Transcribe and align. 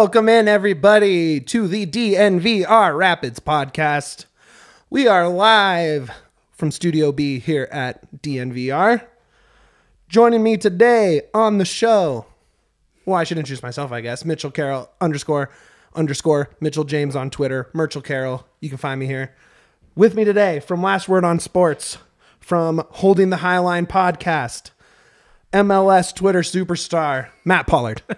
Welcome 0.00 0.30
in, 0.30 0.48
everybody, 0.48 1.40
to 1.40 1.68
the 1.68 1.84
DNVR 1.84 2.96
Rapids 2.96 3.38
podcast. 3.38 4.24
We 4.88 5.06
are 5.06 5.28
live 5.28 6.10
from 6.52 6.70
Studio 6.70 7.12
B 7.12 7.38
here 7.38 7.68
at 7.70 8.10
DNVR. 8.22 9.06
Joining 10.08 10.42
me 10.42 10.56
today 10.56 11.20
on 11.34 11.58
the 11.58 11.66
show, 11.66 12.24
well, 13.04 13.18
I 13.18 13.24
should 13.24 13.36
introduce 13.36 13.62
myself, 13.62 13.92
I 13.92 14.00
guess. 14.00 14.24
Mitchell 14.24 14.50
Carroll 14.50 14.90
underscore 15.02 15.50
underscore 15.94 16.48
Mitchell 16.60 16.84
James 16.84 17.14
on 17.14 17.28
Twitter. 17.28 17.68
Mitchell 17.74 18.00
Carroll, 18.00 18.46
you 18.60 18.70
can 18.70 18.78
find 18.78 18.98
me 18.98 19.04
here. 19.04 19.34
With 19.94 20.14
me 20.14 20.24
today 20.24 20.60
from 20.60 20.82
Last 20.82 21.10
Word 21.10 21.26
on 21.26 21.38
Sports, 21.38 21.98
from 22.40 22.82
Holding 22.88 23.28
the 23.28 23.36
Highline 23.36 23.86
podcast, 23.86 24.70
MLS 25.52 26.14
Twitter 26.14 26.42
superstar, 26.42 27.28
Matt 27.44 27.66
Pollard. 27.66 28.02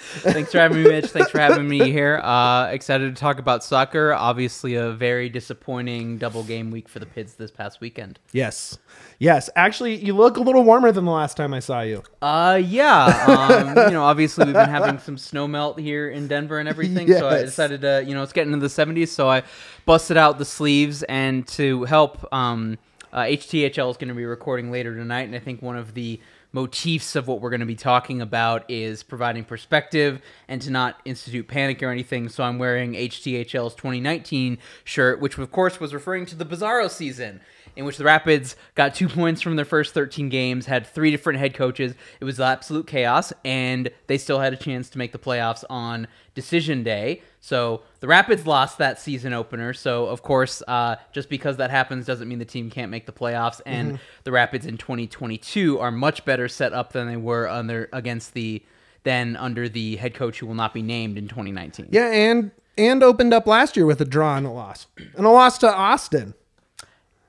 Thanks 0.00 0.52
for 0.52 0.58
having 0.58 0.82
me, 0.82 0.88
Mitch. 0.88 1.06
Thanks 1.06 1.30
for 1.30 1.38
having 1.38 1.68
me 1.68 1.90
here. 1.90 2.20
Uh, 2.22 2.68
excited 2.68 3.14
to 3.14 3.20
talk 3.20 3.38
about 3.38 3.62
soccer. 3.62 4.14
Obviously, 4.14 4.74
a 4.74 4.92
very 4.92 5.28
disappointing 5.28 6.16
double 6.16 6.42
game 6.42 6.70
week 6.70 6.88
for 6.88 6.98
the 6.98 7.06
Pids 7.06 7.34
this 7.34 7.50
past 7.50 7.82
weekend. 7.82 8.18
Yes. 8.32 8.78
Yes. 9.18 9.50
Actually, 9.56 9.96
you 9.96 10.14
look 10.14 10.38
a 10.38 10.40
little 10.40 10.62
warmer 10.62 10.90
than 10.90 11.04
the 11.04 11.10
last 11.10 11.36
time 11.36 11.52
I 11.52 11.60
saw 11.60 11.82
you. 11.82 12.02
Uh, 12.22 12.60
yeah. 12.64 13.26
Um, 13.26 13.68
you 13.88 13.92
know, 13.92 14.04
obviously, 14.04 14.46
we've 14.46 14.54
been 14.54 14.68
having 14.68 14.98
some 14.98 15.18
snow 15.18 15.46
melt 15.46 15.78
here 15.78 16.08
in 16.08 16.28
Denver 16.28 16.58
and 16.58 16.68
everything. 16.68 17.06
So 17.08 17.28
I 17.28 17.42
decided 17.42 17.82
to, 17.82 18.02
you 18.06 18.14
know, 18.14 18.22
it's 18.22 18.32
getting 18.32 18.54
into 18.54 18.66
the 18.66 18.74
70s. 18.74 19.08
So 19.08 19.28
I 19.28 19.42
busted 19.84 20.16
out 20.16 20.38
the 20.38 20.46
sleeves 20.46 21.02
and 21.04 21.46
to 21.48 21.84
help, 21.84 22.26
um, 22.32 22.78
uh, 23.12 23.22
HTHL 23.22 23.90
is 23.90 23.96
going 23.96 24.08
to 24.08 24.14
be 24.14 24.24
recording 24.24 24.70
later 24.70 24.94
tonight. 24.94 25.22
And 25.22 25.34
I 25.34 25.40
think 25.40 25.62
one 25.62 25.76
of 25.76 25.94
the 25.94 26.20
motifs 26.52 27.14
of 27.16 27.28
what 27.28 27.40
we're 27.40 27.50
going 27.50 27.60
to 27.60 27.66
be 27.66 27.76
talking 27.76 28.20
about 28.20 28.68
is 28.68 29.02
providing 29.02 29.44
perspective 29.44 30.20
and 30.48 30.60
to 30.62 30.70
not 30.70 31.00
institute 31.04 31.48
panic 31.48 31.82
or 31.82 31.90
anything. 31.90 32.28
So 32.28 32.42
I'm 32.42 32.58
wearing 32.58 32.92
HTHL's 32.94 33.74
2019 33.74 34.58
shirt, 34.84 35.20
which 35.20 35.38
of 35.38 35.50
course 35.50 35.78
was 35.80 35.94
referring 35.94 36.26
to 36.26 36.36
the 36.36 36.44
Bizarro 36.44 36.90
season, 36.90 37.40
in 37.80 37.86
which 37.86 37.96
the 37.96 38.04
Rapids 38.04 38.56
got 38.74 38.94
two 38.94 39.08
points 39.08 39.40
from 39.40 39.56
their 39.56 39.64
first 39.64 39.94
13 39.94 40.28
games, 40.28 40.66
had 40.66 40.86
three 40.86 41.10
different 41.10 41.38
head 41.38 41.54
coaches. 41.54 41.94
It 42.20 42.24
was 42.24 42.38
absolute 42.38 42.86
chaos, 42.86 43.32
and 43.42 43.90
they 44.06 44.18
still 44.18 44.38
had 44.38 44.52
a 44.52 44.56
chance 44.56 44.90
to 44.90 44.98
make 44.98 45.12
the 45.12 45.18
playoffs 45.18 45.64
on 45.70 46.06
decision 46.34 46.82
day. 46.82 47.22
So 47.40 47.80
the 48.00 48.06
Rapids 48.06 48.46
lost 48.46 48.76
that 48.78 49.00
season 49.00 49.32
opener. 49.32 49.72
So 49.72 50.06
of 50.06 50.22
course, 50.22 50.62
uh, 50.68 50.96
just 51.12 51.30
because 51.30 51.56
that 51.56 51.70
happens 51.70 52.04
doesn't 52.04 52.28
mean 52.28 52.38
the 52.38 52.44
team 52.44 52.70
can't 52.70 52.90
make 52.90 53.06
the 53.06 53.12
playoffs. 53.12 53.62
And 53.64 53.98
the 54.24 54.32
Rapids 54.32 54.66
in 54.66 54.76
2022 54.76 55.78
are 55.78 55.90
much 55.90 56.26
better 56.26 56.48
set 56.48 56.74
up 56.74 56.92
than 56.92 57.08
they 57.08 57.16
were 57.16 57.48
under 57.48 57.88
against 57.94 58.34
the 58.34 58.62
than 59.04 59.36
under 59.36 59.70
the 59.70 59.96
head 59.96 60.12
coach 60.12 60.38
who 60.38 60.46
will 60.46 60.54
not 60.54 60.74
be 60.74 60.82
named 60.82 61.16
in 61.16 61.28
2019. 61.28 61.88
Yeah, 61.90 62.10
and 62.10 62.50
and 62.76 63.02
opened 63.02 63.32
up 63.32 63.46
last 63.46 63.74
year 63.74 63.86
with 63.86 64.02
a 64.02 64.04
draw 64.04 64.36
and 64.36 64.46
a 64.46 64.50
loss. 64.50 64.86
And 65.16 65.24
a 65.24 65.30
loss 65.30 65.56
to 65.58 65.74
Austin. 65.74 66.34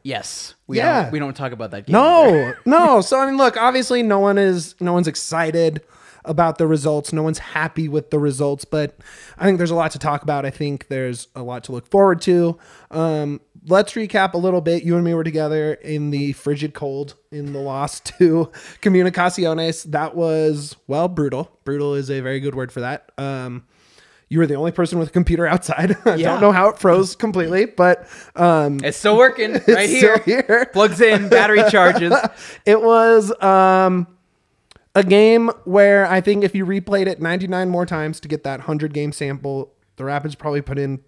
Yes. 0.04 0.56
We 0.68 0.78
Yeah. 0.78 1.04
Don't, 1.04 1.12
we 1.12 1.20
don't 1.20 1.36
talk 1.36 1.52
about 1.52 1.72
that 1.72 1.86
game. 1.86 1.94
No, 1.94 2.54
no. 2.66 3.02
So 3.02 3.20
I 3.20 3.26
mean, 3.26 3.38
look, 3.38 3.58
obviously 3.58 4.04
no 4.04 4.20
one 4.20 4.38
is 4.38 4.76
no 4.80 4.94
one's 4.94 5.08
excited 5.08 5.82
about 6.26 6.58
the 6.58 6.68
results. 6.68 7.12
No 7.12 7.24
one's 7.24 7.40
happy 7.40 7.88
with 7.88 8.12
the 8.12 8.20
results, 8.20 8.64
but 8.66 8.96
I 9.38 9.46
think 9.46 9.58
there's 9.58 9.72
a 9.72 9.76
lot 9.76 9.92
to 9.92 10.00
talk 10.00 10.22
about. 10.22 10.46
I 10.46 10.52
think 10.52 10.88
there's 10.88 11.28
a 11.36 11.42
lot 11.42 11.64
to 11.66 11.72
look 11.72 11.88
forward 11.90 12.22
to. 12.22 12.60
Um, 12.92 13.42
let's 13.68 13.94
recap 13.94 14.34
a 14.34 14.38
little 14.38 14.62
bit. 14.62 14.84
You 14.84 14.96
and 14.96 15.04
me 15.04 15.14
were 15.14 15.24
together 15.24 15.74
in 15.74 16.12
the 16.12 16.34
frigid 16.34 16.74
cold 16.74 17.16
in 17.32 17.54
the 17.54 17.60
loss 17.60 18.00
to 18.20 18.52
Comunicaciones. 18.82 19.84
That 19.92 20.16
was 20.16 20.76
well 20.88 21.08
brutal. 21.08 21.58
Brutal 21.64 21.96
is 21.96 22.10
a 22.12 22.20
very 22.20 22.40
good 22.40 22.56
word 22.56 22.72
for 22.72 22.82
that. 22.82 23.12
Um, 23.18 23.66
you 24.32 24.40
were 24.40 24.48
the 24.48 24.56
only 24.56 24.72
person 24.72 24.98
with 24.98 25.10
a 25.10 25.12
computer 25.12 25.46
outside. 25.46 25.94
I 26.06 26.16
Yeah. 26.16 26.32
don't 26.32 26.40
know 26.40 26.54
how 26.54 26.70
it 26.70 26.80
froze 26.80 27.18
completely, 27.18 27.66
but 27.66 28.08
um, 28.38 28.80
It's 28.82 28.96
still 28.98 29.18
working 29.18 29.52
right 29.54 29.64
it's 29.68 29.92
here. 29.92 30.22
still 30.22 30.44
here. 30.48 30.70
Plugs 30.72 31.02
in, 31.02 31.28
battery 31.28 31.62
charges. 31.70 32.14
It 32.66 32.82
was 32.82 33.30
um, 33.44 34.08
a 34.96 35.04
game 35.04 35.50
where 35.66 36.08
I 36.08 36.22
think 36.22 36.46
if 36.46 36.56
you 36.56 36.66
replayed 36.66 37.08
it 37.08 37.22
99 37.22 37.68
more 37.70 37.86
times 37.86 38.22
to 38.22 38.30
get 38.30 38.46
that 38.46 38.60
100 38.62 38.94
game 38.94 39.12
sample, 39.12 39.74
the 39.98 40.06
Rapids 40.06 40.36
probably 40.36 40.62
put 40.62 40.80
in 40.80 41.02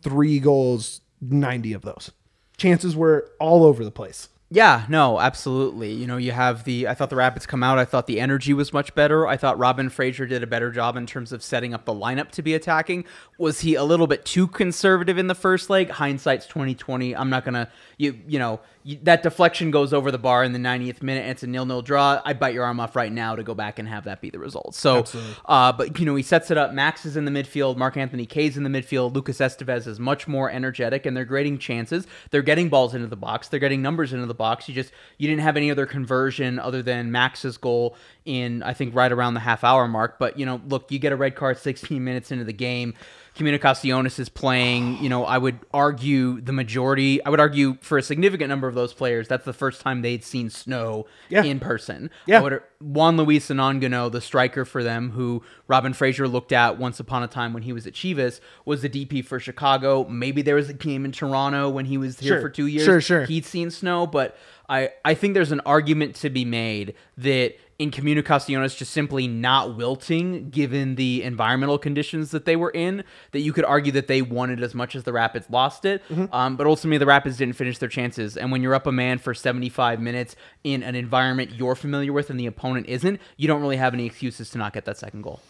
three 0.00 0.38
goals, 0.38 1.02
90 1.20 1.74
of 1.74 1.82
those. 1.82 2.12
Chances 2.56 2.96
were 2.96 3.30
all 3.38 3.62
over 3.62 3.84
the 3.84 3.90
place. 3.90 4.30
Yeah, 4.50 4.86
no, 4.88 5.20
absolutely. 5.20 5.92
You 5.92 6.06
know, 6.06 6.16
you 6.16 6.32
have 6.32 6.64
the. 6.64 6.88
I 6.88 6.94
thought 6.94 7.10
the 7.10 7.16
Rapids 7.16 7.44
come 7.44 7.62
out. 7.62 7.78
I 7.78 7.84
thought 7.84 8.06
the 8.06 8.18
energy 8.18 8.54
was 8.54 8.72
much 8.72 8.94
better. 8.94 9.26
I 9.26 9.36
thought 9.36 9.58
Robin 9.58 9.90
Fraser 9.90 10.24
did 10.24 10.42
a 10.42 10.46
better 10.46 10.70
job 10.70 10.96
in 10.96 11.04
terms 11.04 11.32
of 11.32 11.42
setting 11.42 11.74
up 11.74 11.84
the 11.84 11.92
lineup 11.92 12.30
to 12.30 12.42
be 12.42 12.54
attacking. 12.54 13.04
Was 13.36 13.60
he 13.60 13.74
a 13.74 13.84
little 13.84 14.06
bit 14.06 14.24
too 14.24 14.46
conservative 14.46 15.18
in 15.18 15.26
the 15.26 15.34
first 15.34 15.68
leg? 15.68 15.90
Hindsight's 15.90 16.46
twenty 16.46 16.74
twenty. 16.74 17.14
I'm 17.14 17.28
not 17.28 17.44
gonna. 17.44 17.70
You 17.98 18.18
you 18.26 18.38
know 18.38 18.60
that 19.02 19.22
deflection 19.22 19.70
goes 19.70 19.92
over 19.92 20.10
the 20.10 20.18
bar 20.18 20.44
in 20.44 20.52
the 20.52 20.58
90th 20.58 21.02
minute. 21.02 21.22
And 21.22 21.30
it's 21.30 21.42
a 21.42 21.46
nil 21.46 21.66
nil 21.66 21.82
draw. 21.82 22.20
I 22.24 22.32
bite 22.32 22.54
your 22.54 22.64
arm 22.64 22.80
off 22.80 22.96
right 22.96 23.12
now 23.12 23.36
to 23.36 23.42
go 23.42 23.54
back 23.54 23.78
and 23.78 23.88
have 23.88 24.04
that 24.04 24.20
be 24.20 24.30
the 24.30 24.38
result. 24.38 24.74
So, 24.74 25.04
uh, 25.44 25.72
but 25.72 25.98
you 25.98 26.06
know 26.06 26.14
he 26.14 26.22
sets 26.22 26.50
it 26.50 26.58
up. 26.58 26.72
Max 26.72 27.04
is 27.04 27.16
in 27.16 27.24
the 27.24 27.30
midfield. 27.30 27.76
Mark-Anthony 27.76 28.26
Kaye's 28.26 28.56
in 28.56 28.62
the 28.62 28.70
midfield. 28.70 29.14
Lucas 29.14 29.38
Esteves 29.38 29.86
is 29.86 30.00
much 30.00 30.26
more 30.26 30.50
energetic, 30.50 31.06
and 31.06 31.16
they're 31.16 31.26
creating 31.26 31.58
chances. 31.58 32.06
They're 32.30 32.42
getting 32.42 32.68
balls 32.68 32.94
into 32.94 33.06
the 33.06 33.16
box. 33.16 33.48
They're 33.48 33.60
getting 33.60 33.82
numbers 33.82 34.12
into 34.12 34.26
the 34.26 34.34
box. 34.34 34.68
You 34.68 34.74
just 34.74 34.92
you 35.18 35.28
didn't 35.28 35.42
have 35.42 35.56
any 35.56 35.70
other 35.70 35.86
conversion 35.86 36.58
other 36.58 36.82
than 36.82 37.12
Max's 37.12 37.56
goal 37.56 37.96
in 38.24 38.62
I 38.62 38.74
think 38.74 38.94
right 38.94 39.10
around 39.10 39.34
the 39.34 39.40
half 39.40 39.64
hour 39.64 39.86
mark. 39.88 40.18
But 40.18 40.38
you 40.38 40.46
know, 40.46 40.60
look, 40.66 40.90
you 40.90 40.98
get 40.98 41.12
a 41.12 41.16
red 41.16 41.34
card 41.34 41.58
16 41.58 42.02
minutes 42.02 42.30
into 42.30 42.44
the 42.44 42.52
game. 42.52 42.94
Comunicaciones 43.38 44.18
is 44.18 44.28
playing. 44.28 45.02
You 45.02 45.08
know, 45.08 45.24
I 45.24 45.38
would 45.38 45.58
argue 45.72 46.40
the 46.40 46.52
majority. 46.52 47.24
I 47.24 47.30
would 47.30 47.40
argue 47.40 47.76
for 47.80 47.96
a 47.98 48.02
significant 48.02 48.48
number 48.48 48.66
of 48.68 48.74
those 48.74 48.92
players, 48.92 49.28
that's 49.28 49.44
the 49.44 49.52
first 49.52 49.80
time 49.80 50.02
they'd 50.02 50.24
seen 50.24 50.50
snow 50.50 51.06
Yeah. 51.28 51.44
in 51.44 51.60
person. 51.60 52.10
Yeah. 52.26 52.40
Would, 52.40 52.60
Juan 52.80 53.16
Luis 53.16 53.48
Anangonó, 53.48 54.10
the 54.10 54.20
striker 54.20 54.64
for 54.64 54.82
them, 54.82 55.10
who 55.10 55.42
Robin 55.68 55.92
Fraser 55.92 56.26
looked 56.28 56.52
at 56.52 56.78
once 56.78 57.00
upon 57.00 57.22
a 57.22 57.28
time 57.28 57.52
when 57.52 57.62
he 57.62 57.72
was 57.72 57.86
at 57.86 57.92
Chivas, 57.94 58.40
was 58.64 58.82
the 58.82 58.88
DP 58.88 59.24
for 59.24 59.38
Chicago. 59.40 60.04
Maybe 60.08 60.42
there 60.42 60.56
was 60.56 60.68
a 60.68 60.74
game 60.74 61.04
in 61.04 61.12
Toronto 61.12 61.68
when 61.68 61.84
he 61.86 61.96
was 61.96 62.18
here 62.20 62.34
Sure. 62.34 62.40
for 62.40 62.48
two 62.50 62.66
years. 62.66 62.84
Sure, 62.84 63.00
sure. 63.00 63.24
He'd 63.24 63.44
seen 63.44 63.70
snow, 63.70 64.06
but 64.06 64.36
I, 64.68 64.90
I 65.04 65.14
think 65.14 65.34
there's 65.34 65.52
an 65.52 65.60
argument 65.64 66.14
to 66.16 66.28
be 66.30 66.44
made 66.44 66.94
that 67.16 67.54
in 67.78 67.92
Comunicaciones 67.92 68.76
just 68.76 68.92
simply 68.92 69.28
not 69.28 69.76
wilting 69.76 70.50
given 70.50 70.96
the 70.96 71.22
environmental 71.22 71.78
conditions 71.78 72.32
that 72.32 72.44
they 72.44 72.56
were 72.56 72.70
in, 72.70 73.04
that 73.30 73.40
you 73.40 73.52
could 73.52 73.64
argue 73.64 73.92
that 73.92 74.08
they 74.08 74.20
won 74.20 74.50
it 74.50 74.60
as 74.60 74.74
much 74.74 74.96
as 74.96 75.04
the 75.04 75.12
Rapids 75.12 75.48
lost 75.48 75.84
it. 75.84 76.02
Mm-hmm. 76.08 76.34
Um, 76.34 76.56
but 76.56 76.66
ultimately, 76.66 76.98
the 76.98 77.06
Rapids 77.06 77.36
didn't 77.36 77.54
finish 77.54 77.78
their 77.78 77.88
chances. 77.88 78.36
And 78.36 78.50
when 78.50 78.62
you're 78.62 78.74
up 78.74 78.88
a 78.88 78.92
man 78.92 79.18
for 79.18 79.32
75 79.32 80.00
minutes 80.00 80.34
in 80.64 80.82
an 80.82 80.96
environment 80.96 81.52
you're 81.52 81.76
familiar 81.76 82.12
with 82.12 82.30
and 82.30 82.40
the 82.40 82.46
opponent 82.46 82.86
isn't, 82.88 83.20
you 83.36 83.46
don't 83.46 83.60
really 83.60 83.76
have 83.76 83.94
any 83.94 84.06
excuses 84.06 84.50
to 84.50 84.58
not 84.58 84.72
get 84.72 84.84
that 84.86 84.98
second 84.98 85.22
goal. 85.22 85.40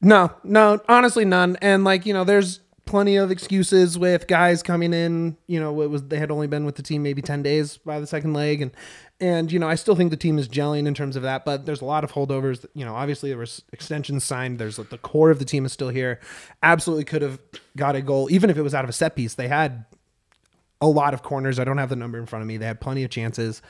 No, 0.00 0.32
no, 0.42 0.80
honestly, 0.88 1.24
none. 1.24 1.56
And 1.62 1.84
like 1.84 2.06
you 2.06 2.12
know, 2.12 2.24
there's 2.24 2.60
plenty 2.88 3.16
of 3.16 3.30
excuses 3.30 3.98
with 3.98 4.26
guys 4.26 4.62
coming 4.62 4.92
in. 4.92 5.36
You 5.46 5.60
know, 5.60 5.82
it 5.82 5.90
was 5.90 6.02
they 6.04 6.18
had 6.18 6.30
only 6.30 6.46
been 6.46 6.64
with 6.64 6.76
the 6.76 6.82
team 6.82 7.02
maybe 7.02 7.22
ten 7.22 7.42
days 7.42 7.76
by 7.76 8.00
the 8.00 8.06
second 8.06 8.32
leg, 8.32 8.62
and 8.62 8.72
and 9.20 9.52
you 9.52 9.58
know, 9.58 9.68
I 9.68 9.74
still 9.74 9.94
think 9.94 10.10
the 10.10 10.16
team 10.16 10.38
is 10.38 10.48
gelling 10.48 10.86
in 10.86 10.94
terms 10.94 11.14
of 11.14 11.22
that. 11.22 11.44
But 11.44 11.66
there's 11.66 11.82
a 11.82 11.84
lot 11.84 12.02
of 12.02 12.12
holdovers. 12.12 12.64
You 12.74 12.84
know, 12.84 12.94
obviously 12.94 13.28
there 13.28 13.38
was 13.38 13.62
extensions 13.72 14.24
signed. 14.24 14.58
There's 14.58 14.78
like 14.78 14.88
the 14.88 14.98
core 14.98 15.30
of 15.30 15.38
the 15.38 15.44
team 15.44 15.64
is 15.66 15.72
still 15.72 15.90
here. 15.90 16.18
Absolutely 16.62 17.04
could 17.04 17.22
have 17.22 17.38
got 17.76 17.94
a 17.94 18.02
goal, 18.02 18.28
even 18.30 18.50
if 18.50 18.56
it 18.56 18.62
was 18.62 18.74
out 18.74 18.84
of 18.84 18.90
a 18.90 18.94
set 18.94 19.14
piece. 19.14 19.34
They 19.34 19.48
had 19.48 19.84
a 20.80 20.88
lot 20.88 21.14
of 21.14 21.22
corners. 21.22 21.58
I 21.58 21.64
don't 21.64 21.78
have 21.78 21.90
the 21.90 21.96
number 21.96 22.18
in 22.18 22.26
front 22.26 22.42
of 22.42 22.46
me. 22.46 22.56
They 22.56 22.66
had 22.66 22.80
plenty 22.80 23.04
of 23.04 23.10
chances. 23.10 23.62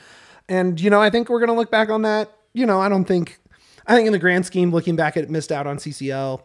And, 0.47 0.79
you 0.79 0.89
know, 0.89 1.01
I 1.01 1.09
think 1.09 1.29
we're 1.29 1.45
to 1.45 1.53
look 1.53 1.71
back 1.71 1.89
on 1.89 2.03
that. 2.03 2.31
You 2.53 2.65
know, 2.65 2.81
I 2.81 2.89
don't 2.89 3.05
think, 3.05 3.39
I 3.85 3.95
think 3.95 4.07
in 4.07 4.13
the 4.13 4.19
grand 4.19 4.45
scheme, 4.45 4.71
looking 4.71 4.95
back 4.95 5.17
at 5.17 5.23
it, 5.23 5.29
missed 5.29 5.51
out 5.51 5.67
on 5.67 5.77
CCL 5.77 6.41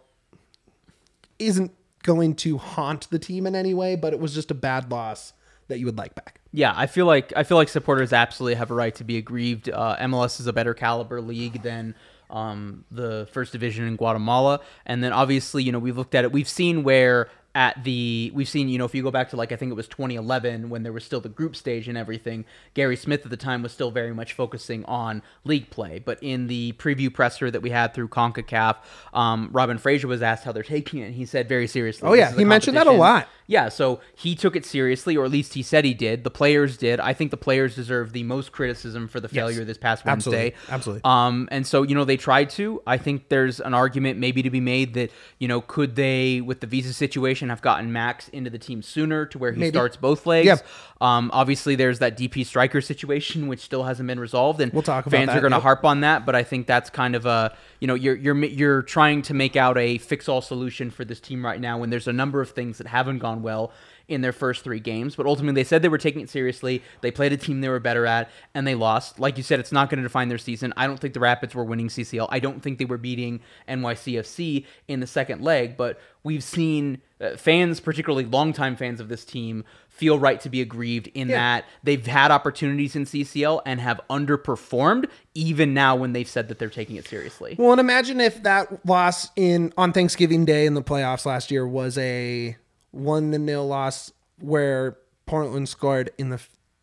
isn't 1.39 1.73
going 2.05 2.37
to 2.37 2.59
haunt 2.59 3.11
the 3.11 3.19
team 3.19 3.47
in 3.47 3.57
any 3.57 3.75
way, 3.75 3.97
but 3.97 4.13
it 4.13 4.21
was 4.21 4.33
just 4.33 4.53
a 4.53 4.55
bad 4.55 4.93
loss 4.93 5.33
that 5.67 5.81
you 5.81 5.87
would 5.87 5.99
like 5.99 6.15
back. 6.15 6.41
Yeah, 6.53 6.73
I 6.77 6.87
feel 6.87 7.07
like 7.07 7.33
I 7.35 7.43
feel 7.43 7.57
like 7.57 7.69
supporters 7.69 8.13
absolutely 8.13 8.55
have 8.55 8.71
a 8.71 8.75
right 8.75 8.95
to 8.97 9.05
be 9.05 9.17
aggrieved. 9.17 9.69
Uh, 9.69 9.97
MLS 10.03 10.39
is 10.39 10.47
a 10.47 10.53
better 10.53 10.75
caliber 10.75 11.21
league 11.21 11.63
than 11.63 11.97
um, 12.31 12.85
the 12.91 13.27
first 13.33 13.51
division 13.51 13.87
in 13.87 13.97
Guatemala, 13.97 14.61
and 14.87 15.03
then 15.03 15.13
obviously, 15.13 15.65
you 15.65 15.73
know, 15.73 15.81
we've 15.81 15.97
looked 15.97 16.15
at 16.15 16.25
it. 16.25 16.31
We've 16.33 16.49
seen 16.49 16.85
where 16.85 17.29
at 17.55 17.85
the 17.85 18.33
we've 18.35 18.49
seen 18.49 18.69
you 18.69 18.79
know 18.79 18.85
if 18.85 18.95
you 18.95 19.03
go 19.03 19.11
back 19.11 19.31
to 19.31 19.37
like 19.37 19.53
I 19.53 19.57
think 19.57 19.71
it 19.71 19.75
was 19.75 19.89
2011 19.89 20.71
when 20.71 20.83
there 20.83 20.93
was 20.93 21.05
still 21.05 21.21
the 21.21 21.29
group 21.29 21.57
stage 21.57 21.89
and 21.89 21.97
everything. 21.97 22.45
Gary 22.75 22.97
Smith 22.97 23.25
at 23.25 23.31
the 23.31 23.37
time 23.37 23.63
was 23.63 23.73
still 23.73 23.91
very 23.91 24.13
much 24.13 24.33
focusing 24.33 24.85
on 24.87 25.23
league 25.45 25.71
play, 25.71 25.99
but 25.99 26.19
in 26.23 26.47
the 26.47 26.73
preview 26.73 27.13
presser 27.13 27.51
that 27.51 27.61
we 27.61 27.71
had 27.71 27.95
through 27.95 28.09
Concacaf, 28.09 28.77
um, 29.13 29.49
Robin 29.53 29.79
Fraser 29.79 30.09
was 30.09 30.23
asked 30.23 30.45
how 30.45 30.53
they're 30.53 30.63
taking 30.63 31.01
it, 31.01 31.07
and 31.07 31.15
he 31.15 31.27
said 31.27 31.49
very 31.49 31.67
seriously. 31.67 32.09
Oh, 32.09 32.15
yeah. 32.15 32.33
He 32.33 32.45
mentioned 32.45 32.77
that 32.77 32.87
a 32.87 32.93
lot. 32.93 33.29
Yeah, 33.47 33.69
so 33.69 34.01
he 34.17 34.35
took 34.35 34.57
it 34.57 34.65
seriously, 34.65 35.17
or 35.17 35.25
at 35.25 35.31
least 35.31 35.53
he 35.53 35.63
said 35.63 35.85
he 35.85 35.93
did. 35.93 36.25
The 36.25 36.31
players 36.31 36.79
did. 36.79 36.99
I 36.99 37.13
think 37.13 37.31
the 37.31 37.37
players 37.37 37.75
deserve 37.75 38.13
the 38.13 38.23
most 38.23 38.53
criticism 38.53 39.07
for 39.07 39.21
the 39.21 39.29
failure 39.29 39.65
this 39.65 39.77
past 39.77 40.07
Absolutely. 40.07 40.45
Wednesday. 40.45 40.73
Absolutely. 40.73 41.01
Um, 41.05 41.49
and 41.53 41.67
so 41.67 41.83
you 41.83 41.95
know 41.95 42.05
they 42.05 42.17
tried 42.17 42.49
to. 42.51 42.83
I 42.87 42.97
think 42.97 43.29
there's 43.29 43.61
an 43.61 43.75
argument 43.75 44.19
maybe 44.19 44.43
to 44.43 44.51
be 44.51 44.61
made 44.61 44.95
that 44.95 45.11
you 45.39 45.47
know 45.47 45.61
could 45.61 45.95
they, 45.95 46.41
with 46.41 46.61
the 46.61 46.67
visa 46.67 46.95
situation, 46.95 47.44
have 47.51 47.63
gotten 47.63 47.93
Max 47.93 48.29
into 48.29 48.51
the 48.51 48.59
team 48.59 48.83
sooner 48.83 49.27
to 49.27 49.39
where 49.39 49.53
he 49.53 49.61
Maybe. 49.61 49.75
starts 49.75 49.97
both 49.97 50.27
legs. 50.27 50.47
Yeah. 50.47 50.57
Um, 51.01 51.31
obviously 51.33 51.75
there's 51.75 51.99
that 51.99 52.17
DP 52.17 52.47
striker 52.47 52.81
situation 52.81 53.47
which 53.47 53.61
still 53.61 53.85
hasn't 53.85 54.07
been 54.07 54.21
resolved, 54.21 54.61
and 54.61 54.73
We'll 54.73 54.83
talk 54.83 55.07
about 55.07 55.17
fans 55.17 55.29
that, 55.29 55.39
are 55.39 55.41
going 55.41 55.53
to 55.53 55.57
yep. 55.57 55.63
harp 55.63 55.85
on 55.85 56.01
that. 56.01 56.27
But 56.27 56.35
I 56.35 56.43
think 56.43 56.67
that's 56.67 56.91
kind 56.91 57.15
of 57.15 57.27
a 57.27 57.57
you 57.81 57.87
know 57.87 57.95
you're 57.95 58.17
you're 58.17 58.37
you're 58.45 58.83
trying 58.83 59.23
to 59.23 59.35
make 59.35 59.57
out 59.57 59.77
a 59.79 59.99
fix 59.99 60.29
all 60.29 60.41
solution 60.41 60.91
for 60.91 61.05
this 61.05 61.21
team 61.21 61.45
right 61.45 61.61
now 61.61 61.79
when 61.79 61.91
there's 61.91 62.09
a 62.09 62.13
number 62.13 62.41
of 62.41 62.51
things 62.51 62.79
that 62.79 62.87
haven't 62.87 63.19
gone 63.19 63.43
well 63.43 63.73
in 64.09 64.21
their 64.21 64.33
first 64.33 64.65
three 64.65 64.81
games. 64.81 65.17
But 65.17 65.27
ultimately, 65.27 65.63
they 65.63 65.67
said 65.67 65.83
they 65.83 65.89
were 65.89 65.99
taking 65.99 66.23
it 66.23 66.31
seriously. 66.31 66.83
They 67.01 67.11
played 67.11 67.33
a 67.33 67.37
team 67.37 67.61
they 67.61 67.69
were 67.69 67.81
better 67.81 68.07
at, 68.07 68.31
and 68.55 68.67
they 68.67 68.75
lost. 68.75 69.19
Like 69.19 69.37
you 69.37 69.43
said, 69.43 69.61
it's 69.61 69.73
not 69.73 69.91
going 69.91 69.99
to 69.99 70.03
define 70.03 70.29
their 70.29 70.39
season. 70.39 70.73
I 70.77 70.87
don't 70.87 70.99
think 70.99 71.15
the 71.15 71.21
Rapids 71.21 71.55
were 71.55 71.65
winning 71.65 71.89
CCL. 71.89 72.29
I 72.31 72.39
don't 72.39 72.63
think 72.63 72.79
they 72.79 72.85
were 72.85 72.99
beating 72.99 73.41
NYCFC 73.69 74.67
in 74.89 75.01
the 75.01 75.07
second 75.07 75.43
leg. 75.43 75.77
But 75.77 76.01
we've 76.23 76.45
seen 76.45 77.01
Uh, 77.25 77.37
fans, 77.37 77.81
particularly 77.81 78.25
longtime 78.27 78.77
fans 78.77 79.01
of 79.01 79.09
this 79.09 79.25
team, 79.25 79.65
feel 79.89 80.19
right 80.19 80.41
to 80.41 80.51
be 80.51 80.61
aggrieved 80.61 81.09
in 81.15 81.29
Yeah. 81.29 81.37
that 81.37 81.65
they've 81.83 82.05
had 82.07 82.31
opportunities 82.31 82.95
in 82.97 83.07
CCL 83.07 83.63
and 83.65 83.81
have 83.81 84.01
underperformed, 84.11 85.07
even 85.35 85.73
now 85.73 85.97
when 85.97 86.13
they've 86.13 86.29
said 86.29 86.49
that 86.49 86.59
they're 86.59 86.69
taking 86.69 86.97
it 86.97 87.07
seriously. 87.07 87.55
Well, 87.59 87.73
and 87.73 87.81
imagine 87.81 88.21
if 88.21 88.43
that 88.43 88.85
loss 88.87 89.31
in 89.37 89.73
on 89.79 89.93
Thanksgiving 89.93 90.45
Day 90.45 90.67
in 90.67 90.75
the 90.75 90.83
playoffs 90.83 91.25
last 91.25 91.51
year 91.51 91.67
was 91.67 91.97
a 91.99 92.57
one 92.91 93.33
to 93.33 93.39
nil 93.39 93.67
loss 93.67 94.13
where 94.41 94.99
Portland 95.27 95.69
scored 95.69 96.11
in 96.19 96.29
the 96.31 96.41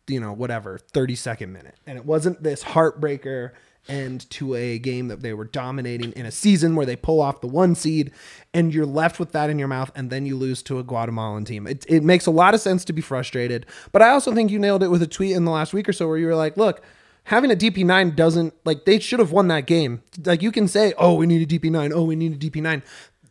you 0.08 0.18
know 0.18 0.32
whatever 0.32 0.78
thirty 0.78 1.14
second 1.14 1.52
minute, 1.52 1.76
and 1.86 1.96
it 1.96 2.04
wasn't 2.04 2.42
this 2.42 2.64
heartbreaker 2.64 3.52
end 3.88 4.28
to 4.30 4.54
a 4.54 4.78
game 4.78 5.08
that 5.08 5.22
they 5.22 5.32
were 5.32 5.44
dominating 5.44 6.12
in 6.12 6.26
a 6.26 6.30
season 6.30 6.76
where 6.76 6.86
they 6.86 6.96
pull 6.96 7.20
off 7.20 7.40
the 7.40 7.46
one 7.48 7.74
seed, 7.74 8.12
and 8.54 8.72
you're 8.72 8.86
left 8.86 9.18
with 9.18 9.32
that 9.32 9.50
in 9.50 9.58
your 9.58 9.68
mouth, 9.68 9.90
and 9.94 10.10
then 10.10 10.26
you 10.26 10.36
lose 10.36 10.62
to 10.64 10.78
a 10.78 10.82
Guatemalan 10.82 11.44
team. 11.44 11.66
It 11.66 11.84
it 11.88 12.02
makes 12.02 12.26
a 12.26 12.30
lot 12.30 12.54
of 12.54 12.60
sense 12.60 12.84
to 12.86 12.92
be 12.92 13.02
frustrated, 13.02 13.66
but 13.92 14.02
I 14.02 14.10
also 14.10 14.32
think 14.34 14.50
you 14.50 14.58
nailed 14.58 14.82
it 14.82 14.88
with 14.88 15.02
a 15.02 15.06
tweet 15.06 15.36
in 15.36 15.44
the 15.44 15.50
last 15.50 15.72
week 15.72 15.88
or 15.88 15.92
so 15.92 16.06
where 16.08 16.18
you 16.18 16.26
were 16.26 16.36
like, 16.36 16.56
look 16.56 16.82
having 17.24 17.50
a 17.50 17.54
DP9 17.54 18.16
doesn't 18.16 18.54
like 18.64 18.84
they 18.84 18.98
should 18.98 19.20
have 19.20 19.32
won 19.32 19.48
that 19.48 19.66
game. 19.66 20.02
Like 20.24 20.42
you 20.42 20.50
can 20.52 20.66
say, 20.68 20.92
"Oh, 20.98 21.14
we 21.14 21.26
need 21.26 21.42
a 21.42 21.58
DP9. 21.58 21.92
Oh, 21.94 22.04
we 22.04 22.16
need 22.16 22.32
a 22.32 22.50
DP9." 22.50 22.82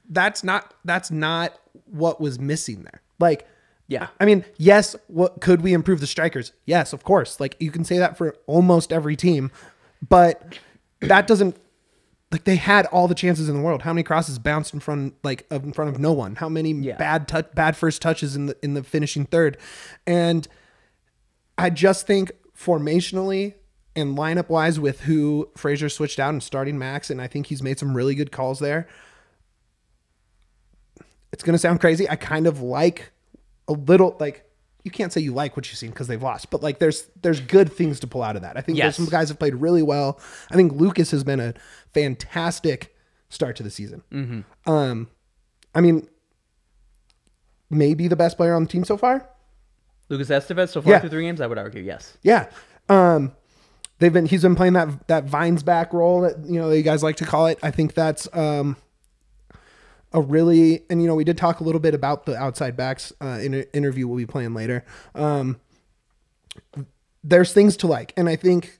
That's 0.10 0.44
not 0.44 0.74
that's 0.86 1.12
not 1.12 1.60
what 1.86 2.20
was 2.22 2.40
missing 2.40 2.84
there. 2.84 3.02
Like 3.20 3.48
Yeah. 3.88 4.08
I 4.20 4.26
mean, 4.26 4.46
yes, 4.58 4.96
what 5.08 5.42
could 5.42 5.62
we 5.62 5.74
improve 5.74 6.00
the 6.00 6.08
strikers? 6.08 6.54
Yes, 6.66 6.94
of 6.94 7.04
course. 7.04 7.40
Like 7.40 7.58
you 7.60 7.72
can 7.72 7.84
say 7.84 7.98
that 7.98 8.18
for 8.18 8.36
almost 8.48 8.94
every 8.94 9.18
team, 9.18 9.52
but 10.08 10.58
that 11.02 11.28
doesn't 11.28 11.58
like 12.32 12.46
they 12.46 12.56
had 12.56 12.86
all 12.88 13.08
the 13.08 13.16
chances 13.16 13.50
in 13.50 13.56
the 13.58 13.62
world. 13.62 13.82
How 13.82 13.92
many 13.94 14.04
crosses 14.04 14.40
bounced 14.40 14.74
in 14.74 14.80
front 14.80 15.16
like 15.24 15.46
in 15.52 15.74
front 15.74 15.94
of 15.94 16.00
no 16.00 16.14
one? 16.14 16.36
How 16.36 16.48
many 16.50 16.72
Yeah. 16.72 16.96
bad 16.98 17.28
touch 17.28 17.54
bad 17.54 17.76
first 17.76 18.02
touches 18.02 18.36
in 18.36 18.46
the 18.46 18.58
in 18.64 18.74
the 18.74 18.84
finishing 18.84 19.26
third? 19.26 19.58
And 20.08 20.48
I 21.58 21.70
just 21.70 22.08
think 22.08 22.32
formationally 22.58 23.56
and 23.96 24.18
lineup 24.18 24.48
wise 24.48 24.80
with 24.80 25.02
who 25.02 25.50
Fraser 25.58 25.90
switched 25.90 26.20
out 26.20 26.30
and 26.30 26.42
starting 26.42 26.78
Max, 26.80 27.10
and 27.10 27.22
I 27.22 27.28
think 27.28 27.48
he's 27.48 27.62
made 27.62 27.78
some 27.78 27.96
really 27.98 28.16
good 28.16 28.32
calls 28.32 28.60
there. 28.60 28.88
It's 31.34 31.44
gonna 31.44 31.58
sound 31.58 31.80
crazy. 31.80 32.10
I 32.10 32.16
kind 32.16 32.48
of 32.48 32.62
like 32.62 33.12
a 33.68 33.74
little 33.74 34.16
like 34.20 34.46
you 34.84 34.92
can't 34.92 35.14
say 35.14 35.22
you 35.22 35.34
like 35.34 35.56
what 35.56 35.70
you've 35.70 35.78
seen 35.78 35.92
because 35.92 36.08
they've 36.08 36.22
lost, 36.22 36.50
but 36.50 36.62
like 36.64 36.80
there's 36.80 37.08
there's 37.22 37.40
good 37.40 37.72
things 37.72 38.00
to 38.02 38.08
pull 38.08 38.24
out 38.24 38.36
of 38.36 38.42
that. 38.42 38.58
I 38.58 38.62
think 38.62 38.78
Yes. 38.78 38.84
there's 38.86 38.96
some 39.08 39.12
guys 39.12 39.30
have 39.30 39.38
played 39.40 39.56
really 39.56 39.84
well. 39.84 40.20
I 40.50 40.56
think 40.56 40.74
Lucas 40.74 41.12
has 41.12 41.24
been 41.24 41.40
a 41.40 41.54
fantastic 41.94 42.96
start 43.30 43.56
to 43.58 43.64
the 43.64 43.70
season. 43.72 44.04
Mm-hmm. 44.12 44.70
Um, 44.72 45.10
I 45.76 45.82
mean, 45.82 46.08
maybe 47.70 48.08
the 48.08 48.16
best 48.16 48.38
player 48.38 48.54
on 48.54 48.64
the 48.64 48.70
team 48.70 48.84
so 48.84 48.98
far. 48.98 49.28
Lucas 50.10 50.30
Esteves 50.30 50.70
so 50.70 50.82
far 50.82 50.92
Yeah. 50.94 51.00
through 51.00 51.10
three 51.10 51.24
games, 51.24 51.40
I 51.40 51.48
would 51.48 51.58
argue, 51.58 51.82
yes. 51.82 52.18
Yeah. 52.22 52.48
Um, 52.90 53.32
they've 54.00 54.12
been 54.12 54.26
he's 54.26 54.42
been 54.42 54.56
playing 54.56 54.74
that 54.74 55.08
that 55.08 55.24
vines 55.26 55.64
back 55.64 55.94
role 55.94 56.22
that 56.22 56.46
you 56.46 56.60
know 56.60 56.70
you 56.72 56.82
guys 56.82 57.04
like 57.04 57.16
to 57.18 57.26
call 57.26 57.48
it. 57.48 57.60
I 57.64 57.72
think 57.72 57.94
that's 57.94 58.28
um 58.34 58.76
a 60.14 60.22
really 60.22 60.84
and 60.90 61.02
you 61.02 61.08
know 61.08 61.16
we 61.16 61.24
did 61.24 61.38
talk 61.38 61.60
a 61.60 61.64
little 61.64 61.80
bit 61.80 61.94
about 61.94 62.26
the 62.26 62.36
outside 62.36 62.76
backs 62.76 63.14
uh, 63.22 63.40
in 63.42 63.54
an 63.54 63.66
interview 63.74 64.08
we'll 64.08 64.18
be 64.18 64.26
playing 64.26 64.54
later. 64.54 64.84
Um, 65.16 65.60
there's 67.24 67.54
things 67.54 67.78
to 67.78 67.88
like, 67.88 68.14
and 68.18 68.28
I 68.28 68.36
think 68.36 68.80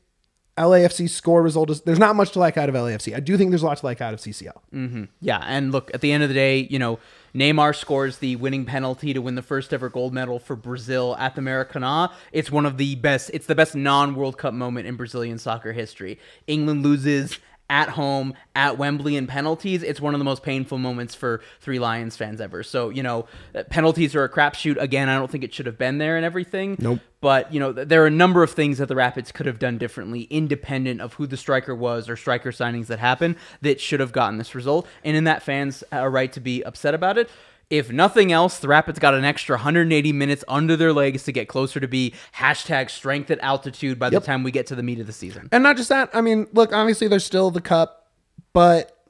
LAFC 0.58 1.10
score 1.10 1.42
result 1.42 1.70
is 1.70 1.82
there's 1.82 2.00
not 2.00 2.16
much 2.16 2.32
to 2.32 2.40
like 2.40 2.58
out 2.58 2.70
of 2.70 2.76
LAFC. 2.76 3.16
I 3.16 3.20
do 3.20 3.38
think 3.38 3.52
there's 3.52 3.64
a 3.64 3.66
lot 3.66 3.78
to 3.78 3.86
like 3.86 4.02
out 4.02 4.14
of 4.14 4.20
CCL. 4.20 4.58
Mm-hmm. 4.74 5.04
Yeah, 5.22 5.42
and 5.46 5.72
look, 5.72 5.92
at 5.94 6.02
the 6.02 6.12
end 6.12 6.24
of 6.24 6.30
the 6.30 6.36
day, 6.36 6.68
you 6.70 6.78
know, 6.78 7.00
Neymar 7.34 7.76
scores 7.76 8.18
the 8.18 8.36
winning 8.36 8.66
penalty 8.66 9.14
to 9.14 9.22
win 9.22 9.36
the 9.36 9.42
first 9.42 9.74
ever 9.74 9.90
gold 9.90 10.14
medal 10.14 10.40
for 10.40 10.56
Brazil 10.56 11.16
at 11.18 11.36
the 11.36 11.42
Maracanã. 11.42 12.12
It's 12.32 12.52
one 12.52 12.66
of 12.66 12.78
the 12.78 12.96
best. 12.96 13.32
It's 13.34 13.46
the 13.46 13.56
best 13.56 13.76
non-World 13.76 14.38
Cup 14.38 14.54
moment 14.54 14.88
in 14.88 14.96
Brazilian 14.96 15.38
soccer 15.38 15.72
history. 15.72 16.20
England 16.48 16.84
loses 16.84 17.40
at 17.72 17.88
home 17.88 18.34
at 18.54 18.78
Wembley 18.78 19.16
in 19.16 19.26
penalties. 19.26 19.82
It's 19.82 20.02
one 20.02 20.14
of 20.14 20.20
the 20.20 20.26
most 20.26 20.44
painful 20.44 20.78
moments 20.78 21.16
for 21.16 21.42
three 21.62 21.80
Lions 21.80 22.18
fans 22.18 22.42
ever. 22.42 22.62
So 22.64 22.90
you 22.90 23.02
know, 23.02 23.28
uh, 23.56 23.64
penalties 23.64 24.14
are 24.14 24.26
a 24.26 24.30
crapshoot. 24.30 24.76
Again, 24.78 25.08
I 25.08 25.18
don't 25.18 25.32
think 25.32 25.46
it 25.46 25.54
should 25.54 25.66
have 25.66 25.78
been 25.78 25.98
there 25.98 26.18
and 26.18 26.26
everything. 26.26 26.76
Nope. 26.78 27.00
But 27.22 27.54
you 27.54 27.60
know, 27.62 27.72
th- 27.72 27.88
there 27.88 28.04
are 28.04 28.08
a 28.08 28.12
number 28.12 28.44
of 28.44 28.52
things 28.52 28.78
that 28.80 28.90
the 28.90 28.96
Rapids 28.96 29.32
could 29.32 29.46
have 29.46 29.58
done 29.58 29.78
differently, 29.78 30.24
independent 30.24 31.00
of 31.00 31.14
who 31.14 31.26
the 31.26 31.38
striker 31.38 31.74
was 31.74 32.10
or 32.10 32.18
striker 32.18 32.52
signings 32.52 32.88
that 32.88 33.00
happened, 33.00 33.38
that 33.62 33.80
should 33.80 34.02
have 34.02 34.12
gotten 34.12 34.38
this 34.38 34.54
result. 34.54 34.86
And 35.06 35.16
in 35.16 35.24
that, 35.24 35.42
fans 35.42 35.84
are 35.94 36.12
right 36.12 36.32
to 36.34 36.42
be 36.42 36.64
upset 36.64 36.94
about 36.94 37.18
it. 37.18 37.30
If 37.72 37.90
nothing 37.90 38.34
else, 38.34 38.60
the 38.60 38.68
Rapids 38.68 39.00
got 39.00 39.14
an 39.14 39.24
extra 39.24 39.56
180 39.56 40.12
minutes 40.12 40.44
under 40.50 40.76
their 40.76 40.92
legs 40.92 41.24
to 41.24 41.32
get 41.32 41.48
closer 41.48 41.80
to 41.80 41.88
be 41.88 42.14
hashtag 42.36 42.90
strength 42.90 43.32
at 43.32 43.40
altitude 43.40 43.98
by 43.98 44.08
Yep. 44.08 44.22
the 44.22 44.26
time 44.26 44.44
we 44.44 44.52
get 44.52 44.68
to 44.68 44.76
the 44.76 44.84
meat 44.84 45.00
of 45.00 45.08
the 45.08 45.14
season. 45.14 45.48
And 45.54 45.64
not 45.64 45.78
just 45.78 45.88
that. 45.88 46.10
I 46.14 46.20
mean, 46.20 46.48
look, 46.52 46.74
obviously 46.74 47.08
there's 47.08 47.24
still 47.24 47.50
the 47.50 47.62
cup, 47.62 48.12
but 48.52 49.06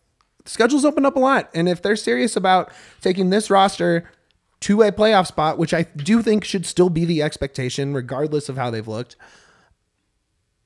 the 0.45 0.51
schedule's 0.51 0.85
opened 0.85 1.07
up 1.07 1.15
a 1.15 1.19
lot. 1.19 1.49
And 1.55 1.67
if 1.67 1.81
they're 1.81 1.95
serious 1.95 2.35
about 2.35 2.71
taking 3.01 3.31
this 3.31 3.49
roster 3.49 4.07
to 4.59 4.83
a 4.83 4.91
playoff 4.91 5.25
spot, 5.25 5.57
which 5.57 5.73
I 5.73 5.81
do 5.95 6.21
think 6.21 6.43
should 6.43 6.67
still 6.67 6.91
be 6.91 7.03
the 7.03 7.23
expectation, 7.23 7.95
regardless 7.95 8.47
of 8.47 8.57
how 8.57 8.69
they've 8.69 8.87
looked, 8.87 9.15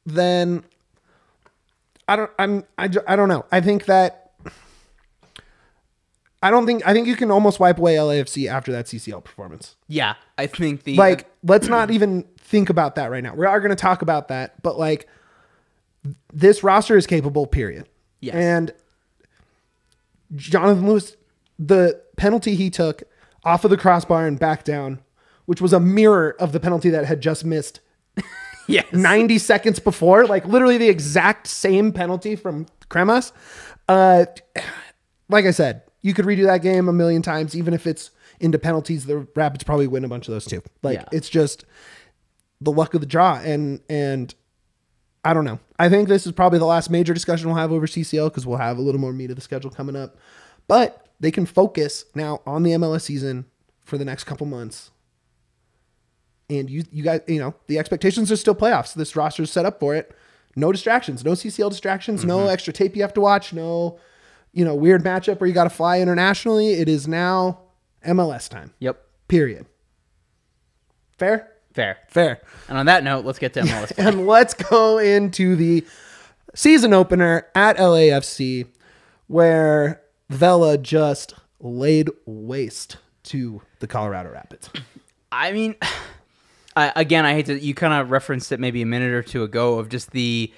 then 0.05 0.65
I 2.09 2.17
don't. 2.17 2.31
I'm. 2.37 2.63
I, 2.77 2.89
I 3.07 3.15
don't 3.15 3.29
know. 3.29 3.45
I 3.53 3.61
think 3.61 3.85
that. 3.85 4.24
I 6.43 6.51
don't 6.51 6.65
think. 6.65 6.85
I 6.85 6.93
think 6.93 7.07
you 7.07 7.15
can 7.15 7.31
almost 7.31 7.59
wipe 7.59 7.77
away 7.79 7.95
LAFC 7.95 8.47
after 8.47 8.71
that 8.71 8.85
CCL 8.85 9.23
performance 9.23 9.75
Yeah, 9.87 10.15
I 10.37 10.47
think 10.47 10.83
the 10.83 10.95
like 10.95 11.27
let's 11.43 11.67
not 11.67 11.89
even 11.91 12.25
think 12.37 12.69
about 12.69 12.93
that 12.95 13.09
right 13.09 13.23
now 13.23 13.33
we 13.33 13.45
are 13.45 13.59
going 13.59 13.71
to 13.71 13.75
talk 13.75 14.03
about 14.03 14.27
that 14.27 14.61
but 14.61 14.77
like 14.77 15.07
this 16.31 16.63
roster 16.63 16.95
is 16.95 17.07
capable 17.07 17.47
period 17.47 17.89
Yes. 18.19 18.35
and 18.35 18.71
jonathan 20.35 20.87
lewis 20.87 21.15
the 21.57 21.99
penalty 22.17 22.53
he 22.55 22.69
took 22.69 23.01
off 23.43 23.63
of 23.63 23.71
the 23.71 23.77
crossbar 23.77 24.27
and 24.27 24.37
back 24.39 24.63
down 24.63 24.99
which 25.45 25.59
was 25.59 25.73
a 25.73 25.79
mirror 25.79 26.35
of 26.39 26.51
the 26.51 26.59
penalty 26.59 26.89
that 26.91 27.05
had 27.05 27.19
just 27.19 27.43
missed 27.45 27.79
yes, 28.67 28.85
90 28.91 29.37
seconds 29.37 29.79
before, 29.79 30.25
like 30.25 30.45
literally 30.45 30.77
the 30.77 30.89
exact 30.89 31.45
same 31.47 31.91
penalty 31.91 32.35
from 32.35 32.65
Cremas. 32.89 33.31
Uh, 33.87 34.25
like 35.29 35.45
I 35.45 35.51
said, 35.51 35.83
you 36.05 36.13
could 36.13 36.25
redo 36.25 36.45
that 36.45 36.61
game 36.61 36.87
a 36.87 36.93
million 36.93 37.21
times, 37.21 37.55
even 37.55 37.73
if 37.73 37.87
it's 37.87 38.11
into 38.39 38.59
penalties. 38.59 39.05
The 39.05 39.27
Rapids 39.35 39.63
probably 39.63 39.87
win 39.87 40.05
a 40.05 40.07
bunch 40.07 40.27
of 40.27 40.33
those 40.33 40.45
too. 40.45 40.61
Like 40.83 40.99
Yeah. 40.99 41.05
it's 41.11 41.29
just 41.29 41.65
the 42.61 42.71
luck 42.71 42.93
of 42.93 43.01
the 43.01 43.07
draw, 43.07 43.39
and 43.43 43.79
and 43.89 44.33
I 45.23 45.33
don't 45.33 45.45
know. 45.45 45.59
I 45.79 45.89
think 45.89 46.07
this 46.07 46.27
is 46.27 46.31
probably 46.31 46.59
the 46.59 46.65
last 46.65 46.91
major 46.91 47.13
discussion 47.13 47.47
we'll 47.47 47.57
have 47.57 47.71
over 47.71 47.87
CCL 47.87 48.29
because 48.29 48.45
we'll 48.45 48.59
have 48.59 48.77
a 48.77 48.81
little 48.81 49.01
more 49.01 49.13
meat 49.13 49.31
of 49.31 49.35
the 49.35 49.41
schedule 49.41 49.71
coming 49.71 49.95
up. 49.95 50.15
But 50.67 51.09
they 51.19 51.31
can 51.31 51.47
focus 51.47 52.05
now 52.13 52.41
on 52.45 52.61
the 52.61 52.71
MLS 52.71 53.01
season 53.01 53.45
for 53.83 53.97
the 53.97 54.05
next 54.05 54.25
couple 54.25 54.45
months 54.45 54.91
and 56.49 56.69
you 56.69 56.83
you 56.91 57.03
guys 57.03 57.21
you 57.27 57.39
know 57.39 57.55
the 57.67 57.79
expectations 57.79 58.31
are 58.31 58.35
still 58.35 58.55
playoffs. 58.55 58.93
This 58.93 59.15
roster 59.15 59.43
is 59.43 59.51
set 59.51 59.65
up 59.65 59.79
for 59.79 59.95
it. 59.95 60.15
No 60.55 60.71
distractions, 60.71 61.25
no 61.25 61.31
CCL 61.31 61.69
distractions, 61.69 62.23
no 62.23 62.39
mm-hmm. 62.39 62.49
extra 62.49 62.71
tape 62.71 62.95
you 62.95 63.01
have 63.01 63.13
to 63.15 63.21
watch, 63.21 63.53
no 63.53 63.99
you 64.55 64.65
know 64.65 64.73
weird 64.73 65.03
matchup 65.03 65.39
where 65.39 65.47
you 65.47 65.53
got 65.53 65.65
to 65.65 65.69
fly 65.69 65.99
internationally. 65.99 66.73
It 66.73 66.89
is 66.89 67.07
now 67.07 67.59
MLS 68.07 68.49
time. 68.49 68.73
Yep. 68.79 68.99
Period. 69.27 69.67
Fair? 71.17 71.51
Fair. 71.73 71.97
Fair. 72.09 72.41
And 72.69 72.77
on 72.77 72.85
that 72.87 73.03
note, 73.03 73.25
let's 73.25 73.37
get 73.37 73.53
to 73.53 73.61
MLS. 73.61 73.91
And 73.97 74.25
let's 74.25 74.53
go 74.53 74.97
into 74.97 75.55
the 75.55 75.85
season 76.55 76.93
opener 76.93 77.47
at 77.53 77.77
LAFC 77.77 78.67
where 79.27 80.01
Vela 80.29 80.77
just 80.77 81.33
laid 81.59 82.09
waste 82.25 82.97
to 83.23 83.61
the 83.79 83.87
Colorado 83.87 84.31
Rapids. 84.31 84.69
I 85.31 85.51
mean, 85.51 85.75
I, 86.77 86.93
again, 86.95 87.25
I 87.25 87.33
hate 87.33 87.47
to. 87.47 87.59
You 87.59 87.73
kind 87.73 87.93
of 87.93 88.09
referenced 88.09 88.51
it 88.51 88.59
maybe 88.59 88.81
a 88.81 88.85
minute 88.85 89.11
or 89.11 89.23
two 89.23 89.43
ago 89.43 89.79
of 89.79 89.89
just 89.89 90.11
the 90.11 90.51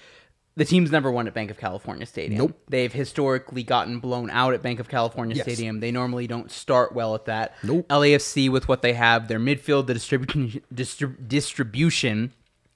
the 0.58 0.66
team's 0.66 0.92
never 0.92 1.10
won 1.10 1.28
at 1.28 1.34
Bank 1.34 1.50
of 1.52 1.58
California 1.58 2.06
Stadium. 2.06 2.40
Nope. 2.40 2.60
They've 2.68 2.92
historically 2.92 3.64
gotten 3.64 4.00
blown 4.00 4.30
out 4.30 4.54
at 4.54 4.62
Bank 4.62 4.80
of 4.82 4.90
California 4.90 5.36
Yes. 5.38 5.46
Stadium. 5.46 5.80
They 5.80 5.92
normally 5.92 6.28
don't 6.28 6.52
start 6.52 6.92
well 6.94 7.16
at 7.16 7.26
that. 7.26 7.54
Nope. 7.64 7.88
LAFC 7.88 8.50
with 8.52 8.68
what 8.68 8.82
they 8.82 8.94
have, 8.94 9.30
their 9.30 9.40
midfield, 9.40 9.88
the 9.88 9.94
distribution, 9.94 10.62
distrib- 10.74 11.28
distribution 11.30 12.34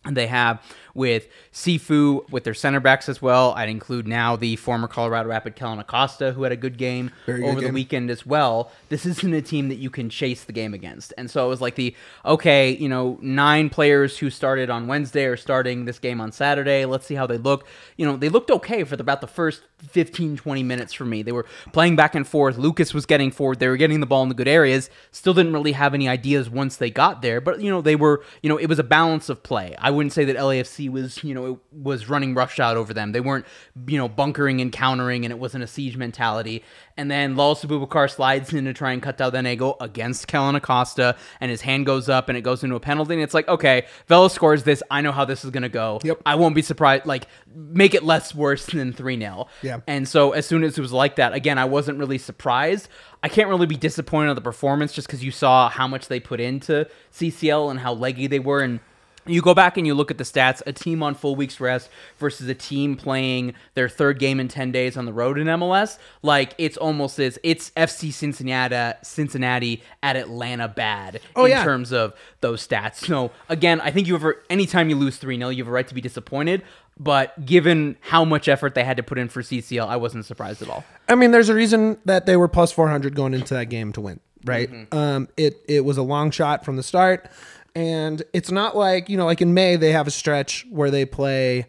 they 0.09 0.25
have 0.27 0.59
with 0.93 1.27
Sifu, 1.53 2.29
with 2.29 2.43
their 2.43 2.53
center 2.53 2.79
backs 2.79 3.09
as 3.09 3.21
well. 3.21 3.53
I'd 3.53 3.69
include 3.69 4.07
now 4.07 4.35
the 4.35 4.55
former 4.55 4.87
Colorado 4.87 5.29
Rapid 5.29 5.55
Kellyn 5.55 5.79
Acosta, 5.79 6.33
who 6.33 6.43
had 6.43 6.51
a 6.51 6.57
good 6.57 6.77
game 6.77 7.11
Very 7.25 7.41
good 7.41 7.49
over 7.49 7.61
the 7.61 7.71
weekend 7.71 8.09
as 8.09 8.25
well. 8.25 8.71
This 8.89 9.05
isn't 9.05 9.33
a 9.33 9.41
team 9.41 9.69
that 9.69 9.75
you 9.75 9.89
can 9.89 10.09
chase 10.09 10.43
the 10.43 10.53
game 10.53 10.73
against. 10.73 11.13
And 11.17 11.29
so 11.29 11.45
it 11.45 11.49
was 11.49 11.61
like 11.61 11.75
the 11.75 11.95
okay, 12.25 12.71
you 12.71 12.89
know, 12.89 13.17
nine 13.21 13.69
players 13.69 14.17
who 14.17 14.29
started 14.29 14.69
on 14.69 14.87
Wednesday 14.87 15.25
are 15.25 15.37
starting 15.37 15.85
this 15.85 15.99
game 15.99 16.21
on 16.21 16.31
Saturday. 16.31 16.85
Let's 16.85 17.05
see 17.05 17.15
how 17.15 17.27
they 17.27 17.37
look. 17.37 17.65
You 17.97 18.05
know, 18.05 18.17
they 18.17 18.29
looked 18.29 18.51
okay 18.51 18.83
for 18.83 18.95
the, 18.95 19.01
about 19.01 19.21
the 19.21 19.27
first 19.27 19.61
15 19.89 20.37
20 20.37 20.63
minutes 20.63 20.93
for 20.93 21.05
me. 21.05 21.21
They 21.21 21.31
were 21.31 21.45
playing 21.73 21.95
back 21.95 22.15
and 22.15 22.27
forth. 22.27 22.57
Lucas 22.57 22.93
was 22.93 23.05
getting 23.05 23.31
forward. 23.31 23.59
They 23.59 23.67
were 23.67 23.77
getting 23.77 23.99
the 23.99 24.05
ball 24.05 24.23
in 24.23 24.29
the 24.29 24.35
good 24.35 24.47
areas. 24.47 24.89
Still 25.11 25.33
didn't 25.33 25.53
really 25.53 25.71
have 25.71 25.93
any 25.93 26.07
ideas 26.07 26.49
once 26.49 26.77
they 26.77 26.89
got 26.89 27.21
there, 27.21 27.41
but 27.41 27.61
you 27.61 27.69
know, 27.69 27.81
they 27.81 27.95
were, 27.95 28.23
you 28.41 28.49
know, 28.49 28.57
it 28.57 28.67
was 28.67 28.79
a 28.79 28.83
balance 28.83 29.29
of 29.29 29.43
play. 29.43 29.75
I 29.79 29.91
wouldn't 29.91 30.13
say 30.13 30.25
that 30.25 30.35
LAFC 30.35 30.80
was, 30.89 31.23
you 31.23 31.33
know, 31.33 31.53
it 31.53 31.59
was 31.71 32.09
running 32.09 32.33
roughshod 32.33 32.77
over 32.77 32.93
them. 32.93 33.11
They 33.11 33.19
weren't, 33.19 33.45
you 33.87 33.97
know, 33.97 34.07
bunkering 34.07 34.61
and 34.61 34.71
countering 34.71 35.25
and 35.25 35.31
it 35.31 35.39
wasn't 35.39 35.63
a 35.63 35.67
siege 35.67 35.97
mentality. 35.97 36.63
And 36.97 37.09
then 37.09 37.35
Lalas 37.35 37.65
Abubakar 37.65 38.09
slides 38.09 38.53
in 38.53 38.65
to 38.65 38.73
try 38.73 38.91
and 38.91 39.01
cut 39.01 39.17
down 39.17 39.31
the 39.31 39.51
ego 39.51 39.75
against 39.79 40.27
Kellyn 40.27 40.55
Acosta, 40.55 41.15
and 41.39 41.49
his 41.49 41.61
hand 41.61 41.85
goes 41.85 42.09
up 42.09 42.29
and 42.29 42.37
it 42.37 42.41
goes 42.41 42.63
into 42.63 42.75
a 42.75 42.79
penalty. 42.79 43.13
And 43.13 43.23
it's 43.23 43.33
like, 43.33 43.47
okay, 43.47 43.87
Vela 44.07 44.29
scores 44.29 44.63
this. 44.63 44.83
I 44.91 45.01
know 45.01 45.11
how 45.11 45.25
this 45.25 45.43
is 45.43 45.51
going 45.51 45.63
to 45.63 45.69
go. 45.69 45.99
Yep. 46.03 46.21
I 46.25 46.35
won't 46.35 46.53
be 46.53 46.61
surprised. 46.61 47.05
Like, 47.05 47.27
make 47.53 47.93
it 47.93 48.03
less 48.03 48.35
worse 48.35 48.65
than 48.65 48.93
3 48.93 49.17
0. 49.17 49.47
Yeah. 49.61 49.79
And 49.87 50.07
so 50.07 50.31
as 50.31 50.45
soon 50.45 50.63
as 50.63 50.77
it 50.77 50.81
was 50.81 50.91
like 50.91 51.15
that, 51.15 51.33
again, 51.33 51.57
I 51.57 51.65
wasn't 51.65 51.97
really 51.97 52.17
surprised. 52.17 52.87
I 53.23 53.29
can't 53.29 53.49
really 53.49 53.67
be 53.67 53.77
disappointed 53.77 54.29
on 54.29 54.35
the 54.35 54.41
performance 54.41 54.93
just 54.93 55.07
because 55.07 55.23
you 55.23 55.31
saw 55.31 55.69
how 55.69 55.87
much 55.87 56.07
they 56.07 56.19
put 56.19 56.39
into 56.39 56.87
CCL 57.13 57.71
and 57.71 57.79
how 57.79 57.93
leggy 57.93 58.27
they 58.27 58.39
were. 58.39 58.61
And 58.61 58.79
you 59.25 59.41
go 59.41 59.53
back 59.53 59.77
and 59.77 59.85
you 59.85 59.93
look 59.93 60.09
at 60.11 60.17
the 60.17 60.23
stats 60.23 60.61
a 60.65 60.73
team 60.73 61.03
on 61.03 61.13
full 61.15 61.35
week's 61.35 61.59
rest 61.59 61.89
versus 62.17 62.47
a 62.47 62.55
team 62.55 62.95
playing 62.95 63.53
their 63.75 63.87
third 63.87 64.17
game 64.19 64.39
in 64.39 64.47
10 64.47 64.71
days 64.71 64.97
on 64.97 65.05
the 65.05 65.13
road 65.13 65.37
in 65.37 65.47
MLS. 65.47 65.97
Like, 66.23 66.53
it's 66.57 66.77
almost 66.77 67.19
as 67.19 67.37
it's 67.43 67.69
FC 67.71 68.11
Cincinnati, 68.11 68.97
Cincinnati 69.03 69.83
at 70.01 70.15
Atlanta 70.15 70.67
bad 70.67 71.19
Oh, 71.35 71.45
in 71.45 71.51
yeah. 71.51 71.63
terms 71.63 71.91
of 71.93 72.13
those 72.41 72.65
stats. 72.67 72.95
So, 72.95 73.31
again, 73.49 73.79
I 73.81 73.91
think 73.91 74.07
you 74.07 74.15
ever 74.15 74.43
anytime 74.49 74.89
you 74.89 74.95
lose 74.95 75.17
3 75.17 75.37
0, 75.37 75.49
you 75.49 75.63
have 75.63 75.67
a 75.67 75.71
right 75.71 75.87
to 75.87 75.93
be 75.95 76.01
disappointed. 76.01 76.63
But 76.99 77.45
given 77.45 77.95
how 78.01 78.25
much 78.25 78.47
effort 78.47 78.75
they 78.75 78.83
had 78.83 78.97
to 78.97 79.03
put 79.03 79.17
in 79.17 79.27
for 79.29 79.41
CCL, 79.41 79.87
I 79.87 79.95
wasn't 79.95 80.25
surprised 80.25 80.61
at 80.61 80.69
all. 80.69 80.83
I 81.07 81.15
mean, 81.15 81.31
there's 81.31 81.49
a 81.49 81.55
reason 81.55 81.97
that 82.05 82.25
they 82.25 82.37
were 82.37 82.47
plus 82.47 82.71
400 82.71 83.15
going 83.15 83.33
into 83.33 83.53
that 83.55 83.65
game 83.67 83.91
to 83.93 84.01
win, 84.01 84.19
right? 84.45 84.69
Um, 84.91 85.27
it 85.37 85.63
it 85.67 85.83
was 85.85 85.97
a 85.97 86.03
long 86.03 86.29
shot 86.31 86.63
from 86.63 86.75
the 86.75 86.83
start, 86.83 87.27
and 87.75 88.23
it's 88.33 88.51
not 88.51 88.75
like 88.75 89.09
you 89.09 89.17
know, 89.17 89.25
like 89.25 89.41
in 89.41 89.53
May 89.53 89.75
they 89.75 89.91
have 89.91 90.07
a 90.07 90.11
stretch 90.11 90.65
where 90.69 90.91
they 90.91 91.05
play 91.05 91.67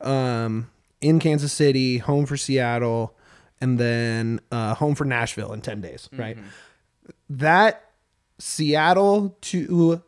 um, 0.00 0.70
in 1.00 1.18
Kansas 1.18 1.52
City, 1.52 1.98
home 1.98 2.26
for 2.26 2.36
Seattle, 2.36 3.16
and 3.60 3.78
then 3.78 4.40
uh, 4.50 4.74
home 4.74 4.94
for 4.94 5.04
Nashville 5.04 5.52
in 5.52 5.60
10 5.60 5.80
days, 5.80 6.08
right? 6.12 6.36
That 7.28 7.90
Seattle 8.38 9.36
to 9.42 10.02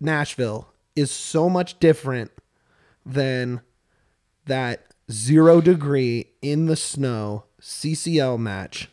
Nashville 0.00 0.68
is 0.96 1.10
so 1.10 1.48
much 1.50 1.78
different 1.80 2.30
than 3.04 3.60
that 4.46 4.86
zero 5.10 5.60
degree 5.60 6.30
in 6.40 6.66
the 6.66 6.76
snow 6.76 7.44
CCL 7.60 8.38
match 8.38 8.88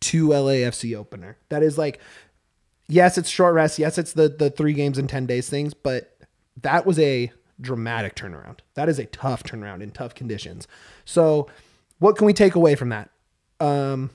to 0.00 0.28
LAFC 0.28 0.96
opener. 0.96 1.36
That 1.48 1.62
is 1.62 1.76
like, 1.76 2.00
yes, 2.90 3.16
it's 3.16 3.30
short 3.30 3.54
rest. 3.54 3.78
Yes, 3.78 3.96
it's 3.96 4.12
the 4.12 4.28
the 4.28 4.50
three 4.50 4.72
games 4.72 4.98
in 4.98 5.06
ten 5.06 5.26
days 5.26 5.48
things, 5.48 5.72
but 5.74 6.16
that 6.60 6.84
was 6.84 6.98
a 6.98 7.32
dramatic 7.60 8.14
turnaround. 8.14 8.58
That 8.74 8.88
is 8.88 8.98
a 8.98 9.06
tough 9.06 9.42
turnaround 9.44 9.82
in 9.82 9.90
tough 9.90 10.14
conditions. 10.14 10.66
So, 11.04 11.48
what 11.98 12.16
can 12.16 12.26
we 12.26 12.32
take 12.32 12.54
away 12.54 12.74
from 12.74 12.90
that? 12.90 13.10
Um, 13.60 14.10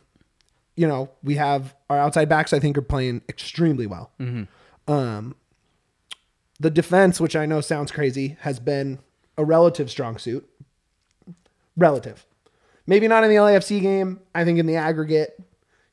you 0.75 0.87
know, 0.87 1.09
we 1.23 1.35
have 1.35 1.73
our 1.89 1.97
outside 1.97 2.29
backs. 2.29 2.53
I 2.53 2.59
think 2.59 2.77
are 2.77 2.81
playing 2.83 3.21
extremely 3.29 3.87
well. 3.87 4.11
Um, 4.87 5.35
the 6.59 6.69
defense, 6.69 7.19
which 7.19 7.35
I 7.35 7.45
know 7.45 7.61
sounds 7.61 7.91
crazy, 7.91 8.37
has 8.41 8.59
been 8.59 8.99
a 9.37 9.43
relative 9.45 9.89
strong 9.89 10.17
suit. 10.17 10.47
Relative. 11.77 12.25
Maybe 12.87 13.07
not 13.07 13.23
in 13.23 13.29
the 13.29 13.35
LAFC 13.35 13.81
game. 13.81 14.21
I 14.33 14.45
think 14.45 14.59
in 14.59 14.65
the 14.65 14.75
aggregate, 14.75 15.41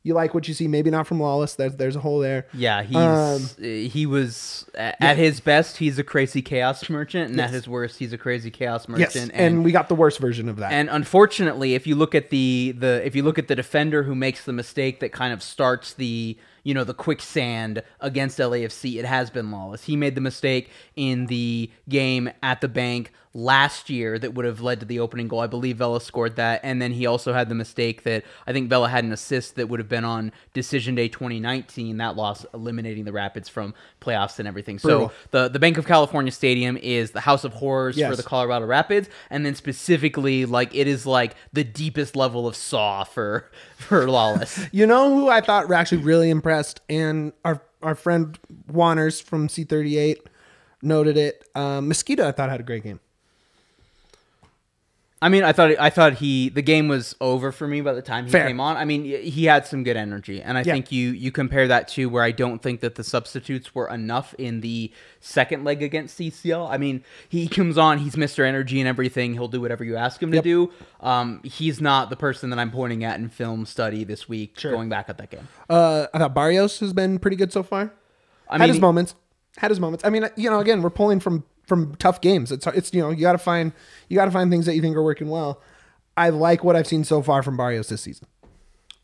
you 0.04 0.14
like 0.14 0.34
what 0.34 0.48
you 0.48 0.54
see. 0.54 0.66
Maybe 0.66 0.90
not 0.90 1.06
from 1.06 1.18
Lalas. 1.18 1.56
There's 1.56 1.76
there's 1.76 1.96
a 1.96 2.00
hole 2.00 2.18
there. 2.18 2.46
Yeah, 2.52 2.82
he's 2.82 2.96
Um, 2.96 3.48
he 3.62 4.06
was 4.06 4.66
at, 4.74 4.96
at 5.00 5.16
his 5.16 5.40
best, 5.40 5.76
he's 5.76 5.98
a 5.98 6.04
crazy 6.04 6.42
chaos 6.42 6.88
merchant, 6.90 7.30
and 7.30 7.40
at 7.40 7.50
his 7.50 7.68
worst, 7.68 7.98
he's 7.98 8.12
a 8.12 8.18
crazy 8.18 8.50
chaos 8.50 8.88
merchant. 8.88 9.14
Yes, 9.14 9.26
merchant. 9.26 9.32
and, 9.34 9.64
we 9.64 9.70
got 9.70 9.88
the 9.88 9.94
worst 9.94 10.18
version 10.18 10.48
of 10.48 10.56
that. 10.56 10.72
And 10.72 10.88
unfortunately, 10.90 11.74
if 11.74 11.86
you 11.86 11.94
look 11.94 12.14
at 12.14 12.30
the 12.30 12.74
the 12.76 13.04
if 13.04 13.14
you 13.14 13.22
look 13.22 13.38
at 13.38 13.48
the 13.48 13.54
defender 13.54 14.02
who 14.02 14.14
makes 14.14 14.44
the 14.44 14.52
mistake 14.52 15.00
that 15.00 15.12
kind 15.12 15.32
of 15.32 15.42
starts 15.42 15.94
the 15.94 16.36
you 16.64 16.74
know 16.74 16.84
the 16.84 16.94
quicksand 16.94 17.82
against 18.00 18.38
LAFC, 18.38 18.98
it 18.98 19.04
has 19.04 19.30
been 19.30 19.50
Lalas. 19.50 19.84
He 19.84 19.96
made 19.96 20.14
the 20.14 20.20
mistake 20.20 20.70
in 20.96 21.26
the 21.26 21.70
game 21.88 22.30
at 22.42 22.60
the 22.60 22.68
bank 22.68 23.12
last 23.34 23.88
year 23.88 24.18
that 24.18 24.34
would 24.34 24.44
have 24.44 24.60
led 24.60 24.80
to 24.80 24.86
the 24.86 25.00
opening 25.00 25.26
goal. 25.26 25.40
I 25.40 25.46
believe 25.46 25.78
Vela 25.78 26.00
scored 26.00 26.36
that, 26.36 26.60
and 26.62 26.82
then 26.82 26.92
he 26.92 27.06
also 27.06 27.32
had 27.32 27.48
the 27.48 27.54
mistake 27.54 28.02
that 28.02 28.24
I 28.46 28.52
think 28.52 28.68
Vela 28.68 28.88
had 28.88 29.04
an 29.04 29.12
assist 29.12 29.56
that 29.56 29.68
would 29.68 29.80
have 29.80 29.88
been 29.88 30.04
on 30.04 30.32
Decision 30.52 30.94
Day 30.94 31.08
2019. 31.08 31.96
That 31.96 32.16
loss 32.16 32.44
eliminating 32.52 33.04
the 33.04 33.12
Rapids 33.12 33.48
from 33.48 33.74
playoffs 34.00 34.38
and 34.38 34.46
everything. 34.46 34.76
Brutal. 34.76 35.08
So 35.08 35.14
the 35.30 35.48
the 35.48 35.58
Bank 35.58 35.78
of 35.78 35.86
California 35.86 36.30
Stadium 36.32 36.76
is 36.76 37.12
the 37.12 37.20
house 37.20 37.44
of 37.44 37.54
horrors 37.54 37.96
Yes. 37.96 38.10
for 38.10 38.16
the 38.16 38.22
Colorado 38.22 38.66
Rapids, 38.66 39.08
and 39.30 39.46
then 39.46 39.54
specifically 39.54 40.44
like 40.44 40.74
it 40.74 40.86
is 40.86 41.06
like 41.06 41.34
the 41.52 41.64
deepest 41.64 42.16
level 42.16 42.46
of 42.46 42.54
saw 42.54 43.04
for 43.04 43.50
for 43.76 44.06
Lalas. 44.06 44.68
you 44.72 44.86
know 44.86 45.14
who 45.14 45.28
I 45.28 45.40
thought 45.40 45.68
were 45.68 45.74
actually 45.74 46.02
really 46.02 46.30
impressed, 46.30 46.80
and 46.88 47.32
our 47.44 47.62
our 47.82 47.94
friend 47.94 48.38
Wanners 48.70 49.20
from 49.22 49.48
C38 49.48 50.18
noted 50.82 51.16
it. 51.16 51.44
Um, 51.54 51.88
Mosquito, 51.88 52.28
I 52.28 52.32
thought 52.32 52.50
had 52.50 52.60
a 52.60 52.64
great 52.64 52.82
game. 52.84 53.00
I 55.22 55.28
mean, 55.28 55.44
I 55.44 55.52
thought 55.52 55.70
I 55.78 55.88
thought 55.88 56.14
he 56.14 56.48
the 56.48 56.62
game 56.62 56.88
was 56.88 57.14
over 57.20 57.52
for 57.52 57.68
me 57.68 57.80
by 57.80 57.92
the 57.92 58.02
time 58.02 58.24
he 58.26 58.30
Fair. 58.32 58.46
came 58.48 58.58
on. 58.58 58.76
I 58.76 58.84
mean, 58.84 59.04
he 59.04 59.44
had 59.44 59.64
some 59.66 59.84
good 59.84 59.96
energy, 59.96 60.42
and 60.42 60.58
I 60.58 60.62
Yeah. 60.62 60.72
think 60.74 60.90
you 60.90 61.10
you 61.12 61.30
compare 61.30 61.68
that 61.68 61.86
to 61.88 62.06
where 62.08 62.24
I 62.24 62.32
don't 62.32 62.60
think 62.60 62.80
that 62.80 62.96
the 62.96 63.04
substitutes 63.04 63.72
were 63.74 63.88
enough 63.88 64.34
in 64.36 64.60
the 64.62 64.90
second 65.20 65.62
leg 65.62 65.80
against 65.82 66.16
CCL. 66.16 66.66
I 66.68 66.76
mean, 66.76 67.04
he 67.28 67.46
comes 67.46 67.78
on, 67.78 67.98
he's 67.98 68.16
Mr. 68.16 68.44
Energy 68.44 68.80
and 68.80 68.88
everything. 68.88 69.34
He'll 69.34 69.46
do 69.48 69.60
whatever 69.60 69.84
you 69.84 69.96
ask 69.96 70.20
him 70.20 70.34
Yep. 70.34 70.42
to 70.42 70.48
do. 70.50 70.70
Um, 71.00 71.40
he's 71.44 71.80
not 71.80 72.10
the 72.10 72.16
person 72.16 72.50
that 72.50 72.58
I'm 72.58 72.72
pointing 72.72 73.04
at 73.04 73.18
in 73.20 73.28
film 73.28 73.64
study 73.64 74.02
this 74.02 74.28
week. 74.28 74.58
Sure. 74.58 74.72
Going 74.72 74.88
back 74.88 75.08
at 75.08 75.18
that 75.18 75.30
game. 75.30 75.46
Uh, 75.70 76.06
I 76.12 76.18
thought 76.18 76.34
Barrios 76.34 76.80
has 76.80 76.92
been 76.92 77.20
pretty 77.20 77.36
good 77.36 77.52
so 77.52 77.62
far. 77.62 77.92
I 78.50 78.54
had 78.54 78.62
mean, 78.62 78.68
his 78.70 78.80
moments. 78.80 79.14
Had 79.58 79.70
his 79.70 79.78
moments. 79.78 80.04
I 80.04 80.10
mean, 80.10 80.28
you 80.36 80.50
know, 80.50 80.58
again, 80.58 80.82
we're 80.82 80.90
pulling 80.90 81.20
from 81.20 81.44
from 81.66 81.94
tough 81.96 82.20
games. 82.20 82.52
It's 82.52 82.66
it's 82.68 82.92
you 82.92 83.00
know 83.00 83.10
you 83.10 83.20
got 83.20 83.32
to 83.32 83.38
find 83.38 83.72
you 84.08 84.16
got 84.16 84.26
to 84.26 84.30
find 84.30 84.50
things 84.50 84.66
that 84.66 84.74
you 84.74 84.82
think 84.82 84.96
are 84.96 85.02
working 85.02 85.28
well. 85.28 85.60
I 86.16 86.28
like 86.28 86.62
what 86.62 86.76
I've 86.76 86.86
seen 86.86 87.04
so 87.04 87.22
far 87.22 87.42
from 87.42 87.56
Barrios 87.56 87.88
this 87.88 88.02
season. 88.02 88.26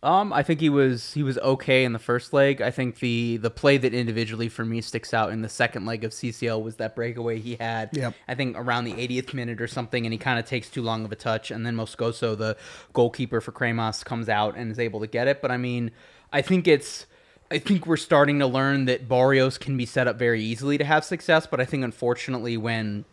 Um, 0.00 0.33
I 0.33 0.45
think 0.45 0.61
he 0.61 0.69
was 0.69 1.12
he 1.12 1.25
was 1.25 1.38
okay 1.38 1.83
in 1.85 1.93
the 1.93 1.99
first 1.99 2.33
leg. 2.33 2.62
I 2.62 2.71
think 2.71 3.00
the 3.00 3.37
the 3.38 3.50
play 3.50 3.79
that 3.79 3.93
individually 3.93 4.49
for 4.49 4.65
me 4.65 4.81
sticks 4.81 5.12
out 5.12 5.33
in 5.33 5.43
the 5.43 5.49
second 5.49 5.87
leg 5.87 6.05
of 6.05 6.12
CCL 6.12 6.62
was 6.62 6.77
that 6.77 6.95
breakaway 6.95 7.41
he 7.41 7.57
had. 7.57 7.91
Yep. 7.93 8.15
I 8.29 8.35
think 8.37 8.57
around 8.57 8.85
the 8.85 8.93
80th 8.93 9.35
minute 9.35 9.61
or 9.61 9.67
something, 9.67 10.07
and 10.07 10.12
he 10.12 10.19
kind 10.19 10.38
of 10.38 10.45
takes 10.45 10.69
too 10.69 10.83
long 10.83 11.05
of 11.05 11.11
a 11.11 11.17
touch, 11.17 11.50
and 11.50 11.67
then 11.67 11.75
Moscoso, 11.75 12.38
the 12.38 12.57
goalkeeper 12.93 13.41
for 13.41 13.50
Cremas, 13.50 14.05
comes 14.05 14.29
out 14.29 14.57
and 14.57 14.71
is 14.71 14.79
able 14.79 15.00
to 15.00 15.09
get 15.09 15.27
it. 15.27 15.43
But 15.43 15.50
I 15.50 15.57
mean, 15.57 15.91
I 16.33 16.43
think 16.43 16.69
it's. 16.69 17.07
I 17.50 17.59
think 17.59 17.87
we're 17.87 17.97
starting 17.97 18.38
to 18.40 18.47
learn 18.47 18.85
that 18.87 19.09
Barrios 19.09 19.57
can 19.57 19.76
be 19.76 19.87
set 19.87 20.07
up 20.07 20.19
very 20.19 20.43
easily 20.43 20.76
to 20.78 20.85
have 20.85 21.05
success, 21.05 21.47
but 21.47 21.61
I 21.61 21.64
think 21.64 21.83
unfortunately 21.83 22.57
when 22.57 23.05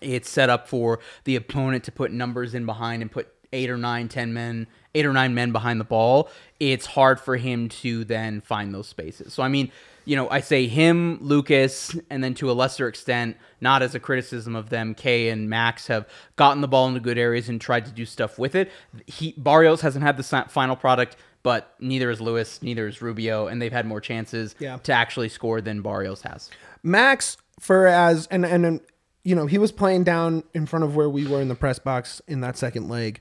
it's 0.00 0.28
set 0.28 0.50
up 0.50 0.68
for 0.68 1.00
the 1.24 1.36
opponent 1.36 1.84
to 1.84 1.92
put 1.92 2.12
numbers 2.12 2.54
in 2.54 2.66
behind 2.66 3.02
and 3.02 3.10
put 3.10 3.28
eight 3.52 3.70
or 3.70 3.78
nine, 3.78 4.08
ten 4.08 4.34
men, 4.34 4.66
eight 4.94 5.06
or 5.06 5.12
nine 5.12 5.34
men 5.34 5.52
behind 5.52 5.80
the 5.80 5.84
ball, 5.84 6.28
it's 6.60 6.84
hard 6.84 7.18
for 7.18 7.36
him 7.36 7.68
to 7.68 8.04
then 8.04 8.42
find 8.42 8.74
those 8.74 8.86
spaces. 8.86 9.32
So 9.32 9.42
I 9.42 9.48
mean, 9.48 9.72
you 10.04 10.16
know, 10.16 10.28
I 10.30 10.40
say 10.40 10.66
him, 10.68 11.18
Lucas, 11.20 11.94
and 12.08 12.24
then 12.24 12.34
to 12.34 12.50
a 12.50 12.52
lesser 12.52 12.88
extent, 12.88 13.36
not 13.60 13.82
as 13.82 13.94
a 13.94 14.00
criticism 14.00 14.56
of 14.56 14.70
them, 14.70 14.94
Kaye 14.94 15.28
and 15.28 15.50
Max 15.50 15.86
have 15.88 16.08
gotten 16.36 16.62
the 16.62 16.68
ball 16.68 16.88
into 16.88 17.00
good 17.00 17.18
areas 17.18 17.48
and 17.48 17.60
tried 17.60 17.84
to 17.86 17.90
do 17.90 18.06
stuff 18.06 18.38
with 18.38 18.54
it. 18.54 18.70
He 19.06 19.34
Barrios 19.36 19.80
hasn't 19.80 20.02
had 20.02 20.16
the 20.16 20.22
final 20.48 20.76
product, 20.76 21.16
but 21.48 21.74
neither 21.80 22.10
is 22.10 22.20
Lewis, 22.20 22.60
neither 22.60 22.86
is 22.86 23.00
Rubio, 23.00 23.46
and 23.46 23.62
they've 23.62 23.72
had 23.72 23.86
more 23.86 24.02
chances 24.02 24.54
Yeah. 24.58 24.76
to 24.82 24.92
actually 24.92 25.30
score 25.30 25.62
than 25.62 25.80
Barrios 25.80 26.20
has. 26.20 26.50
Max 26.82 27.38
for 27.58 27.86
as 27.86 28.26
and 28.30 28.44
and 28.44 28.66
and, 28.66 28.80
you 29.24 29.34
know 29.34 29.46
he 29.46 29.56
was 29.56 29.72
playing 29.72 30.04
down 30.04 30.42
in 30.52 30.66
front 30.66 30.84
of 30.84 30.94
where 30.94 31.08
we 31.08 31.26
were 31.26 31.40
in 31.40 31.48
the 31.48 31.54
press 31.54 31.78
box 31.78 32.20
in 32.28 32.42
that 32.42 32.58
second 32.58 32.90
leg. 32.90 33.20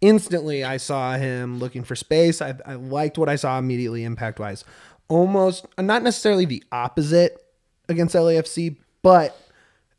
Instantly, 0.00 0.64
I 0.64 0.78
saw 0.78 1.16
him 1.16 1.60
looking 1.60 1.84
for 1.84 1.94
space. 1.94 2.42
I, 2.42 2.54
I 2.66 2.74
liked 2.74 3.18
what 3.18 3.28
I 3.28 3.36
saw 3.36 3.56
immediately, 3.56 4.02
impact 4.02 4.40
wise. 4.40 4.64
Almost 5.06 5.64
not 5.78 6.02
necessarily 6.02 6.46
the 6.46 6.64
opposite 6.72 7.38
against 7.88 8.16
LAFC, 8.16 8.78
but 9.02 9.40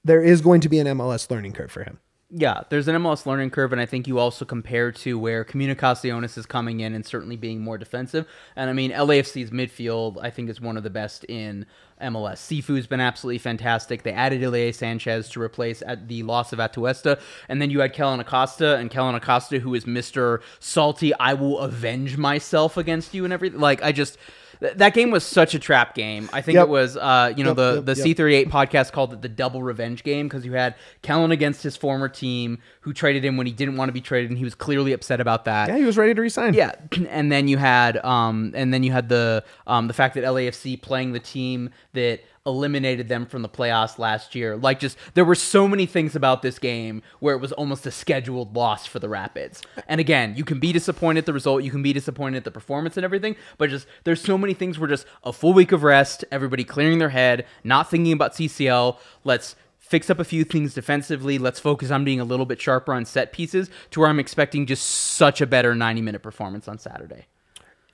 there 0.03 0.21
is 0.21 0.41
going 0.41 0.59
to 0.59 0.67
be 0.67 0.79
an 0.79 0.87
MLS 0.87 1.31
learning 1.31 1.53
curve 1.53 1.71
for 1.71 1.85
him. 1.85 1.99
Yeah, 2.37 2.63
there's 2.67 2.89
an 2.89 2.97
MLS 2.97 3.25
learning 3.25 3.51
curve, 3.51 3.71
and 3.71 3.79
I 3.79 3.85
think 3.85 4.07
you 4.09 4.19
also 4.19 4.43
compare 4.43 4.91
to 4.91 5.17
where 5.17 5.45
Comunicaciones 5.45 6.37
is 6.37 6.45
coming 6.45 6.81
in 6.81 6.93
and 6.93 7.05
certainly 7.05 7.37
being 7.37 7.61
more 7.61 7.77
defensive. 7.77 8.27
And 8.57 8.69
I 8.69 8.73
mean, 8.73 8.91
LAFC's 8.91 9.51
midfield, 9.51 10.17
I 10.21 10.31
think, 10.31 10.49
is 10.49 10.59
one 10.59 10.75
of 10.75 10.83
the 10.83 10.89
best 10.89 11.23
in 11.29 11.65
MLS. 12.01 12.39
Sifu's 12.39 12.87
been 12.87 12.99
absolutely 12.99 13.37
fantastic. 13.37 14.03
They 14.03 14.11
added 14.11 14.43
Ilie 14.43 14.73
Sanchez 14.73 15.29
to 15.29 15.41
replace 15.41 15.81
at 15.87 16.09
the 16.09 16.23
loss 16.23 16.51
of 16.51 16.59
Atuesta, 16.59 17.21
and 17.47 17.61
then 17.61 17.69
you 17.69 17.79
had 17.79 17.93
Kellyn 17.93 18.19
Acosta, 18.19 18.75
and 18.75 18.91
Kellyn 18.91 19.15
Acosta, 19.15 19.59
who 19.59 19.73
is 19.73 19.87
Mister 19.87 20.41
Salty. 20.59 21.13
I 21.13 21.35
will 21.35 21.59
avenge 21.59 22.17
myself 22.17 22.75
against 22.75 23.13
you 23.13 23.23
and 23.23 23.31
everything. 23.31 23.61
Like 23.61 23.81
I 23.81 23.93
just. 23.93 24.17
Th- 24.59 24.73
That 24.75 24.93
game 24.93 25.11
was 25.11 25.23
such 25.23 25.53
a 25.53 25.59
trap 25.59 25.95
game. 25.95 26.29
I 26.33 26.41
think 26.41 26.55
Yep. 26.55 26.65
it 26.65 26.69
was, 26.69 26.97
uh, 26.97 27.33
you 27.35 27.43
know, 27.43 27.51
Yep, 27.51 27.57
the 27.57 27.73
yep, 27.75 27.85
the 27.85 27.95
yep. 28.09 28.17
C38 28.17 28.49
podcast 28.49 28.91
called 28.91 29.13
it 29.13 29.21
the 29.21 29.29
double 29.29 29.63
revenge 29.63 30.03
game 30.03 30.27
because 30.27 30.45
you 30.45 30.53
had 30.53 30.75
Kellyn 31.01 31.31
against 31.31 31.63
his 31.63 31.75
former 31.77 32.07
team 32.09 32.59
who 32.81 32.93
traded 32.93 33.23
him 33.25 33.37
when 33.37 33.47
he 33.47 33.53
didn't 33.53 33.77
want 33.77 33.89
to 33.89 33.93
be 33.93 34.01
traded, 34.01 34.29
and 34.31 34.37
he 34.37 34.43
was 34.43 34.55
clearly 34.55 34.93
upset 34.93 35.19
about 35.21 35.45
that. 35.45 35.69
Yeah, 35.69 35.77
he 35.77 35.83
was 35.85 35.97
ready 35.97 36.13
to 36.13 36.21
resign. 36.21 36.53
Yeah, 36.53 36.71
and 37.09 37.31
then 37.31 37.47
you 37.47 37.57
had 37.57 37.97
um, 38.03 38.51
and 38.55 38.73
then 38.73 38.83
you 38.83 38.91
had 38.91 39.09
the 39.09 39.43
um, 39.67 39.87
the 39.87 39.93
fact 39.93 40.15
that 40.15 40.23
LAFC 40.23 40.81
playing 40.81 41.11
the 41.13 41.19
team 41.19 41.69
that 41.93 42.21
eliminated 42.45 43.07
them 43.07 43.25
from 43.25 43.41
the 43.41 43.49
playoffs 43.49 43.97
last 43.97 44.35
year. 44.35 44.55
Like, 44.55 44.79
just 44.79 44.97
there 45.13 45.25
were 45.25 45.35
so 45.35 45.67
many 45.67 45.85
things 45.85 46.15
about 46.15 46.41
this 46.41 46.59
game 46.59 47.01
where 47.19 47.35
it 47.35 47.39
was 47.39 47.51
almost 47.51 47.85
a 47.85 47.91
scheduled 47.91 48.55
loss 48.55 48.85
for 48.85 48.99
the 48.99 49.09
Rapids. 49.09 49.61
And 49.87 49.99
again, 49.99 50.35
you 50.35 50.45
can 50.45 50.59
be 50.59 50.71
disappointed 50.71 51.19
at 51.19 51.25
the 51.25 51.33
result, 51.33 51.63
you 51.63 51.71
can 51.71 51.83
be 51.83 51.93
disappointed 51.93 52.37
at 52.37 52.43
the 52.43 52.51
performance 52.51 52.97
and 52.97 53.03
everything, 53.03 53.35
but 53.57 53.69
just 53.69 53.87
there's 54.03 54.21
so 54.21 54.37
many 54.37 54.53
things 54.53 54.77
where 54.77 54.89
just 54.89 55.07
a 55.23 55.33
full 55.33 55.53
week 55.53 55.71
of 55.71 55.83
rest, 55.83 56.23
everybody 56.31 56.63
clearing 56.63 56.99
their 56.99 57.09
head, 57.09 57.45
not 57.63 57.89
thinking 57.89 58.13
about 58.13 58.33
CCL. 58.33 58.97
Let's 59.23 59.55
fix 59.79 60.09
up 60.09 60.19
a 60.19 60.23
few 60.23 60.43
things 60.43 60.73
defensively. 60.73 61.37
Let's 61.37 61.59
focus 61.59 61.91
on 61.91 62.03
being 62.03 62.19
a 62.19 62.25
little 62.25 62.45
bit 62.45 62.59
sharper 62.61 62.93
on 62.93 63.05
set 63.05 63.31
pieces 63.31 63.69
to 63.91 63.99
where 63.99 64.09
I'm 64.09 64.19
expecting 64.19 64.65
just 64.65 64.85
such 64.85 65.41
a 65.41 65.47
better 65.47 65.75
90 65.75 66.01
minute 66.01 66.23
performance 66.23 66.67
on 66.67 66.79
Saturday. 66.79 67.27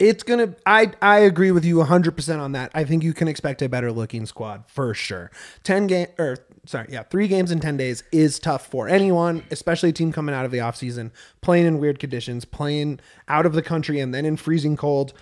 It's 0.01 0.23
gonna. 0.23 0.55
I 0.65 0.93
I 0.99 1.19
agree 1.19 1.51
with 1.51 1.63
you 1.63 1.77
100 1.77 2.15
percent 2.15 2.41
on 2.41 2.53
that. 2.53 2.71
I 2.73 2.83
think 2.85 3.03
you 3.03 3.13
can 3.13 3.27
expect 3.27 3.61
a 3.61 3.69
better 3.69 3.91
looking 3.91 4.25
squad 4.25 4.63
for 4.67 4.95
sure. 4.95 5.29
Ten 5.63 5.85
game 5.85 6.07
or 6.17 6.37
sorry, 6.65 6.87
yeah, 6.89 7.03
three 7.03 7.27
games 7.27 7.51
in 7.51 7.59
10 7.59 7.77
days 7.77 8.03
is 8.11 8.39
tough 8.39 8.65
for 8.65 8.87
anyone, 8.87 9.43
especially 9.51 9.89
a 9.89 9.93
team 9.93 10.11
coming 10.11 10.33
out 10.33 10.43
of 10.43 10.49
the 10.49 10.57
offseason, 10.57 11.11
playing 11.41 11.67
in 11.67 11.77
weird 11.77 11.99
conditions, 11.99 12.45
playing 12.45 12.99
out 13.27 13.45
of 13.45 13.53
the 13.53 13.61
country, 13.61 13.99
and 13.99 14.11
then 14.11 14.25
in 14.25 14.37
freezing 14.37 14.75
cold. 14.75 15.13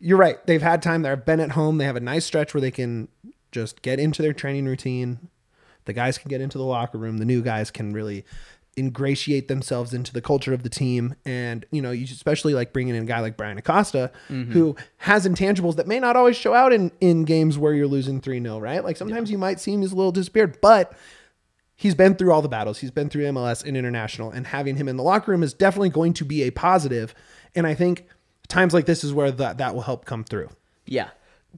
You're 0.00 0.18
right. 0.18 0.44
They've 0.46 0.62
had 0.62 0.82
time. 0.82 1.02
They've 1.02 1.22
been 1.22 1.40
at 1.40 1.50
home. 1.50 1.76
They 1.76 1.84
have 1.84 1.96
a 1.96 2.00
nice 2.00 2.24
stretch 2.24 2.54
where 2.54 2.62
they 2.62 2.70
can 2.70 3.08
just 3.52 3.82
get 3.82 4.00
into 4.00 4.22
their 4.22 4.32
training 4.32 4.64
routine. 4.64 5.28
The 5.84 5.92
guys 5.92 6.16
can 6.16 6.30
get 6.30 6.40
into 6.40 6.56
the 6.56 6.64
locker 6.64 6.96
room. 6.96 7.18
The 7.18 7.26
new 7.26 7.42
guys 7.42 7.70
can 7.70 7.92
really 7.92 8.24
ingratiate 8.76 9.48
themselves 9.48 9.94
into 9.94 10.12
the 10.12 10.20
culture 10.20 10.52
of 10.52 10.62
the 10.62 10.68
team. 10.68 11.14
And, 11.24 11.64
you 11.70 11.80
know, 11.80 11.90
you 11.90 12.04
especially 12.04 12.54
like 12.54 12.72
bringing 12.72 12.94
in 12.94 13.02
a 13.02 13.06
guy 13.06 13.20
like 13.20 13.36
Bryan 13.36 13.58
Acosta, 13.58 14.10
mm-hmm. 14.28 14.52
who 14.52 14.76
has 14.98 15.26
intangibles 15.26 15.76
that 15.76 15.86
may 15.86 16.00
not 16.00 16.16
always 16.16 16.36
show 16.36 16.54
out 16.54 16.72
in, 16.72 16.90
in 17.00 17.24
games 17.24 17.58
where 17.58 17.72
you're 17.74 17.86
losing 17.86 18.20
3 18.20 18.42
0, 18.42 18.58
right? 18.58 18.84
Like 18.84 18.96
sometimes 18.96 19.30
you 19.30 19.38
might 19.38 19.60
seem 19.60 19.80
he's 19.82 19.92
a 19.92 19.96
little 19.96 20.12
disappeared, 20.12 20.60
but 20.60 20.92
he's 21.76 21.94
been 21.94 22.14
through 22.14 22.32
all 22.32 22.42
the 22.42 22.48
battles. 22.48 22.78
He's 22.78 22.90
been 22.90 23.08
through 23.08 23.24
MLS 23.24 23.64
and 23.64 23.76
international, 23.76 24.30
and 24.30 24.46
having 24.46 24.76
him 24.76 24.88
in 24.88 24.96
the 24.96 25.02
locker 25.02 25.30
room 25.30 25.42
is 25.42 25.54
definitely 25.54 25.90
going 25.90 26.12
to 26.14 26.24
be 26.24 26.42
a 26.42 26.50
positive. 26.50 27.14
And 27.54 27.66
I 27.66 27.74
think 27.74 28.06
times 28.48 28.74
like 28.74 28.86
this 28.86 29.04
is 29.04 29.12
where 29.12 29.30
that, 29.30 29.58
that 29.58 29.74
will 29.74 29.82
help 29.82 30.04
come 30.04 30.24
through. 30.24 30.50
Yeah. 30.86 31.10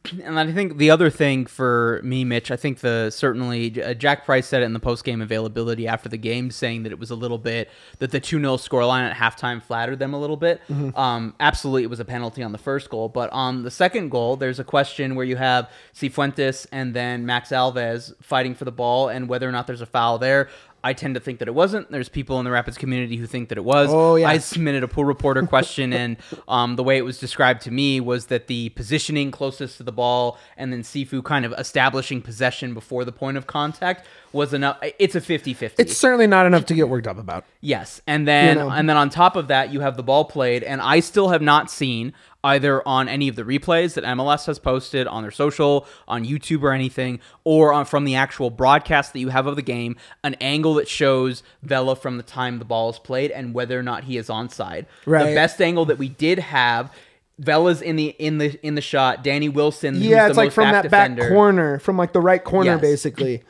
And 0.27 0.39
I 0.39 0.51
think 0.53 0.79
the 0.79 0.91
other 0.91 1.11
thing 1.11 1.47
for 1.47 2.01
me, 2.03 2.25
Mitch, 2.25 2.51
I 2.51 2.57
think 2.57 2.81
the 2.81 3.11
certainly 3.11 3.83
uh, 3.83 3.95
Jack 3.95 4.25
Price 4.25 4.47
said 4.47 4.63
it 4.63 4.65
in 4.65 4.73
the 4.73 4.81
post 4.81 5.05
game 5.05 5.21
availability 5.21 5.87
after 5.87 6.09
the 6.09 6.17
game, 6.17 6.51
saying 6.51 6.83
that 6.83 6.93
it 6.93 6.99
was 6.99 7.11
a 7.11 7.15
little 7.15 7.39
bit 7.39 7.71
that 7.99 8.11
the 8.11 8.21
2 8.21 8.41
0 8.41 8.57
scoreline 8.57 9.09
at 9.09 9.17
halftime 9.17 9.63
flattered 9.63 9.99
them 9.99 10.15
a 10.15 10.21
little 10.21 10.37
bit. 10.37 10.61
Um, 10.97 11.35
absolutely, 11.41 11.85
it 11.85 11.91
was 11.91 12.01
a 12.01 12.05
penalty 12.05 12.43
on 12.43 12.53
the 12.53 12.59
first 12.59 12.91
goal. 12.91 13.09
But 13.09 13.31
on 13.31 13.63
the 13.63 13.71
second 13.71 14.11
goal, 14.11 14.37
there's 14.37 14.59
a 14.59 14.65
question 14.65 15.15
where 15.15 15.25
you 15.25 15.37
have 15.37 15.71
Cifuentes 15.95 16.67
and 16.73 16.95
then 16.95 17.27
Max 17.27 17.51
Alves 17.51 18.13
fighting 18.23 18.55
for 18.55 18.65
the 18.65 18.73
ball 18.73 19.09
and 19.09 19.29
whether 19.29 19.49
or 19.49 19.53
not 19.53 19.67
there's 19.67 19.81
a 19.81 19.87
foul 19.87 20.19
there. 20.19 20.49
I 20.85 20.93
tend 20.93 21.15
to 21.15 21.21
think 21.21 21.41
that 21.41 21.49
it 21.49 21.55
wasn't. 21.55 21.91
There's 21.91 22.09
people 22.09 22.39
in 22.39 22.45
the 22.45 22.51
Rapids 22.51 22.79
community 22.79 23.17
who 23.17 23.27
think 23.27 23.49
that 23.49 23.59
it 23.59 23.65
was. 23.65 23.89
Oh, 23.91 24.17
yeah. 24.17 24.29
I 24.29 24.39
submitted 24.39 24.85
a 24.85 24.89
pool 24.89 25.05
reporter 25.05 25.45
question, 25.47 25.93
and 25.93 26.17
um, 26.49 26.77
the 26.77 26.85
way 26.85 26.97
it 26.97 27.05
was 27.05 27.19
described 27.19 27.62
to 27.62 27.71
me 27.71 28.01
was 28.01 28.27
that 28.27 28.47
the 28.47 28.69
positioning 28.71 29.31
closest 29.31 29.79
to 29.79 29.83
the 29.83 29.93
ball 29.93 30.39
and 30.57 30.73
then 30.73 30.83
Sifu 30.83 31.25
kind 31.25 31.45
of 31.45 31.53
establishing 31.55 32.23
possession 32.23 32.75
before 32.75 33.05
the 33.05 33.12
point 33.12 33.37
of 33.37 33.47
contact 33.47 34.07
was 34.33 34.53
enough. 34.53 34.79
It's 34.99 35.15
a 35.15 35.21
50 35.21 35.55
50. 35.55 35.83
It's 35.83 35.97
certainly 35.97 36.27
not 36.27 36.47
enough 36.47 36.67
to 36.67 36.75
get 36.75 36.89
worked 36.89 37.07
up 37.07 37.19
about. 37.19 37.45
Yes, 37.61 38.01
and 38.07 38.27
then 38.29 38.57
You 38.57 38.62
know. 38.65 38.71
and 38.71 38.89
then 38.89 38.97
on 38.97 39.11
top 39.11 39.37
of 39.37 39.49
that, 39.49 39.73
you 39.73 39.81
have 39.81 39.97
the 39.97 40.03
ball 40.03 40.25
played, 40.25 40.62
and 40.62 40.81
I 40.81 41.01
still 41.01 41.29
have 41.31 41.43
not 41.43 41.71
seen 41.71 42.12
either 42.45 42.87
on 42.87 43.09
any 43.09 43.27
of 43.27 43.35
the 43.35 43.43
replays 43.43 43.95
that 43.95 44.05
MLS 44.05 44.47
has 44.47 44.61
posted 44.61 45.09
on 45.09 45.23
their 45.23 45.33
social, 45.33 45.85
on 46.07 46.25
YouTube 46.25 46.62
or 46.62 46.71
anything, 46.73 47.19
or 47.43 47.73
on, 47.73 47.85
from 47.85 48.05
the 48.05 48.15
actual 48.15 48.51
broadcast 48.51 49.12
that 49.12 49.19
you 49.19 49.31
have 49.31 49.49
of 49.49 49.57
the 49.57 49.62
game, 49.62 49.97
an 50.23 50.35
angle 50.41 50.75
that 50.75 50.87
shows 50.87 51.43
Vela 51.62 51.97
from 51.97 52.19
the 52.19 52.23
time 52.23 52.61
the 52.61 52.65
ball 52.65 52.89
is 52.91 53.01
played 53.01 53.33
and 53.33 53.53
whether 53.53 53.77
or 53.77 53.83
not 53.83 54.05
he 54.05 54.17
is 54.17 54.29
onside. 54.29 54.87
Right. 55.07 55.31
The 55.31 55.35
best 55.35 55.61
angle 55.61 55.87
that 55.87 55.99
we 55.99 56.09
did 56.09 56.39
have. 56.39 56.93
Vela's 57.39 57.83
in 57.83 57.97
the 57.97 58.07
in 58.19 58.39
the 58.39 58.59
in 58.67 58.77
the 58.77 58.81
shot. 58.81 59.23
Danny 59.23 59.51
Wilson, 59.51 59.95
who's 59.95 60.05
Yeah, 60.07 60.25
the 60.25 60.29
it's 60.31 60.37
like 60.39 60.47
most 60.47 60.55
from 60.55 60.71
that 60.73 60.91
back 60.91 61.19
corner, 61.19 61.79
from 61.81 61.99
like 61.99 62.15
the 62.15 62.21
right 62.21 62.43
corner, 62.43 62.71
Yes. 62.73 62.81
basically. 62.81 63.43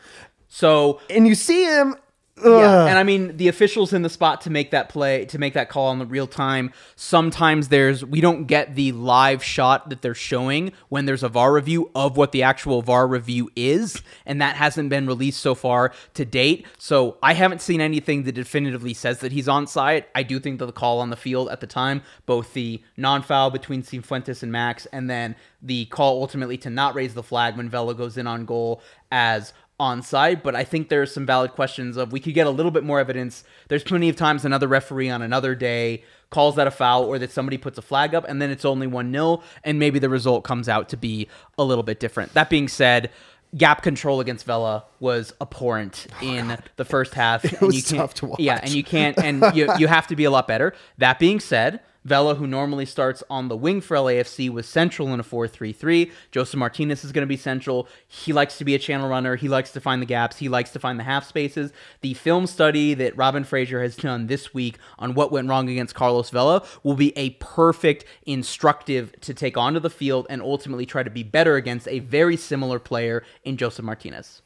So 0.48 1.00
And 1.10 1.26
you 1.26 1.34
see 1.34 1.64
him. 1.64 1.96
Yeah, 2.44 2.84
and 2.84 2.98
I 2.98 3.02
mean 3.02 3.38
the 3.38 3.48
officials 3.48 3.94
in 3.94 4.02
the 4.02 4.10
spot 4.10 4.42
to 4.42 4.50
make 4.50 4.70
that 4.72 4.90
play, 4.90 5.24
to 5.26 5.38
make 5.38 5.54
that 5.54 5.70
call 5.70 5.86
on 5.86 5.98
the 5.98 6.04
real 6.04 6.26
time. 6.26 6.70
Sometimes 6.94 7.68
there's 7.68 8.04
we 8.04 8.20
don't 8.20 8.44
get 8.44 8.74
the 8.74 8.92
live 8.92 9.42
shot 9.42 9.88
that 9.88 10.02
they're 10.02 10.14
showing 10.14 10.72
when 10.90 11.06
there's 11.06 11.22
a 11.22 11.30
VAR 11.30 11.50
review 11.50 11.90
of 11.94 12.18
what 12.18 12.32
the 12.32 12.42
actual 12.42 12.82
VAR 12.82 13.06
review 13.08 13.50
is, 13.56 14.02
and 14.26 14.42
that 14.42 14.56
hasn't 14.56 14.90
been 14.90 15.06
released 15.06 15.40
so 15.40 15.54
far 15.54 15.94
to 16.12 16.26
date. 16.26 16.66
So 16.76 17.16
I 17.22 17.32
haven't 17.32 17.62
seen 17.62 17.80
anything 17.80 18.24
that 18.24 18.32
definitively 18.32 18.92
says 18.92 19.20
that 19.20 19.32
he's 19.32 19.48
on 19.48 19.66
site. 19.66 20.06
I 20.14 20.22
do 20.22 20.38
think 20.38 20.58
that 20.58 20.66
the 20.66 20.72
call 20.72 21.00
on 21.00 21.08
the 21.08 21.16
field 21.16 21.48
at 21.48 21.60
the 21.60 21.66
time, 21.66 22.02
both 22.26 22.52
the 22.52 22.82
non-foul 22.98 23.50
between 23.50 23.82
Cifuentes 23.82 24.42
and 24.42 24.52
Max, 24.52 24.84
and 24.92 25.08
then 25.08 25.36
the 25.62 25.86
call 25.86 26.20
ultimately 26.20 26.58
to 26.58 26.68
not 26.68 26.94
raise 26.94 27.14
the 27.14 27.22
flag 27.22 27.56
when 27.56 27.70
Vela 27.70 27.94
goes 27.94 28.18
in 28.18 28.26
on 28.26 28.44
goal 28.44 28.82
as 29.10 29.54
onside, 29.78 30.42
but 30.42 30.54
I 30.54 30.64
think 30.64 30.88
there's 30.88 31.12
some 31.12 31.26
valid 31.26 31.52
questions 31.52 31.96
of 31.96 32.12
we 32.12 32.20
could 32.20 32.34
get 32.34 32.46
a 32.46 32.50
little 32.50 32.70
bit 32.70 32.84
more 32.84 32.98
evidence. 32.98 33.44
There's 33.68 33.84
plenty 33.84 34.08
of 34.08 34.16
times 34.16 34.44
another 34.44 34.68
referee 34.68 35.10
on 35.10 35.22
another 35.22 35.54
day 35.54 36.02
calls 36.30 36.56
that 36.56 36.66
a 36.66 36.70
foul 36.70 37.04
or 37.04 37.18
that 37.18 37.30
somebody 37.30 37.58
puts 37.58 37.78
a 37.78 37.82
flag 37.82 38.14
up 38.14 38.24
and 38.26 38.40
then 38.42 38.50
it's 38.50 38.64
only 38.64 38.86
1-0 38.86 39.42
and 39.64 39.78
maybe 39.78 39.98
the 39.98 40.08
result 40.08 40.44
comes 40.44 40.68
out 40.68 40.88
to 40.88 40.96
be 40.96 41.28
a 41.58 41.64
little 41.64 41.84
bit 41.84 42.00
different. 42.00 42.32
That 42.32 42.50
being 42.50 42.68
said, 42.68 43.10
gap 43.56 43.82
control 43.82 44.20
against 44.20 44.44
Vela 44.44 44.84
was 44.98 45.34
abhorrent 45.40 46.06
oh, 46.20 46.26
in 46.26 46.58
the 46.76 46.84
first 46.84 47.14
half. 47.14 47.44
It 47.52 47.60
was 47.60 47.76
you 47.76 47.82
can't, 47.82 48.00
tough 48.00 48.14
to 48.14 48.26
watch. 48.26 48.40
Yeah, 48.40 48.60
and 48.62 48.70
you 48.70 48.82
can't 48.82 49.18
and 49.18 49.44
you 49.54 49.68
you 49.78 49.86
have 49.86 50.06
to 50.08 50.16
be 50.16 50.24
a 50.24 50.30
lot 50.30 50.48
better. 50.48 50.74
That 50.98 51.18
being 51.18 51.40
said, 51.40 51.80
Vela, 52.06 52.36
who 52.36 52.46
normally 52.46 52.86
starts 52.86 53.24
on 53.28 53.48
the 53.48 53.56
wing 53.56 53.80
for 53.80 53.96
LAFC, 53.96 54.48
was 54.48 54.68
central 54.68 55.12
in 55.12 55.18
a 55.18 55.24
4 55.24 55.48
3 55.48 55.72
3. 55.72 56.12
Josef 56.30 56.56
Martinez 56.56 57.04
is 57.04 57.10
going 57.10 57.22
to 57.22 57.26
be 57.26 57.36
central. 57.36 57.88
He 58.06 58.32
likes 58.32 58.58
to 58.58 58.64
be 58.64 58.76
a 58.76 58.78
channel 58.78 59.08
runner. 59.08 59.34
He 59.34 59.48
likes 59.48 59.72
to 59.72 59.80
find 59.80 60.00
the 60.00 60.06
gaps. 60.06 60.36
He 60.36 60.48
likes 60.48 60.70
to 60.70 60.78
find 60.78 61.00
the 61.00 61.04
half 61.04 61.26
spaces. 61.26 61.72
The 62.02 62.14
film 62.14 62.46
study 62.46 62.94
that 62.94 63.16
Robin 63.16 63.42
Fraser 63.42 63.82
has 63.82 63.96
done 63.96 64.28
this 64.28 64.54
week 64.54 64.78
on 65.00 65.14
what 65.14 65.32
went 65.32 65.48
wrong 65.48 65.68
against 65.68 65.96
Carlos 65.96 66.30
Vela 66.30 66.64
will 66.84 66.94
be 66.94 67.16
a 67.18 67.30
perfect 67.30 68.04
instructive 68.24 69.12
to 69.22 69.34
take 69.34 69.56
onto 69.56 69.80
the 69.80 69.90
field 69.90 70.28
and 70.30 70.40
ultimately 70.40 70.86
try 70.86 71.02
to 71.02 71.10
be 71.10 71.24
better 71.24 71.56
against 71.56 71.88
a 71.88 71.98
very 71.98 72.36
similar 72.36 72.78
player 72.78 73.24
in 73.42 73.56
Josef 73.56 73.84
Martinez. 73.84 74.42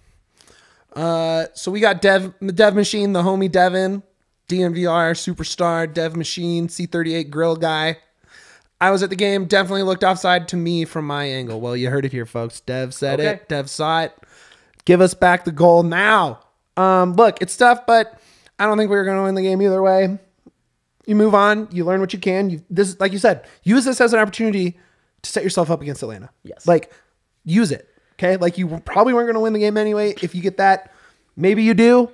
Uh, 0.96 1.44
so 1.52 1.70
we 1.70 1.78
got 1.80 2.00
Dev, 2.00 2.32
Dev 2.54 2.74
Machine, 2.74 3.12
the 3.12 3.22
homie 3.22 3.52
Devin. 3.52 4.02
DNVR 4.50 5.12
superstar, 5.14 5.92
Dev 5.92 6.16
Machine, 6.16 6.68
C38 6.68 7.30
grill 7.30 7.56
guy. 7.56 7.96
I 8.80 8.90
was 8.90 9.02
at 9.02 9.10
the 9.10 9.16
game, 9.16 9.44
definitely 9.44 9.82
looked 9.82 10.02
offside 10.04 10.48
to 10.48 10.56
me 10.56 10.84
from 10.84 11.06
my 11.06 11.24
angle. 11.24 11.60
Well, 11.60 11.76
you 11.76 11.90
heard 11.90 12.04
it 12.04 12.12
here, 12.12 12.26
folks. 12.26 12.60
Dev 12.60 12.92
said 12.94 13.20
Okay. 13.20 13.28
it. 13.34 13.48
Dev 13.48 13.68
saw 13.70 14.02
it. 14.02 14.14
Give 14.86 15.00
us 15.00 15.14
back 15.14 15.44
the 15.44 15.52
goal 15.52 15.82
now. 15.82 16.40
Um, 16.76 17.14
look, 17.14 17.40
it's 17.42 17.56
tough, 17.56 17.86
but 17.86 18.18
I 18.58 18.64
don't 18.66 18.78
think 18.78 18.90
we 18.90 18.96
were 18.96 19.04
going 19.04 19.18
to 19.18 19.22
win 19.22 19.34
the 19.34 19.42
game 19.42 19.60
either 19.60 19.82
way. 19.82 20.18
You 21.06 21.14
move 21.14 21.34
on. 21.34 21.68
You 21.70 21.84
learn 21.84 22.00
what 22.00 22.12
you 22.12 22.18
can. 22.18 22.50
You 22.50 22.62
this, 22.70 22.98
like 22.98 23.12
you 23.12 23.18
said, 23.18 23.46
use 23.62 23.84
this 23.84 24.00
as 24.00 24.12
an 24.14 24.18
opportunity 24.20 24.78
to 25.22 25.30
set 25.30 25.42
yourself 25.44 25.70
up 25.70 25.82
against 25.82 26.02
Atlanta. 26.02 26.30
Yes. 26.42 26.66
Like, 26.66 26.92
use 27.44 27.70
it. 27.72 27.86
Okay. 28.14 28.36
Like 28.36 28.56
you 28.58 28.66
probably 28.84 29.12
weren't 29.12 29.26
going 29.26 29.34
to 29.34 29.40
win 29.40 29.52
the 29.52 29.58
game 29.60 29.76
anyway. 29.76 30.14
If 30.22 30.34
you 30.34 30.40
get 30.42 30.56
that, 30.56 30.92
maybe 31.36 31.62
you 31.62 31.74
do. 31.74 32.10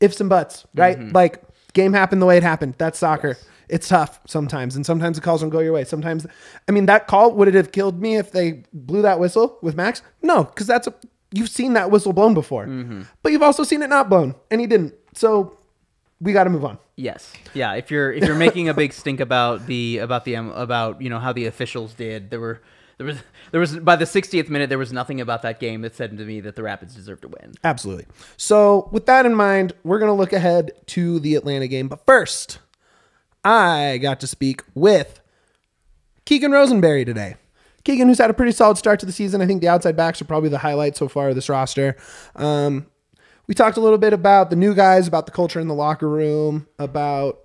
Ifs 0.00 0.20
and 0.20 0.28
buts, 0.28 0.66
right? 0.74 0.98
Mm-hmm. 0.98 1.14
Like 1.14 1.42
game 1.72 1.92
happened 1.92 2.22
the 2.22 2.26
way 2.26 2.36
it 2.36 2.42
happened. 2.42 2.74
That's 2.78 2.98
soccer. 2.98 3.36
It's 3.68 3.88
tough 3.88 4.20
sometimes, 4.26 4.76
and 4.76 4.86
sometimes 4.86 5.18
the 5.18 5.22
calls 5.22 5.42
don't 5.42 5.50
go 5.50 5.58
your 5.60 5.74
way. 5.74 5.84
Sometimes, 5.84 6.26
I 6.68 6.72
mean, 6.72 6.86
that 6.86 7.06
call 7.06 7.32
would 7.34 7.48
it 7.48 7.54
have 7.54 7.70
killed 7.70 8.00
me 8.00 8.16
if 8.16 8.32
they 8.32 8.64
blew 8.72 9.02
that 9.02 9.20
whistle 9.20 9.58
with 9.60 9.76
Max? 9.76 10.00
No, 10.22 10.44
because 10.44 10.66
that's 10.66 10.86
a 10.86 10.94
you've 11.32 11.50
seen 11.50 11.74
that 11.74 11.90
whistle 11.90 12.14
blown 12.14 12.32
before, 12.32 12.66
mm-hmm. 12.66 13.02
but 13.22 13.32
you've 13.32 13.42
also 13.42 13.64
seen 13.64 13.82
it 13.82 13.90
not 13.90 14.08
blown, 14.08 14.34
and 14.50 14.60
he 14.60 14.66
didn't. 14.66 14.94
So 15.14 15.58
we 16.20 16.32
got 16.32 16.44
to 16.44 16.50
move 16.50 16.64
on. 16.64 16.78
Yes. 16.96 17.32
Yeah. 17.54 17.74
If 17.74 17.90
you're 17.90 18.12
if 18.12 18.24
you're 18.24 18.36
making 18.36 18.68
a 18.68 18.74
big 18.74 18.92
stink 18.92 19.20
about 19.20 19.66
the 19.66 19.98
about 19.98 20.24
the 20.24 20.34
about 20.34 21.00
you 21.00 21.10
know 21.10 21.18
how 21.18 21.32
the 21.32 21.46
officials 21.46 21.94
did, 21.94 22.30
there 22.30 22.40
were 22.40 22.62
there 22.98 23.06
was 23.06 23.22
there 23.52 23.60
was 23.60 23.78
by 23.78 23.96
the 23.96 24.04
60th 24.04 24.48
minute 24.50 24.68
there 24.68 24.78
was 24.78 24.92
nothing 24.92 25.20
about 25.20 25.42
that 25.42 25.60
game 25.60 25.82
that 25.82 25.94
said 25.94 26.16
to 26.18 26.24
me 26.24 26.40
that 26.40 26.56
the 26.56 26.62
Rapids 26.62 26.94
deserved 26.94 27.22
to 27.22 27.28
win. 27.28 27.54
Absolutely. 27.64 28.06
So, 28.36 28.88
with 28.92 29.06
that 29.06 29.24
in 29.24 29.34
mind, 29.34 29.72
we're 29.84 30.00
to 30.00 30.12
look 30.12 30.32
ahead 30.32 30.72
to 30.86 31.20
the 31.20 31.36
Atlanta 31.36 31.68
game. 31.68 31.88
But 31.88 32.04
first, 32.04 32.58
I 33.44 33.98
got 33.98 34.20
to 34.20 34.26
speak 34.26 34.62
with 34.74 35.20
Keegan 36.24 36.52
Rosenberry 36.52 37.04
today. 37.04 37.36
Keegan, 37.84 38.08
who's 38.08 38.18
had 38.18 38.30
a 38.30 38.34
pretty 38.34 38.52
solid 38.52 38.76
start 38.76 39.00
to 39.00 39.06
the 39.06 39.12
season. 39.12 39.40
I 39.40 39.46
think 39.46 39.60
the 39.60 39.68
outside 39.68 39.96
backs 39.96 40.20
are 40.20 40.26
probably 40.26 40.50
the 40.50 40.58
highlight 40.58 40.96
so 40.96 41.08
far 41.08 41.30
of 41.30 41.36
this 41.36 41.48
roster. 41.48 41.96
Um, 42.36 42.86
we 43.46 43.54
talked 43.54 43.76
a 43.76 43.80
little 43.80 43.98
bit 43.98 44.12
about 44.12 44.50
the 44.50 44.56
new 44.56 44.74
guys, 44.74 45.08
about 45.08 45.24
the 45.24 45.32
culture 45.32 45.60
in 45.60 45.68
the 45.68 45.74
locker 45.74 46.08
room, 46.08 46.66
about 46.78 47.38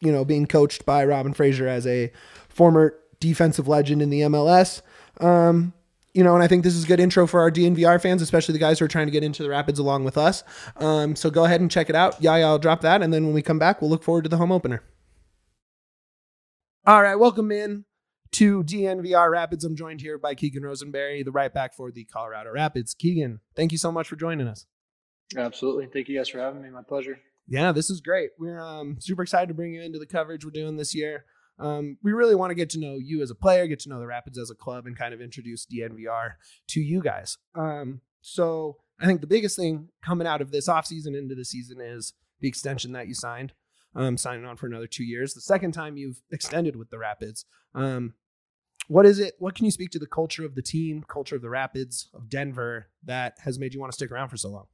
you 0.00 0.10
know 0.10 0.24
being 0.24 0.46
coached 0.46 0.86
by 0.86 1.04
Robin 1.04 1.34
Fraser 1.34 1.68
as 1.68 1.86
a 1.86 2.10
former 2.48 2.94
defensive 3.20 3.68
legend 3.68 4.02
in 4.02 4.10
the 4.10 4.22
MLS. 4.22 4.82
Um, 5.20 5.72
you 6.14 6.24
know, 6.24 6.34
and 6.34 6.42
I 6.42 6.48
think 6.48 6.64
this 6.64 6.74
is 6.74 6.84
a 6.84 6.86
good 6.86 7.00
intro 7.00 7.26
for 7.26 7.40
our 7.40 7.50
DNVR 7.50 8.00
fans, 8.00 8.22
especially 8.22 8.54
the 8.54 8.58
guys 8.58 8.78
who 8.78 8.84
are 8.84 8.88
trying 8.88 9.06
to 9.06 9.12
get 9.12 9.22
into 9.22 9.42
the 9.42 9.50
Rapids 9.50 9.78
along 9.78 10.04
with 10.04 10.16
us. 10.18 10.42
Um, 10.76 11.14
so 11.14 11.30
go 11.30 11.44
ahead 11.44 11.60
and 11.60 11.70
check 11.70 11.90
it 11.90 11.96
out. 11.96 12.20
Yeah, 12.20 12.36
yeah, 12.36 12.46
I'll 12.46 12.58
drop 12.58 12.80
that, 12.80 13.02
and 13.02 13.12
then 13.12 13.24
when 13.24 13.34
we 13.34 13.42
come 13.42 13.58
back, 13.58 13.80
we'll 13.80 13.90
look 13.90 14.02
forward 14.02 14.22
to 14.22 14.28
the 14.28 14.38
home 14.38 14.50
opener. 14.50 14.82
All 16.86 17.02
right, 17.02 17.16
welcome 17.16 17.52
in 17.52 17.84
to 18.32 18.64
DNVR 18.64 19.30
Rapids. 19.30 19.64
I'm 19.64 19.76
joined 19.76 20.00
here 20.00 20.18
by 20.18 20.34
Keegan 20.34 20.62
Rosenberry, 20.62 21.22
the 21.22 21.30
right 21.30 21.52
back 21.52 21.74
for 21.74 21.90
the 21.90 22.04
Colorado 22.04 22.50
Rapids. 22.50 22.94
Keegan, 22.94 23.40
thank 23.54 23.72
you 23.72 23.78
so 23.78 23.92
much 23.92 24.08
for 24.08 24.16
joining 24.16 24.48
us. 24.48 24.66
Absolutely. 25.36 25.86
Thank 25.92 26.08
you 26.08 26.16
guys 26.16 26.28
for 26.28 26.38
having 26.38 26.62
me. 26.62 26.70
My 26.70 26.82
pleasure. 26.82 27.20
Yeah, 27.46 27.72
this 27.72 27.90
is 27.90 28.00
great. 28.00 28.30
We're 28.38 28.60
um, 28.60 28.96
super 29.00 29.22
excited 29.22 29.48
to 29.48 29.54
bring 29.54 29.74
you 29.74 29.82
into 29.82 29.98
the 29.98 30.06
coverage 30.06 30.44
we're 30.44 30.50
doing 30.50 30.76
this 30.76 30.94
year. 30.94 31.24
Um, 31.58 31.98
we 32.02 32.12
really 32.12 32.34
want 32.34 32.50
to 32.50 32.54
get 32.54 32.70
to 32.70 32.78
know 32.78 32.96
you 33.00 33.22
as 33.22 33.30
a 33.30 33.34
player, 33.34 33.66
get 33.66 33.80
to 33.80 33.88
know 33.88 33.98
the 33.98 34.06
Rapids 34.06 34.38
as 34.38 34.50
a 34.50 34.54
club, 34.54 34.86
and 34.86 34.96
kind 34.96 35.12
of 35.12 35.20
introduce 35.20 35.66
DNVR 35.66 36.32
to 36.68 36.80
you 36.80 37.02
guys. 37.02 37.36
Um, 37.54 38.00
so 38.20 38.76
I 39.00 39.06
think 39.06 39.20
the 39.20 39.26
biggest 39.26 39.56
thing 39.56 39.88
coming 40.04 40.26
out 40.26 40.40
of 40.40 40.50
this 40.50 40.68
offseason 40.68 41.16
into 41.16 41.34
the 41.34 41.44
season 41.44 41.80
is 41.80 42.12
the 42.40 42.48
extension 42.48 42.92
that 42.92 43.08
you 43.08 43.14
signed, 43.14 43.52
um, 43.94 44.16
signing 44.16 44.44
on 44.44 44.56
for 44.56 44.66
another 44.66 44.86
two 44.86 45.04
years. 45.04 45.34
The 45.34 45.40
second 45.40 45.72
time 45.72 45.96
you've 45.96 46.22
extended 46.30 46.76
with 46.76 46.90
the 46.90 46.98
Rapids. 46.98 47.44
Um, 47.74 48.14
what 48.88 49.04
is 49.04 49.18
it? 49.18 49.34
What 49.38 49.54
can 49.54 49.66
you 49.66 49.70
speak 49.70 49.90
to 49.90 49.98
the 49.98 50.06
culture 50.06 50.46
of 50.46 50.54
the 50.54 50.62
team, 50.62 51.04
culture 51.06 51.36
of 51.36 51.42
the 51.42 51.50
Rapids, 51.50 52.08
of 52.14 52.30
Denver 52.30 52.88
that 53.04 53.34
has 53.44 53.58
made 53.58 53.74
you 53.74 53.80
want 53.80 53.92
to 53.92 53.96
stick 53.96 54.10
around 54.10 54.30
for 54.30 54.38
so 54.38 54.48
long? 54.48 54.66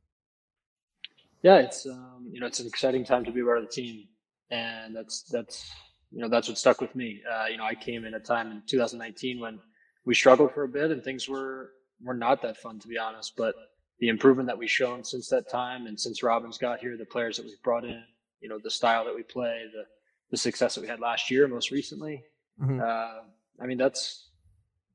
Yeah, 1.42 1.56
it's 1.56 1.84
um, 1.84 2.28
you 2.30 2.40
know 2.40 2.46
it's 2.46 2.60
an 2.60 2.66
exciting 2.66 3.04
time 3.04 3.24
to 3.24 3.32
be 3.32 3.42
part 3.42 3.58
of 3.58 3.64
the 3.64 3.70
team, 3.70 4.06
and 4.50 4.94
that's 4.94 5.24
that's 5.24 5.68
you 6.14 6.20
know 6.20 6.29
that's 6.29 6.48
what 6.48 6.57
stuck 6.57 6.81
with 6.81 6.94
me. 6.94 7.20
Uh, 7.31 7.46
you 7.46 7.57
know, 7.57 7.64
I 7.64 7.74
came 7.74 8.05
in 8.05 8.14
a 8.14 8.20
time 8.20 8.50
in 8.53 8.62
2019 8.66 9.40
when 9.40 9.59
we 10.05 10.14
struggled 10.14 10.53
for 10.55 10.62
a 10.62 10.68
bit 10.68 10.92
and 10.92 11.03
things 11.03 11.29
were 11.29 11.72
were 12.03 12.14
not 12.14 12.40
that 12.42 12.57
fun 12.57 12.79
to 12.81 12.88
be 12.88 12.96
honest. 12.96 13.35
But 13.37 13.57
the 13.98 14.09
improvement 14.09 14.46
that 14.46 14.57
we've 14.57 14.70
shown 14.70 15.03
since 15.03 15.29
that 15.29 15.48
time, 15.50 15.87
and 15.87 15.98
since 15.98 16.22
Robin's 16.22 16.57
got 16.57 16.79
here, 16.79 16.96
the 16.96 17.05
players 17.05 17.37
that 17.37 17.46
we've 17.46 17.62
brought 17.62 17.85
in, 17.85 18.03
you 18.40 18.48
know, 18.48 18.59
the 18.62 18.70
style 18.70 19.05
that 19.05 19.14
we 19.14 19.24
play, 19.24 19.64
the 19.72 19.85
the 20.31 20.37
success 20.37 20.77
that 20.77 20.83
we 20.83 20.88
had 20.88 21.00
last 21.00 21.31
year, 21.31 21.48
most 21.48 21.72
recently. 21.72 22.22
Mhm. 22.61 22.81
Uh, 22.81 23.22
I 23.61 23.66
mean, 23.66 23.79
that's 23.79 24.31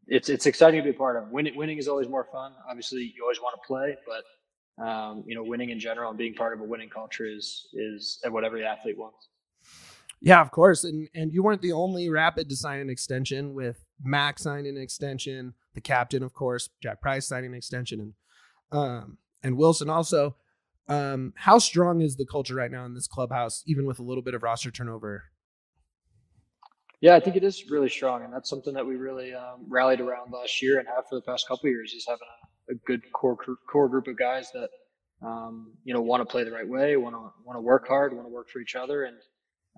it's 0.08 0.30
it's 0.30 0.46
exciting 0.46 0.80
to 0.80 0.84
be 0.84 0.96
a 0.96 0.98
part 0.98 1.18
of. 1.18 1.30
Winning 1.32 1.56
winning 1.58 1.80
is 1.80 1.90
always 1.90 2.08
more 2.08 2.28
fun. 2.32 2.54
Obviously, 2.70 3.14
you 3.14 3.24
always 3.24 3.42
want 3.42 3.62
to 3.62 3.68
play, 3.68 3.98
but 4.08 4.24
um, 4.86 5.26
you 5.28 5.36
know, 5.36 5.44
winning 5.44 5.72
in 5.72 5.80
general 5.82 6.10
and 6.10 6.18
being 6.18 6.34
part 6.34 6.54
of 6.54 6.62
a 6.62 6.64
winning 6.64 6.90
culture 6.90 7.26
is 7.26 7.68
is 7.74 8.20
what 8.30 8.46
every 8.46 8.66
athlete 8.66 8.98
wants. 8.98 9.28
Yeah, 10.22 10.42
of 10.42 10.52
course. 10.52 10.84
And 10.84 11.08
and 11.14 11.32
you 11.32 11.44
weren't 11.44 11.62
the 11.62 11.72
only 11.72 12.10
rapid 12.10 12.50
to 12.50 12.56
sign 12.56 12.80
an 12.80 12.90
extension 12.90 13.54
with 13.54 13.86
Max 14.04 14.44
signing 14.44 14.76
an 14.78 14.82
extension, 14.82 15.54
the 15.74 15.82
captain, 15.82 16.24
of 16.24 16.34
course, 16.34 16.70
Jack 16.82 17.02
Price 17.02 17.28
signing 17.28 17.52
an 17.52 17.58
extension, 17.58 18.00
and 18.00 18.14
um 18.72 19.18
and 19.44 19.58
Wilson 19.58 19.90
also. 19.90 20.36
Um, 20.88 21.34
how 21.36 21.60
strong 21.60 22.02
is 22.02 22.16
the 22.16 22.26
culture 22.26 22.56
right 22.56 22.72
now 22.72 22.84
in 22.84 22.96
this 22.96 23.08
clubhouse, 23.08 23.64
even 23.68 23.86
with 23.86 24.00
a 24.00 24.04
little 24.04 24.24
bit 24.24 24.34
of 24.34 24.42
roster 24.42 24.72
turnover? 24.72 25.26
Yeah, 27.00 27.16
I 27.16 27.20
think 27.20 27.36
it 27.36 27.44
is 27.44 27.70
really 27.70 27.90
strong, 27.90 28.24
and 28.24 28.34
that's 28.34 28.50
something 28.50 28.74
that 28.74 28.86
we 28.86 28.96
really 28.96 29.34
um, 29.34 29.66
rallied 29.70 30.02
around 30.02 30.32
last 30.34 30.62
year 30.62 30.80
and 30.80 30.88
have 30.88 31.06
for 31.08 31.16
the 31.16 31.22
past 31.22 31.48
couple 31.48 31.70
years 31.70 31.94
is 31.94 32.06
having 32.08 32.28
a, 32.70 32.74
a 32.74 32.76
good 32.86 33.02
core 33.14 33.38
core 33.72 33.88
group 33.88 34.08
of 34.08 34.18
guys 34.18 34.52
that 34.52 34.70
um, 35.22 35.74
you 35.84 35.94
know 35.94 36.02
want 36.02 36.22
to 36.22 36.26
play 36.26 36.44
the 36.44 36.52
right 36.52 36.68
way, 36.68 36.98
want 36.98 37.16
to 37.16 37.32
want 37.46 37.56
to 37.56 37.62
work 37.62 37.88
hard, 37.88 38.14
want 38.14 38.28
to 38.28 38.34
work 38.34 38.50
for 38.50 38.60
each 38.60 38.76
other, 38.76 39.04
and 39.04 39.18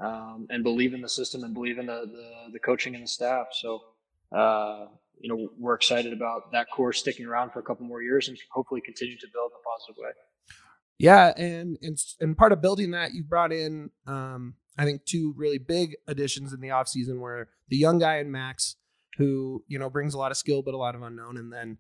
um, 0.01 0.47
and 0.49 0.63
believe 0.63 0.93
in 0.93 1.01
the 1.01 1.09
system 1.09 1.43
and 1.43 1.53
believe 1.53 1.77
in 1.77 1.85
the 1.85 2.01
the, 2.11 2.51
the 2.53 2.59
coaching 2.59 2.95
and 2.95 3.03
the 3.03 3.07
staff. 3.07 3.47
So 3.51 3.81
uh, 4.35 4.87
you 5.19 5.29
know 5.29 5.49
we're 5.57 5.75
excited 5.75 6.13
about 6.13 6.51
that 6.51 6.67
core 6.71 6.93
sticking 6.93 7.25
around 7.25 7.51
for 7.51 7.59
a 7.59 7.63
couple 7.63 7.85
more 7.85 8.01
years 8.01 8.27
and 8.27 8.37
hopefully 8.51 8.81
continue 8.81 9.17
to 9.17 9.27
build 9.33 9.51
in 9.51 9.57
a 9.57 9.63
positive 9.77 10.01
way. 10.01 10.11
Yeah, 10.97 11.33
and 11.37 11.77
and 11.81 11.97
and 12.19 12.37
part 12.37 12.51
of 12.51 12.61
building 12.61 12.91
that, 12.91 13.13
you 13.13 13.23
brought 13.23 13.51
in, 13.51 13.91
um, 14.07 14.55
I 14.77 14.85
think, 14.85 15.05
two 15.05 15.33
really 15.37 15.57
big 15.57 15.95
additions 16.07 16.53
in 16.53 16.61
the 16.61 16.69
offseason 16.69 17.19
were 17.19 17.49
the 17.69 17.77
young 17.77 17.99
guy 17.99 18.17
and 18.17 18.31
Max, 18.31 18.75
who 19.17 19.63
you 19.67 19.79
know 19.79 19.89
brings 19.89 20.13
a 20.13 20.17
lot 20.17 20.31
of 20.31 20.37
skill 20.37 20.61
but 20.61 20.73
a 20.73 20.77
lot 20.77 20.95
of 20.95 21.01
unknown, 21.01 21.37
and 21.37 21.51
then 21.51 21.77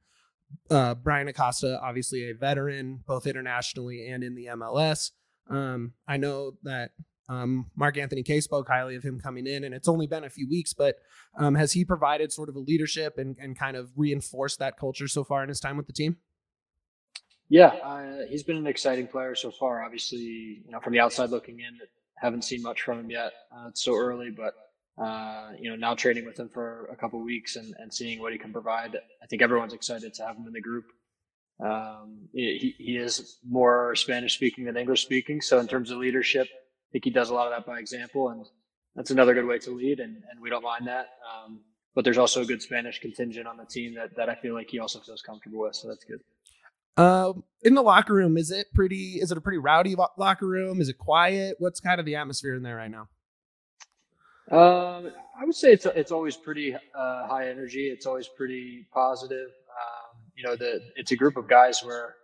uh, 0.69 0.95
Bryan 0.95 1.27
Acosta, 1.27 1.79
obviously 1.81 2.29
a 2.29 2.33
veteran 2.33 3.03
both 3.05 3.27
internationally 3.27 4.07
and 4.07 4.23
in 4.23 4.35
the 4.35 4.45
MLS. 4.45 5.11
Um, 5.49 5.93
I 6.07 6.17
know 6.17 6.53
that 6.63 6.91
um, 7.31 7.71
Mark-Anthony 7.75 8.23
Kaye 8.23 8.41
spoke 8.41 8.67
highly 8.67 8.95
of 8.95 9.03
him 9.03 9.19
coming 9.19 9.47
in, 9.47 9.63
and 9.63 9.73
it's 9.73 9.87
only 9.87 10.05
been 10.05 10.25
a 10.25 10.29
few 10.29 10.49
weeks, 10.49 10.73
but 10.73 10.97
um, 11.37 11.55
has 11.55 11.71
he 11.71 11.85
provided 11.85 12.31
sort 12.33 12.49
of 12.49 12.55
a 12.55 12.59
leadership 12.59 13.17
and, 13.17 13.37
and 13.39 13.57
kind 13.57 13.77
of 13.77 13.89
reinforced 13.95 14.59
that 14.59 14.77
culture 14.77 15.07
so 15.07 15.23
far 15.23 15.41
in 15.41 15.47
his 15.47 15.61
time 15.61 15.77
with 15.77 15.87
the 15.87 15.93
team? 15.93 16.17
Yeah, 17.47 17.67
uh, 17.67 18.25
he's 18.27 18.43
been 18.43 18.57
an 18.57 18.67
exciting 18.67 19.07
player 19.07 19.33
so 19.35 19.49
far. 19.49 19.81
Obviously, 19.81 20.19
you 20.65 20.71
know, 20.71 20.79
from 20.81 20.91
the 20.91 20.99
outside 20.99 21.29
looking 21.29 21.59
in, 21.59 21.77
haven't 22.15 22.43
seen 22.43 22.61
much 22.61 22.81
from 22.81 22.99
him 22.99 23.09
yet. 23.09 23.31
Uh, 23.51 23.67
it's 23.69 23.81
so 23.83 23.95
early, 23.95 24.29
but 24.29 24.53
uh, 25.01 25.51
you 25.59 25.69
know, 25.69 25.75
now 25.75 25.95
training 25.95 26.25
with 26.25 26.37
him 26.37 26.49
for 26.49 26.89
a 26.91 26.95
couple 26.97 27.19
weeks 27.21 27.55
and, 27.55 27.73
and 27.79 27.93
seeing 27.93 28.19
what 28.19 28.33
he 28.33 28.37
can 28.37 28.51
provide, 28.51 28.95
I 29.23 29.25
think 29.27 29.41
everyone's 29.41 29.73
excited 29.73 30.13
to 30.15 30.25
have 30.25 30.35
him 30.35 30.47
in 30.47 30.53
the 30.53 30.61
group. 30.61 30.85
Um, 31.63 32.27
he, 32.33 32.75
he 32.77 32.97
is 32.97 33.37
more 33.47 33.95
Spanish 33.95 34.33
speaking 34.33 34.65
than 34.65 34.75
English 34.77 35.03
speaking, 35.03 35.41
so 35.41 35.59
in 35.59 35.67
terms 35.67 35.91
of 35.91 35.97
leadership, 35.97 36.47
think 36.91 37.05
he 37.05 37.11
does 37.11 37.29
a 37.29 37.33
lot 37.33 37.47
of 37.47 37.53
that 37.53 37.65
by 37.65 37.79
example, 37.79 38.29
and 38.29 38.45
that's 38.95 39.11
another 39.11 39.33
good 39.33 39.45
way 39.45 39.59
to 39.59 39.71
lead, 39.71 39.99
and, 39.99 40.17
and 40.29 40.41
we 40.41 40.49
don't 40.49 40.63
mind 40.63 40.87
that. 40.87 41.07
Um, 41.31 41.61
but 41.95 42.03
there's 42.03 42.17
also 42.17 42.41
a 42.41 42.45
good 42.45 42.61
Spanish 42.61 42.99
contingent 42.99 43.47
on 43.47 43.57
the 43.57 43.65
team 43.65 43.95
that, 43.95 44.15
that 44.15 44.29
I 44.29 44.35
feel 44.35 44.53
like 44.53 44.69
he 44.69 44.79
also 44.79 44.99
feels 44.99 45.21
comfortable 45.21 45.61
with, 45.61 45.75
so 45.75 45.87
that's 45.87 46.05
good. 46.05 46.21
Um, 46.97 47.43
in 47.63 47.73
the 47.73 47.81
locker 47.81 48.13
room, 48.13 48.37
is 48.37 48.51
it 48.51 48.67
pretty? 48.73 49.19
Is 49.21 49.31
it 49.31 49.37
a 49.37 49.41
pretty 49.41 49.57
rowdy 49.57 49.95
lo- 49.95 50.09
locker 50.17 50.47
room? 50.47 50.81
Is 50.81 50.89
it 50.89 50.97
quiet? 50.97 51.55
What's 51.59 51.79
kind 51.79 51.99
of 51.99 52.05
the 52.05 52.15
atmosphere 52.15 52.55
in 52.55 52.63
there 52.63 52.75
right 52.75 52.91
now? 52.91 53.07
Um, 54.51 55.11
I 55.39 55.45
would 55.45 55.55
say 55.55 55.71
it's 55.71 55.85
it's 55.85 56.11
always 56.11 56.35
pretty 56.35 56.75
uh, 56.75 57.27
high 57.27 57.49
energy. 57.49 57.87
It's 57.87 58.05
always 58.05 58.27
pretty 58.27 58.87
positive. 58.93 59.47
Um, 59.47 60.21
you 60.35 60.43
know, 60.43 60.57
the 60.57 60.81
it's 60.97 61.11
a 61.11 61.15
group 61.15 61.37
of 61.37 61.47
guys 61.47 61.81
where 61.81 62.15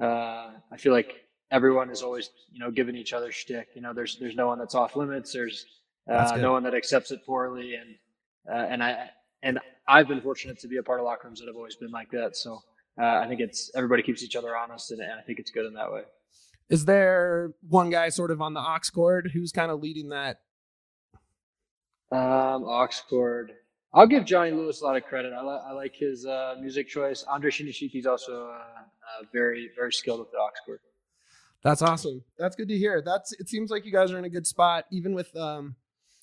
uh, 0.00 0.50
I 0.70 0.76
feel 0.76 0.92
like 0.92 1.14
everyone 1.50 1.90
is 1.90 2.02
always 2.02 2.30
you 2.52 2.58
know 2.58 2.70
giving 2.70 2.96
each 2.96 3.12
other 3.12 3.32
shtick. 3.32 3.68
You 3.74 3.82
know, 3.82 3.92
there's 3.92 4.16
there's 4.18 4.36
no 4.36 4.46
one 4.46 4.58
that's 4.58 4.74
off 4.74 4.96
limits. 4.96 5.32
There's 5.32 5.66
uh, 6.08 6.36
no 6.36 6.52
one 6.52 6.62
that 6.64 6.74
accepts 6.74 7.10
it 7.10 7.24
poorly, 7.24 7.74
and 7.74 7.94
uh, 8.48 8.66
and 8.66 8.82
I 8.82 9.10
and 9.42 9.58
I've 9.88 10.08
been 10.08 10.20
fortunate 10.20 10.58
to 10.60 10.68
be 10.68 10.76
a 10.76 10.82
part 10.82 11.00
of 11.00 11.04
locker 11.06 11.28
rooms 11.28 11.40
that 11.40 11.46
have 11.46 11.56
always 11.56 11.76
been 11.76 11.90
like 11.90 12.10
that. 12.12 12.36
So 12.36 12.60
uh, 13.00 13.04
I 13.04 13.26
think 13.28 13.40
it's 13.40 13.70
everybody 13.74 14.02
keeps 14.02 14.22
each 14.22 14.36
other 14.36 14.56
honest, 14.56 14.90
and, 14.90 15.00
and 15.00 15.12
I 15.12 15.22
think 15.22 15.38
it's 15.38 15.50
good 15.50 15.66
in 15.66 15.74
that 15.74 15.92
way. 15.92 16.02
Is 16.68 16.84
there 16.84 17.52
one 17.68 17.90
guy 17.90 18.10
sort 18.10 18.30
of 18.30 18.40
on 18.40 18.54
the 18.54 18.60
aux 18.60 18.78
cord 18.94 19.30
who's 19.34 19.50
kind 19.50 19.70
of 19.70 19.80
leading 19.80 20.10
that? 20.10 20.40
Um, 22.12 22.64
cord. 23.08 23.52
I'll 23.92 24.06
give 24.06 24.24
Johnny 24.24 24.52
Lewis 24.52 24.82
a 24.82 24.84
lot 24.84 24.96
of 24.96 25.04
credit. 25.04 25.32
I, 25.32 25.42
li- 25.42 25.62
I 25.66 25.72
like 25.72 25.96
his 25.96 26.24
uh, 26.24 26.54
music 26.60 26.88
choice. 26.88 27.24
Andre 27.24 27.50
Shinyashiki 27.50 27.96
is 27.96 28.06
also 28.06 28.46
uh, 28.46 28.52
uh, 28.52 29.24
very, 29.32 29.70
very 29.74 29.92
skilled 29.92 30.20
with 30.20 30.30
the 30.30 30.38
aux 30.38 30.50
cord. 30.64 30.80
That's 31.62 31.82
awesome. 31.82 32.24
That's 32.38 32.56
good 32.56 32.68
to 32.68 32.78
hear. 32.78 33.02
That's 33.04 33.32
it 33.32 33.48
seems 33.48 33.70
like 33.70 33.84
you 33.84 33.92
guys 33.92 34.12
are 34.12 34.18
in 34.18 34.24
a 34.24 34.30
good 34.30 34.46
spot, 34.46 34.86
even 34.90 35.14
with 35.14 35.36
um, 35.36 35.76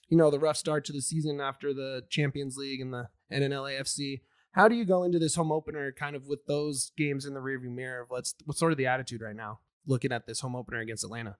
you 0.09 0.17
know, 0.17 0.31
the 0.31 0.39
rough 0.39 0.57
start 0.57 0.85
to 0.85 0.93
the 0.93 1.01
season 1.01 1.41
after 1.41 1.73
the 1.73 2.03
Champions 2.09 2.57
League 2.57 2.81
and 2.81 2.93
the 2.93 3.09
and 3.29 3.43
an 3.43 3.51
LAFC. 3.51 4.21
How 4.51 4.67
do 4.67 4.75
you 4.75 4.85
go 4.85 5.03
into 5.03 5.19
this 5.19 5.35
home 5.35 5.51
opener 5.51 5.91
kind 5.91 6.15
of 6.15 6.27
with 6.27 6.45
those 6.47 6.91
games 6.97 7.25
in 7.25 7.33
the 7.33 7.39
rearview 7.39 7.71
mirror 7.71 8.01
of 8.01 8.09
what's 8.09 8.33
what's 8.45 8.59
sort 8.59 8.71
of 8.71 8.77
the 8.77 8.87
attitude 8.87 9.21
right 9.21 9.35
now, 9.35 9.59
looking 9.85 10.11
at 10.11 10.25
this 10.25 10.39
home 10.39 10.55
opener 10.55 10.79
against 10.79 11.03
Atlanta? 11.03 11.37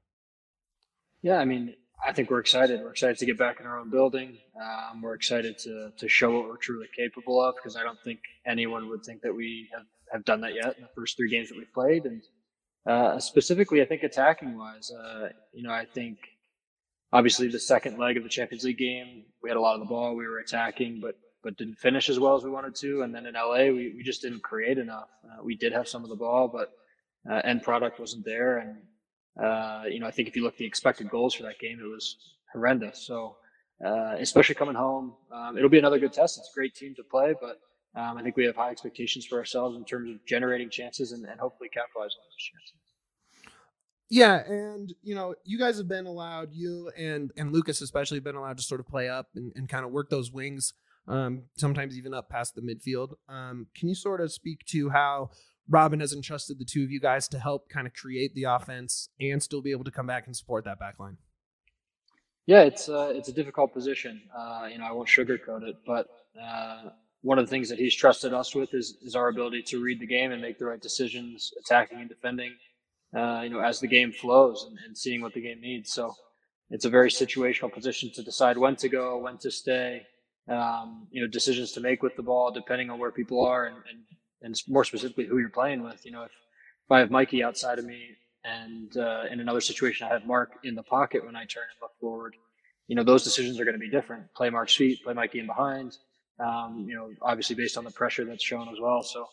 Yeah, 1.22 1.38
I 1.38 1.46
mean, 1.46 1.74
I 2.06 2.14
think 2.14 2.30
we're 2.30 2.40
excited. 2.40 2.82
We're 2.82 2.92
excited 2.92 3.18
to 3.18 3.26
get 3.26 3.38
back 3.38 3.60
in 3.60 3.66
our 3.66 3.80
own 3.80 3.90
building. 3.90 4.38
Um, 4.62 5.02
we're 5.02 5.16
excited 5.16 5.58
to 5.60 5.92
to 5.98 6.08
show 6.08 6.32
what 6.32 6.48
we're 6.48 6.58
truly 6.58 6.88
capable 6.96 7.42
of 7.44 7.56
because 7.56 7.76
I 7.76 7.84
don't 7.84 8.00
think 8.04 8.20
anyone 8.46 8.90
would 8.90 9.04
think 9.04 9.22
that 9.22 9.34
we 9.34 9.70
have, 9.74 9.86
have 10.12 10.26
done 10.26 10.42
that 10.42 10.54
yet 10.54 10.76
in 10.78 10.84
the 10.84 10.90
first 10.94 11.18
three 11.18 11.30
games 11.30 11.50
that 11.50 11.58
we've 11.58 11.74
played. 11.74 12.06
And 12.06 12.22
uh, 12.88 13.20
specifically, 13.20 13.82
I 13.82 13.86
think 13.86 14.04
attacking 14.04 14.58
wise, 14.58 14.92
uh, 14.92 15.30
you 15.54 15.64
know, 15.64 15.72
I 15.72 15.86
think 15.86 16.20
obviously 17.12 17.50
the 17.50 17.60
second 17.60 17.98
leg 17.98 18.16
of 18.16 18.24
the 18.24 18.30
Champions 18.30 18.64
League 18.64 18.78
game, 18.78 19.26
we 19.44 19.50
had 19.50 19.58
a 19.58 19.62
lot 19.62 19.74
of 19.74 19.82
the 19.82 19.86
ball, 19.86 20.16
we 20.16 20.28
were 20.28 20.40
attacking, 20.40 21.00
but 21.02 21.16
but 21.44 21.56
didn't 21.58 21.78
finish 21.78 22.10
as 22.10 22.20
well 22.20 22.36
as 22.36 22.44
we 22.44 22.50
wanted 22.50 22.76
to. 22.76 23.04
And 23.04 23.14
then 23.14 23.26
in 23.26 23.36
LA, 23.36 23.66
we, 23.66 23.94
we 23.96 24.04
just 24.04 24.22
didn't 24.22 24.42
create 24.42 24.78
enough. 24.78 25.08
Uh, 25.24 25.44
we 25.44 25.56
did 25.56 25.72
have 25.72 25.88
some 25.88 26.04
of 26.04 26.10
the 26.10 26.16
ball, 26.16 26.48
but 26.48 26.74
uh, 27.30 27.42
end 27.44 27.62
product 27.62 28.00
wasn't 28.00 28.26
there. 28.26 28.58
And 28.58 28.78
uh, 29.46 29.84
you 29.88 30.00
know, 30.00 30.08
I 30.08 30.12
think 30.12 30.28
if 30.28 30.36
you 30.36 30.44
look 30.44 30.54
at 30.54 30.60
the 30.60 30.66
expected 30.66 31.10
goals 31.10 31.34
for 31.34 31.44
that 31.44 31.60
game, 31.60 31.80
it 31.80 31.88
was 31.88 32.18
horrendous. 32.52 33.06
So 33.06 33.36
especially 33.82 34.56
coming 34.56 34.76
home, 34.76 35.14
um, 35.32 35.58
it'll 35.58 35.70
be 35.70 35.78
another 35.78 36.00
good 36.00 36.14
test. 36.14 36.38
It's 36.40 36.50
a 36.52 36.56
great 36.56 36.74
team 36.74 36.96
to 36.96 37.04
play, 37.04 37.36
but 37.40 37.60
um, 37.96 38.18
I 38.18 38.24
think 38.24 38.38
we 38.38 38.46
have 38.46 38.56
high 38.56 38.72
expectations 38.72 39.26
for 39.26 39.38
ourselves 39.38 39.76
in 39.76 39.86
terms 39.86 40.10
of 40.10 40.24
generating 40.26 40.70
chances 40.70 41.12
and, 41.12 41.26
and 41.26 41.40
hopefully 41.40 41.70
capitalizing 41.70 42.20
on 42.22 42.28
those 42.30 42.44
chances. 42.44 42.74
Yeah, 44.10 44.44
and 44.48 44.94
you 45.04 45.16
know, 45.16 45.36
you 45.44 45.60
guys 45.60 45.78
have 45.78 45.88
been 45.88 46.06
allowed, 46.06 46.54
you 46.54 46.92
and 46.98 47.32
and 47.36 47.52
Lucas 47.52 47.82
especially, 47.82 48.18
have 48.18 48.24
been 48.24 48.36
allowed 48.36 48.58
to 48.58 48.64
sort 48.64 48.80
of 48.80 48.88
play 48.88 49.10
up 49.10 49.28
and, 49.36 49.52
and 49.56 49.68
kind 49.68 49.84
of 49.86 49.92
work 49.92 50.10
those 50.10 50.32
wings, 50.32 50.74
um, 51.08 51.44
sometimes 51.58 51.98
even 51.98 52.14
up 52.14 52.30
past 52.30 52.56
the 52.56 52.62
midfield. 52.62 53.14
Um, 53.28 53.68
can 53.76 53.90
you 53.90 53.96
sort 53.96 54.22
of 54.22 54.32
speak 54.32 54.64
to 54.68 54.90
how 54.90 55.32
Robin 55.68 56.00
has 56.00 56.14
entrusted 56.14 56.58
the 56.58 56.66
two 56.66 56.84
of 56.84 56.92
you 56.92 57.02
guys 57.02 57.28
to 57.30 57.40
help 57.40 57.68
kind 57.68 57.86
of 57.86 57.94
create 57.94 58.34
the 58.34 58.46
offense 58.46 59.10
and 59.20 59.44
still 59.44 59.62
be 59.62 59.72
able 59.72 59.84
to 59.84 59.92
come 59.92 60.08
back 60.08 60.26
and 60.26 60.36
support 60.36 60.64
that 60.64 60.80
back 60.80 61.00
line? 61.00 61.18
Yeah, 62.46 62.62
it's 62.62 62.88
uh, 62.88 63.12
it's 63.14 63.28
a 63.28 63.34
difficult 63.34 63.74
position. 63.74 64.22
Uh, 64.34 64.70
you 64.72 64.78
know, 64.78 64.86
I 64.86 64.92
won't 64.94 65.10
sugarcoat 65.10 65.64
it, 65.64 65.76
but 65.86 66.08
uh, 66.42 66.92
one 67.28 67.38
of 67.40 67.46
the 67.46 67.50
things 67.50 67.70
that 67.70 67.80
he's 67.84 67.96
trusted 68.04 68.34
us 68.34 68.56
with 68.56 68.74
is 68.74 68.98
is 69.02 69.16
our 69.16 69.28
ability 69.28 69.62
to 69.64 69.82
read 69.88 70.00
the 70.00 70.08
game 70.16 70.32
and 70.32 70.42
make 70.42 70.58
the 70.58 70.66
right 70.66 70.82
decisions, 70.90 71.54
attacking 71.62 72.00
and 72.00 72.10
defending 72.10 72.54
uh, 73.16 73.42
you 73.44 73.50
know, 73.50 73.60
as 73.60 73.80
the 73.80 73.88
game 73.88 74.12
flows 74.12 74.66
and, 74.68 74.78
and, 74.86 74.98
seeing 74.98 75.22
what 75.22 75.34
the 75.34 75.42
game 75.42 75.62
needs. 75.62 75.92
So 75.94 76.14
it's 76.70 76.86
a 76.86 76.90
very 76.90 77.10
situational 77.10 77.72
position 77.72 78.12
to 78.16 78.24
decide 78.24 78.58
when 78.58 78.76
to 78.78 78.90
go, 78.90 79.18
when 79.18 79.38
to 79.40 79.50
stay, 79.50 80.06
um, 80.50 81.08
you 81.12 81.22
know, 81.22 81.28
decisions 81.28 81.72
to 81.74 81.80
make 81.80 82.04
with 82.04 82.16
the 82.16 82.24
ball, 82.24 82.52
depending 82.52 82.90
on 82.90 83.00
where 83.00 83.12
people 83.12 83.46
are 83.46 83.66
and, 83.66 83.78
and, 83.90 84.00
and 84.42 84.62
more 84.68 84.84
specifically 84.84 85.26
who 85.26 85.38
you're 85.38 85.50
playing 85.50 85.84
with. 85.84 86.06
You 86.06 86.12
know, 86.12 86.24
if, 86.24 86.32
if 86.86 86.92
I 86.92 87.00
have 87.00 87.12
Mikey 87.12 87.44
outside 87.44 87.80
of 87.80 87.86
me 87.86 88.02
and 88.44 88.96
uh, 88.98 89.24
in 89.32 89.40
another 89.40 89.62
situation 89.62 90.08
I 90.08 90.14
have 90.14 90.26
Mark 90.26 90.52
in 90.64 90.76
the 90.76 90.84
pocket 90.84 91.26
when 91.26 91.36
I 91.36 91.46
turn 91.46 91.64
and 91.72 91.82
look 91.82 91.98
forward, 92.00 92.36
you 92.88 92.96
know, 92.96 93.04
those 93.04 93.24
decisions 93.24 93.60
are 93.60 93.66
going 93.66 93.76
to 93.76 93.80
be 93.80 93.90
different. 93.90 94.34
Play 94.36 94.50
Mark's 94.50 94.76
feet, 94.76 95.04
play 95.04 95.14
Mikey 95.14 95.40
in 95.40 95.48
behind, 95.48 95.98
um, 96.40 96.86
you 96.88 96.96
know, 96.96 97.12
obviously 97.22 97.56
based 97.56 97.78
on 97.78 97.84
the 97.84 97.92
pressure 97.92 98.26
that's 98.26 98.44
shown 98.44 98.70
as 98.70 98.80
well. 98.80 99.04
So 99.04 99.28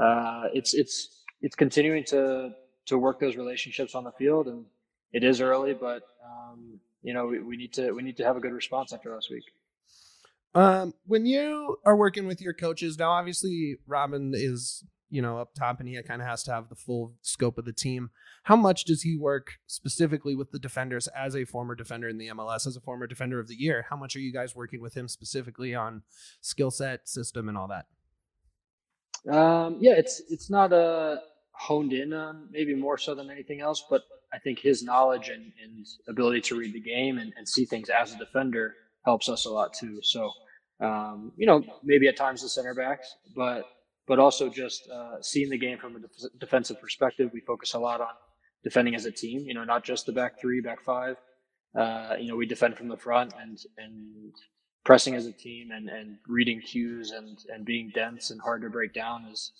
uh, 0.00 0.44
it's, 0.52 0.74
it's, 0.74 1.22
it's 1.42 1.56
continuing 1.56 2.04
to, 2.04 2.52
to 2.86 2.98
work 2.98 3.20
those 3.20 3.36
relationships 3.36 3.94
on 3.94 4.04
the 4.04 4.12
field. 4.12 4.46
And 4.46 4.64
it 5.12 5.24
is 5.24 5.40
early, 5.40 5.74
but 5.74 6.02
um, 6.24 6.80
you 7.02 7.14
know 7.14 7.26
we, 7.26 7.40
we 7.40 7.56
need 7.56 7.72
to 7.74 7.92
we 7.92 8.02
need 8.02 8.16
to 8.18 8.24
have 8.24 8.36
a 8.36 8.40
good 8.40 8.52
response 8.52 8.92
after 8.92 9.14
last 9.14 9.30
week. 9.30 9.44
Um, 10.54 10.94
when 11.06 11.26
you 11.26 11.78
are 11.84 11.96
working 11.96 12.26
with 12.26 12.40
your 12.40 12.54
coaches 12.54 12.98
now, 12.98 13.10
obviously 13.10 13.76
Robin 13.86 14.32
is 14.34 14.84
you 15.10 15.22
know 15.22 15.38
up 15.38 15.54
top, 15.54 15.80
and 15.80 15.88
he 15.88 16.00
kind 16.02 16.20
of 16.20 16.28
has 16.28 16.42
to 16.44 16.52
have 16.52 16.68
the 16.68 16.74
full 16.74 17.14
scope 17.22 17.58
of 17.58 17.64
the 17.64 17.72
team. 17.72 18.10
How 18.44 18.56
much 18.56 18.84
does 18.84 19.02
he 19.02 19.16
work 19.16 19.58
specifically 19.66 20.34
with 20.34 20.50
the 20.50 20.58
defenders 20.58 21.08
as 21.08 21.34
a 21.36 21.44
former 21.44 21.74
defender 21.74 22.08
in 22.08 22.18
the 22.18 22.28
MLS, 22.28 22.66
as 22.66 22.76
a 22.76 22.80
former 22.80 23.06
defender 23.06 23.40
of 23.40 23.48
the 23.48 23.56
year? 23.56 23.86
How 23.90 23.96
much 23.96 24.16
are 24.16 24.20
you 24.20 24.32
guys 24.32 24.54
working 24.54 24.80
with 24.80 24.96
him 24.96 25.08
specifically 25.08 25.74
on 25.74 26.02
skill 26.40 26.70
set, 26.70 27.08
system, 27.08 27.48
and 27.48 27.56
all 27.56 27.68
that? 27.68 27.86
Um, 29.32 29.78
yeah, 29.80 29.94
it's 29.94 30.22
it's 30.28 30.50
not 30.50 30.72
a 30.72 31.20
honed 31.52 31.92
in 31.92 32.12
on, 32.12 32.48
maybe 32.50 32.74
more 32.74 32.98
so 32.98 33.14
than 33.14 33.30
anything 33.30 33.60
else. 33.60 33.84
But 33.88 34.02
I 34.32 34.38
think 34.38 34.58
his 34.58 34.82
knowledge 34.82 35.28
and, 35.28 35.52
and 35.62 35.86
ability 36.08 36.42
to 36.42 36.56
read 36.56 36.74
the 36.74 36.80
game 36.80 37.18
and, 37.18 37.32
and, 37.36 37.48
see 37.48 37.64
things 37.64 37.88
as 37.88 38.12
a 38.12 38.18
defender 38.18 38.74
helps 39.04 39.28
us 39.28 39.46
a 39.46 39.50
lot 39.50 39.72
too. 39.72 40.00
So, 40.02 40.30
um, 40.80 41.32
you 41.36 41.46
know, 41.46 41.62
maybe 41.82 42.08
at 42.08 42.16
times 42.16 42.42
the 42.42 42.48
center 42.48 42.74
backs, 42.74 43.14
but 43.34 43.64
but 44.06 44.18
also 44.18 44.48
just 44.48 44.88
uh, 44.90 45.20
seeing 45.20 45.50
the 45.50 45.58
game 45.58 45.78
from 45.78 45.96
a 45.96 46.00
def- 46.00 46.38
defensive 46.38 46.80
perspective. 46.80 47.30
We 47.32 47.40
focus 47.40 47.74
a 47.74 47.78
lot 47.78 48.00
on 48.00 48.14
defending 48.62 48.94
as 48.94 49.06
a 49.06 49.12
team. 49.12 49.46
You 49.46 49.54
know, 49.54 49.64
not 49.64 49.84
just 49.84 50.06
the 50.06 50.12
back 50.12 50.40
three, 50.40 50.60
back 50.60 50.82
five. 50.82 51.16
Uh, 51.78 52.14
you 52.18 52.28
know, 52.28 52.36
we 52.36 52.46
defend 52.46 52.76
from 52.76 52.88
the 52.88 52.96
front 52.96 53.34
and 53.40 53.58
and 53.78 54.32
pressing 54.86 55.16
as 55.16 55.26
a 55.26 55.32
team 55.32 55.72
and, 55.72 55.88
and 55.88 56.16
reading 56.28 56.60
cues 56.60 57.10
and, 57.10 57.44
and 57.52 57.66
being 57.66 57.90
dense 57.92 58.30
and 58.30 58.40
hard 58.40 58.62
to 58.62 58.70
break 58.70 58.94
down 58.94 59.26
is 59.30 59.50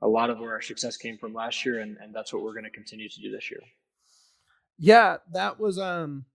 a 0.00 0.06
lot 0.06 0.30
of 0.30 0.38
where 0.38 0.52
our 0.52 0.62
success 0.62 0.96
came 0.96 1.18
from 1.18 1.34
last 1.34 1.66
year, 1.66 1.80
and, 1.80 1.96
and 2.00 2.14
that's 2.14 2.32
what 2.32 2.42
we're 2.42 2.52
going 2.52 2.64
to 2.64 2.70
continue 2.70 3.08
to 3.08 3.20
do 3.20 3.30
this 3.32 3.50
year. 3.50 3.60
Yeah, 4.78 5.16
that 5.32 5.58
was 5.58 5.78
um, 5.78 6.26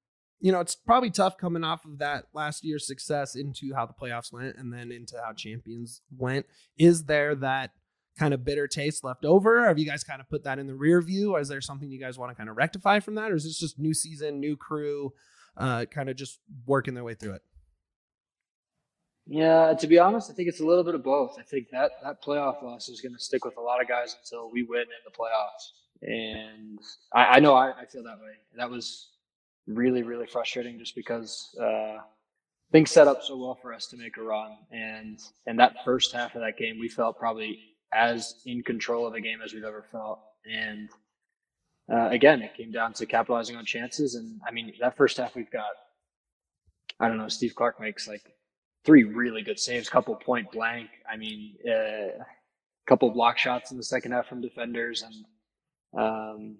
you 0.41 0.51
know, 0.51 0.59
it's 0.59 0.75
probably 0.75 1.11
tough 1.11 1.37
coming 1.37 1.63
off 1.63 1.85
of 1.85 1.99
that 1.99 2.25
last 2.33 2.65
year's 2.65 2.87
success 2.87 3.35
into 3.35 3.73
how 3.75 3.85
the 3.85 3.93
playoffs 3.93 4.33
went, 4.33 4.57
and 4.57 4.73
then 4.73 4.91
into 4.91 5.15
how 5.23 5.33
champions 5.33 6.01
went. 6.17 6.47
Is 6.77 7.05
there 7.05 7.35
that 7.35 7.71
kind 8.17 8.33
of 8.33 8.43
bitter 8.43 8.67
taste 8.67 9.03
left 9.03 9.23
over? 9.23 9.67
Have 9.67 9.77
you 9.77 9.85
guys 9.85 10.03
kind 10.03 10.19
of 10.19 10.29
put 10.29 10.43
that 10.43 10.59
in 10.59 10.67
the 10.67 10.75
rear 10.75 11.01
view? 11.01 11.33
Or 11.35 11.39
is 11.39 11.47
there 11.47 11.61
something 11.61 11.89
you 11.91 11.99
guys 11.99 12.17
want 12.17 12.31
to 12.31 12.35
kind 12.35 12.49
of 12.49 12.57
rectify 12.57 12.99
from 12.99 13.15
that, 13.15 13.31
or 13.31 13.35
is 13.35 13.43
this 13.43 13.59
just 13.59 13.79
new 13.79 13.93
season, 13.93 14.39
new 14.39 14.57
crew, 14.57 15.13
uh, 15.57 15.85
kind 15.85 16.09
of 16.09 16.15
just 16.15 16.39
working 16.65 16.95
their 16.95 17.03
way 17.03 17.13
through 17.13 17.35
it? 17.35 17.43
Yeah, 19.27 19.73
to 19.79 19.87
be 19.87 19.99
honest, 19.99 20.31
I 20.31 20.33
think 20.33 20.49
it's 20.49 20.59
a 20.59 20.65
little 20.65 20.83
bit 20.83 20.95
of 20.95 21.03
both. 21.03 21.37
I 21.39 21.43
think 21.43 21.69
that 21.71 21.91
that 22.03 22.23
playoff 22.23 22.63
loss 22.63 22.89
is 22.89 22.99
going 22.99 23.13
to 23.13 23.19
stick 23.19 23.45
with 23.45 23.55
a 23.57 23.61
lot 23.61 23.79
of 23.79 23.87
guys 23.87 24.15
until 24.19 24.51
we 24.51 24.63
win 24.63 24.81
in 24.81 24.87
the 25.05 25.11
playoffs, 25.11 25.71
and 26.01 26.79
I, 27.13 27.37
I 27.37 27.39
know 27.39 27.53
I, 27.53 27.69
I, 27.69 27.85
feel 27.85 28.03
that 28.03 28.17
way. 28.17 28.33
That 28.57 28.69
was 28.69 29.10
really, 29.67 30.03
really 30.03 30.27
frustrating, 30.27 30.79
just 30.79 30.95
because 30.95 31.55
uh, 31.61 31.97
things 32.71 32.91
set 32.91 33.07
up 33.07 33.23
so 33.23 33.37
well 33.37 33.57
for 33.61 33.73
us 33.73 33.87
to 33.87 33.97
make 33.97 34.17
a 34.17 34.23
run, 34.23 34.57
and 34.71 35.19
and 35.47 35.59
that 35.59 35.83
first 35.83 36.13
half 36.13 36.35
of 36.35 36.41
that 36.41 36.57
game, 36.57 36.79
we 36.79 36.89
felt 36.89 37.17
probably 37.17 37.59
as 37.93 38.35
in 38.45 38.63
control 38.63 39.05
of 39.05 39.13
the 39.13 39.21
game 39.21 39.39
as 39.43 39.53
we've 39.53 39.63
ever 39.63 39.85
felt, 39.91 40.19
and 40.45 40.89
uh, 41.91 42.09
again, 42.09 42.41
it 42.41 42.55
came 42.55 42.71
down 42.71 42.93
to 42.93 43.05
capitalizing 43.05 43.55
on 43.55 43.65
chances, 43.65 44.15
and 44.15 44.39
I 44.47 44.51
mean 44.51 44.73
that 44.79 44.97
first 44.97 45.17
half 45.17 45.35
we've 45.35 45.51
got. 45.51 45.71
I 46.99 47.07
don't 47.07 47.17
know. 47.17 47.27
Steve 47.29 47.55
Clark 47.55 47.79
makes 47.79 48.07
like 48.07 48.21
three 48.85 49.03
really 49.03 49.41
good 49.41 49.59
saves, 49.59 49.89
couple 49.89 50.15
point 50.15 50.51
blank. 50.51 50.89
I 51.11 51.17
mean, 51.17 51.55
a 51.67 52.11
uh, 52.19 52.23
couple 52.87 53.09
block 53.11 53.37
shots 53.37 53.71
in 53.71 53.77
the 53.77 53.83
second 53.83 54.11
half 54.11 54.27
from 54.27 54.41
defenders, 54.41 55.03
and 55.03 55.25
um, 55.99 56.57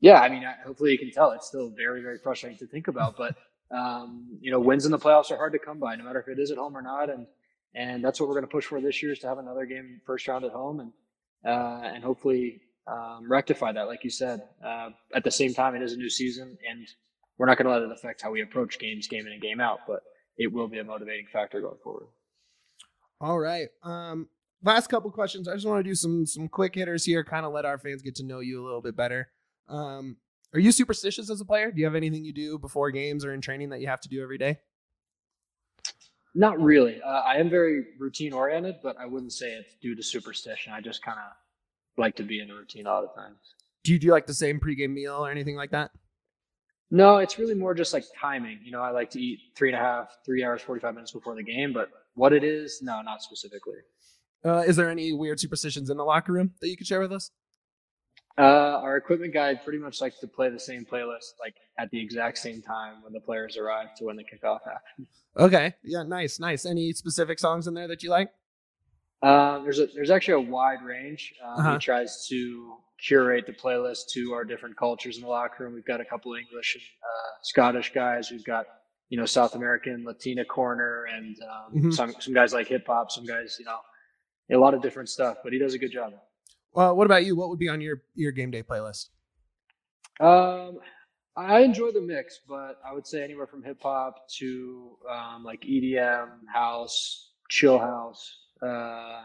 yeah, 0.00 0.20
I 0.20 0.28
mean, 0.28 0.44
hopefully 0.64 0.92
you 0.92 0.98
can 0.98 1.10
tell 1.10 1.30
it's 1.32 1.46
still 1.46 1.70
very, 1.70 2.02
very 2.02 2.18
frustrating 2.18 2.58
to 2.58 2.66
think 2.66 2.88
about. 2.88 3.16
But 3.16 3.36
um, 3.70 4.38
you 4.40 4.50
know, 4.50 4.60
wins 4.60 4.84
in 4.84 4.92
the 4.92 4.98
playoffs 4.98 5.30
are 5.30 5.36
hard 5.36 5.52
to 5.52 5.58
come 5.58 5.78
by, 5.78 5.96
no 5.96 6.04
matter 6.04 6.20
if 6.20 6.28
it 6.28 6.40
is 6.40 6.50
at 6.50 6.58
home 6.58 6.76
or 6.76 6.82
not, 6.82 7.10
and 7.10 7.26
and 7.74 8.04
that's 8.04 8.20
what 8.20 8.28
we're 8.28 8.34
going 8.34 8.46
to 8.46 8.50
push 8.50 8.64
for 8.64 8.80
this 8.80 9.02
year 9.02 9.12
is 9.12 9.18
to 9.20 9.28
have 9.28 9.38
another 9.38 9.66
game 9.66 10.00
first 10.06 10.26
round 10.28 10.44
at 10.44 10.52
home, 10.52 10.80
and 10.80 10.92
uh, 11.44 11.82
and 11.84 12.04
hopefully 12.04 12.60
um, 12.86 13.26
rectify 13.28 13.72
that, 13.72 13.86
like 13.86 14.04
you 14.04 14.10
said. 14.10 14.42
Uh, 14.64 14.90
at 15.14 15.24
the 15.24 15.30
same 15.30 15.54
time, 15.54 15.74
it 15.74 15.82
is 15.82 15.92
a 15.92 15.96
new 15.96 16.10
season, 16.10 16.56
and 16.68 16.86
we're 17.38 17.46
not 17.46 17.58
going 17.58 17.66
to 17.66 17.72
let 17.72 17.82
it 17.82 17.90
affect 17.90 18.22
how 18.22 18.30
we 18.30 18.42
approach 18.42 18.78
games, 18.78 19.08
game 19.08 19.26
in 19.26 19.32
and 19.32 19.42
game 19.42 19.60
out, 19.60 19.80
but 19.86 20.00
it 20.38 20.52
will 20.52 20.68
be 20.68 20.78
a 20.78 20.84
motivating 20.84 21.26
factor 21.32 21.60
going 21.60 21.78
forward. 21.82 22.06
All 23.20 23.38
right. 23.38 23.68
Um, 23.82 24.28
last 24.62 24.88
couple 24.88 25.10
questions. 25.10 25.48
I 25.48 25.54
just 25.54 25.66
want 25.66 25.84
to 25.84 25.88
do 25.88 25.94
some 25.94 26.26
some 26.26 26.48
quick 26.48 26.74
hitters 26.74 27.04
here, 27.04 27.24
kind 27.24 27.46
of 27.46 27.52
let 27.52 27.64
our 27.64 27.78
fans 27.78 28.02
get 28.02 28.14
to 28.16 28.24
know 28.24 28.40
you 28.40 28.62
a 28.62 28.64
little 28.64 28.82
bit 28.82 28.96
better. 28.96 29.28
Um, 29.68 30.16
are 30.54 30.60
you 30.60 30.72
superstitious 30.72 31.30
as 31.30 31.40
a 31.40 31.44
player? 31.44 31.70
Do 31.70 31.78
you 31.78 31.84
have 31.86 31.94
anything 31.94 32.24
you 32.24 32.32
do 32.32 32.58
before 32.58 32.90
games 32.90 33.24
or 33.24 33.32
in 33.32 33.40
training 33.40 33.70
that 33.70 33.80
you 33.80 33.88
have 33.88 34.00
to 34.00 34.08
do 34.08 34.22
every 34.22 34.38
day? 34.38 34.58
Not 36.34 36.60
really. 36.60 37.00
Uh, 37.02 37.22
I 37.22 37.36
am 37.36 37.48
very 37.48 37.84
routine 37.98 38.32
oriented, 38.32 38.76
but 38.82 38.96
I 38.98 39.06
wouldn't 39.06 39.32
say 39.32 39.52
it's 39.52 39.74
due 39.80 39.94
to 39.94 40.02
superstition. 40.02 40.72
I 40.72 40.80
just 40.80 41.02
kind 41.02 41.18
of 41.18 41.32
like 41.96 42.14
to 42.16 42.22
be 42.22 42.40
in 42.40 42.50
a 42.50 42.54
routine 42.54 42.86
all 42.86 43.02
the 43.02 43.08
time. 43.08 43.36
do 43.84 43.92
you 43.92 43.98
do 43.98 44.10
like 44.10 44.26
the 44.26 44.34
same 44.34 44.60
pregame 44.60 44.92
meal 44.92 45.24
or 45.24 45.30
anything 45.30 45.56
like 45.56 45.70
that? 45.70 45.90
No, 46.90 47.16
it's 47.16 47.38
really 47.38 47.54
more 47.54 47.74
just 47.74 47.92
like 47.92 48.04
timing. 48.20 48.60
You 48.62 48.70
know, 48.70 48.80
I 48.80 48.90
like 48.90 49.10
to 49.10 49.20
eat 49.20 49.40
three 49.56 49.70
and 49.70 49.76
a 49.76 49.80
half, 49.80 50.16
three 50.24 50.44
hours, 50.44 50.62
45 50.62 50.94
minutes 50.94 51.12
before 51.12 51.34
the 51.34 51.42
game, 51.42 51.72
but 51.72 51.88
what 52.14 52.32
it 52.32 52.44
is, 52.44 52.80
no, 52.82 53.02
not 53.02 53.22
specifically. 53.22 53.78
Uh, 54.44 54.62
is 54.66 54.76
there 54.76 54.88
any 54.88 55.12
weird 55.12 55.40
superstitions 55.40 55.90
in 55.90 55.96
the 55.96 56.04
locker 56.04 56.32
room 56.32 56.52
that 56.60 56.68
you 56.68 56.76
could 56.76 56.86
share 56.86 57.00
with 57.00 57.12
us? 57.12 57.30
Uh, 58.38 58.80
our 58.82 58.96
equipment 58.98 59.32
guy 59.32 59.54
pretty 59.54 59.78
much 59.78 60.00
likes 60.02 60.18
to 60.20 60.26
play 60.26 60.50
the 60.50 60.60
same 60.60 60.84
playlist, 60.84 61.32
like 61.40 61.54
at 61.78 61.90
the 61.90 61.98
exact 62.00 62.36
same 62.36 62.60
time 62.60 63.02
when 63.02 63.12
the 63.14 63.20
players 63.20 63.56
arrive 63.56 63.94
to 63.96 64.04
when 64.04 64.16
the 64.16 64.24
kickoff 64.24 64.58
happens. 64.64 65.08
Okay. 65.38 65.74
Yeah. 65.82 66.02
Nice. 66.02 66.38
Nice. 66.38 66.66
Any 66.66 66.92
specific 66.92 67.38
songs 67.38 67.66
in 67.66 67.72
there 67.74 67.88
that 67.88 68.02
you 68.02 68.10
like? 68.10 68.28
Uh, 69.22 69.60
there's 69.60 69.78
a 69.78 69.86
there's 69.94 70.10
actually 70.10 70.46
a 70.46 70.50
wide 70.50 70.82
range. 70.84 71.32
Um, 71.42 71.60
Uh-huh. 71.60 71.72
He 71.74 71.78
tries 71.78 72.26
to 72.28 72.74
curate 73.02 73.46
the 73.46 73.52
playlist 73.52 74.08
to 74.14 74.32
our 74.32 74.44
different 74.44 74.76
cultures 74.76 75.16
in 75.16 75.22
the 75.22 75.28
locker 75.28 75.64
room. 75.64 75.74
We've 75.74 75.84
got 75.86 76.00
a 76.00 76.04
couple 76.04 76.34
English 76.34 76.74
and 76.74 76.82
uh, 76.82 77.32
Scottish 77.42 77.92
guys. 77.94 78.30
We've 78.30 78.44
got 78.44 78.66
you 79.08 79.16
know 79.18 79.24
South 79.26 79.54
American, 79.54 80.04
Latina 80.04 80.44
corner, 80.44 81.04
and 81.04 81.36
um, 81.42 81.82
Mhm. 81.84 81.94
some 81.94 82.14
some 82.20 82.34
guys 82.34 82.52
like 82.52 82.68
hip 82.68 82.86
hop. 82.86 83.10
Some 83.10 83.24
guys, 83.24 83.56
you 83.58 83.64
know, 83.64 83.78
a 84.50 84.58
lot 84.60 84.74
of 84.74 84.82
different 84.82 85.08
stuff. 85.08 85.38
But 85.42 85.52
he 85.54 85.58
does 85.58 85.72
a 85.74 85.78
good 85.78 85.92
job. 85.92 86.12
Well, 86.76 86.94
what 86.94 87.06
about 87.06 87.24
you? 87.24 87.34
What 87.34 87.48
would 87.48 87.58
be 87.58 87.70
on 87.70 87.80
your 87.80 88.02
your 88.14 88.32
game 88.32 88.50
day 88.50 88.62
playlist? 88.62 89.08
Um, 90.20 90.78
I 91.34 91.60
enjoy 91.60 91.90
the 91.90 92.02
mix, 92.02 92.40
but 92.46 92.78
I 92.86 92.92
would 92.92 93.06
say 93.06 93.24
anywhere 93.24 93.46
from 93.46 93.62
hip 93.62 93.78
hop 93.82 94.28
to 94.38 94.98
um, 95.10 95.42
like 95.42 95.62
EDM, 95.62 96.28
house, 96.52 97.30
chill 97.48 97.78
house, 97.78 98.30
uh, 98.60 99.22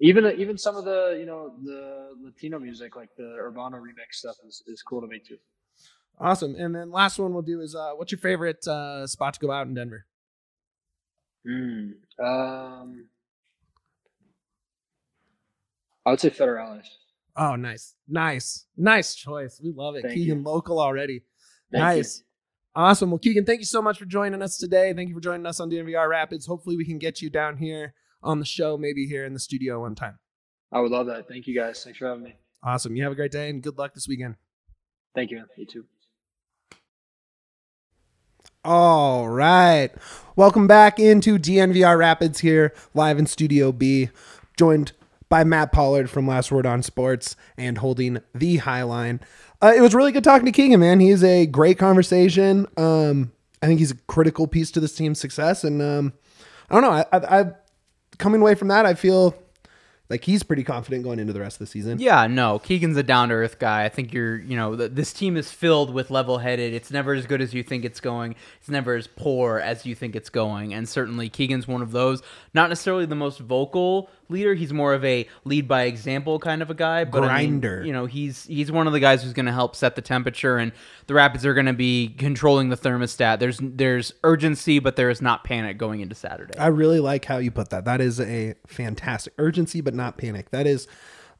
even 0.00 0.26
even 0.36 0.58
some 0.58 0.76
of 0.76 0.84
the 0.84 1.16
you 1.16 1.26
know 1.26 1.54
the 1.62 2.16
Latino 2.24 2.58
music, 2.58 2.96
like 2.96 3.10
the 3.16 3.38
Urbano 3.40 3.74
remix 3.74 4.14
stuff, 4.14 4.36
is, 4.44 4.64
is 4.66 4.82
cool 4.82 5.00
to 5.00 5.06
me 5.06 5.20
too. 5.20 5.38
Awesome. 6.18 6.56
And 6.56 6.74
then 6.74 6.90
last 6.90 7.20
one 7.20 7.32
we'll 7.32 7.42
do 7.42 7.60
is 7.60 7.76
uh, 7.76 7.92
what's 7.94 8.10
your 8.10 8.18
favorite 8.18 8.66
uh, 8.66 9.06
spot 9.06 9.34
to 9.34 9.40
go 9.40 9.52
out 9.52 9.68
in 9.68 9.74
Denver? 9.74 10.06
Mm. 11.46 11.92
Um, 12.18 13.06
I 16.06 16.10
would 16.10 16.20
say 16.20 16.30
Federales. 16.30 16.86
Oh, 17.36 17.56
nice, 17.56 17.94
nice, 18.08 18.66
nice 18.76 19.14
choice. 19.14 19.60
We 19.62 19.72
love 19.72 19.96
it. 19.96 20.02
Thank 20.02 20.14
Keegan 20.14 20.38
you. 20.38 20.44
local 20.44 20.80
already. 20.80 21.22
Thank 21.70 21.82
nice. 21.82 22.22
Awesome. 22.74 23.10
Well, 23.10 23.18
Keegan, 23.18 23.44
thank 23.44 23.60
you 23.60 23.66
so 23.66 23.82
much 23.82 23.98
for 23.98 24.04
joining 24.04 24.42
us 24.42 24.56
today. 24.56 24.92
Thank 24.92 25.08
you 25.08 25.14
for 25.14 25.20
joining 25.20 25.44
us 25.46 25.58
on 25.58 25.70
DNVR 25.70 26.08
Rapids. 26.08 26.46
Hopefully, 26.46 26.76
we 26.76 26.84
can 26.84 26.98
get 26.98 27.20
you 27.20 27.28
down 27.28 27.56
here 27.56 27.94
on 28.22 28.38
the 28.38 28.44
show, 28.44 28.76
maybe 28.76 29.06
here 29.06 29.24
in 29.24 29.32
the 29.32 29.40
studio 29.40 29.80
one 29.80 29.94
time. 29.94 30.18
I 30.72 30.80
would 30.80 30.92
love 30.92 31.06
that. 31.06 31.28
Thank 31.28 31.46
you 31.46 31.58
guys. 31.58 31.82
Thanks 31.82 31.98
for 31.98 32.06
having 32.06 32.22
me. 32.22 32.36
Awesome. 32.62 32.94
You 32.94 33.02
have 33.02 33.12
a 33.12 33.16
great 33.16 33.32
day 33.32 33.50
and 33.50 33.62
good 33.62 33.78
luck 33.78 33.94
this 33.94 34.06
weekend. 34.06 34.36
Thank 35.14 35.30
you. 35.30 35.38
man. 35.38 35.46
You 35.56 35.66
too. 35.66 35.84
All 38.64 39.28
right. 39.28 39.88
Welcome 40.36 40.66
back 40.66 41.00
into 41.00 41.38
DNVR 41.38 41.98
Rapids 41.98 42.40
here, 42.40 42.74
live 42.94 43.18
in 43.18 43.26
Studio 43.26 43.72
B, 43.72 44.10
joined 44.56 44.92
by 45.30 45.44
Matt 45.44 45.72
Pollard 45.72 46.10
from 46.10 46.26
Last 46.26 46.52
Word 46.52 46.66
on 46.66 46.82
Sports 46.82 47.36
and 47.56 47.78
holding 47.78 48.20
the 48.34 48.58
High 48.58 48.82
Line. 48.82 49.20
Uh, 49.62 49.72
it 49.74 49.80
was 49.80 49.94
really 49.94 50.12
good 50.12 50.24
talking 50.24 50.44
to 50.44 50.52
Keegan, 50.52 50.80
man. 50.80 51.00
He's 51.00 51.24
a 51.24 51.46
great 51.46 51.78
conversation. 51.78 52.66
Um, 52.76 53.32
I 53.62 53.66
think 53.66 53.78
he's 53.78 53.92
a 53.92 53.96
critical 54.08 54.46
piece 54.46 54.70
to 54.72 54.80
this 54.80 54.94
team's 54.94 55.20
success. 55.20 55.64
And 55.64 55.80
um, 55.80 56.12
I 56.68 56.74
don't 56.74 56.82
know. 56.82 56.90
I, 56.90 57.04
I, 57.12 57.40
I 57.40 57.52
coming 58.18 58.40
away 58.40 58.54
from 58.54 58.68
that, 58.68 58.84
I 58.84 58.94
feel 58.94 59.36
like 60.08 60.24
he's 60.24 60.42
pretty 60.42 60.64
confident 60.64 61.04
going 61.04 61.20
into 61.20 61.32
the 61.32 61.38
rest 61.38 61.56
of 61.56 61.60
the 61.60 61.66
season. 61.66 62.00
Yeah, 62.00 62.26
no, 62.26 62.58
Keegan's 62.58 62.96
a 62.96 63.02
down 63.04 63.28
to 63.28 63.36
earth 63.36 63.60
guy. 63.60 63.84
I 63.84 63.88
think 63.88 64.12
you're, 64.12 64.38
you 64.40 64.56
know, 64.56 64.74
th- 64.74 64.90
this 64.92 65.12
team 65.12 65.36
is 65.36 65.52
filled 65.52 65.94
with 65.94 66.10
level 66.10 66.38
headed. 66.38 66.74
It's 66.74 66.90
never 66.90 67.14
as 67.14 67.26
good 67.26 67.40
as 67.40 67.54
you 67.54 67.62
think 67.62 67.84
it's 67.84 68.00
going. 68.00 68.34
It's 68.58 68.68
never 68.68 68.96
as 68.96 69.06
poor 69.06 69.58
as 69.58 69.86
you 69.86 69.94
think 69.94 70.16
it's 70.16 70.28
going. 70.28 70.74
And 70.74 70.88
certainly 70.88 71.28
Keegan's 71.28 71.68
one 71.68 71.80
of 71.80 71.92
those. 71.92 72.22
Not 72.52 72.70
necessarily 72.70 73.06
the 73.06 73.14
most 73.14 73.38
vocal 73.38 74.10
leader. 74.30 74.54
He's 74.54 74.72
more 74.72 74.94
of 74.94 75.04
a 75.04 75.26
lead 75.44 75.68
by 75.68 75.82
example 75.82 76.38
kind 76.38 76.62
of 76.62 76.70
a 76.70 76.74
guy. 76.74 77.04
But 77.04 77.24
I 77.24 77.42
mean, 77.42 77.60
Grinder. 77.60 77.84
you 77.84 77.92
know, 77.92 78.06
he's 78.06 78.44
he's 78.44 78.72
one 78.72 78.86
of 78.86 78.92
the 78.92 79.00
guys 79.00 79.22
who's 79.22 79.32
going 79.32 79.46
to 79.46 79.52
help 79.52 79.76
set 79.76 79.96
the 79.96 80.02
temperature. 80.02 80.58
And 80.58 80.72
the 81.06 81.14
Rapids 81.14 81.44
are 81.44 81.54
going 81.54 81.66
to 81.66 81.72
be 81.72 82.14
controlling 82.18 82.68
the 82.68 82.76
thermostat. 82.76 83.38
There's 83.38 83.58
there's 83.60 84.12
urgency, 84.24 84.78
but 84.78 84.96
there 84.96 85.10
is 85.10 85.20
not 85.20 85.44
panic 85.44 85.78
going 85.78 86.00
into 86.00 86.14
Saturday. 86.14 86.56
I 86.58 86.68
really 86.68 87.00
like 87.00 87.24
how 87.24 87.38
you 87.38 87.50
put 87.50 87.70
that. 87.70 87.84
That 87.84 88.00
is 88.00 88.20
a 88.20 88.54
fantastic 88.66 89.32
urgency, 89.38 89.80
but 89.80 89.94
not 89.94 90.18
panic. 90.18 90.50
That 90.50 90.66
is, 90.66 90.86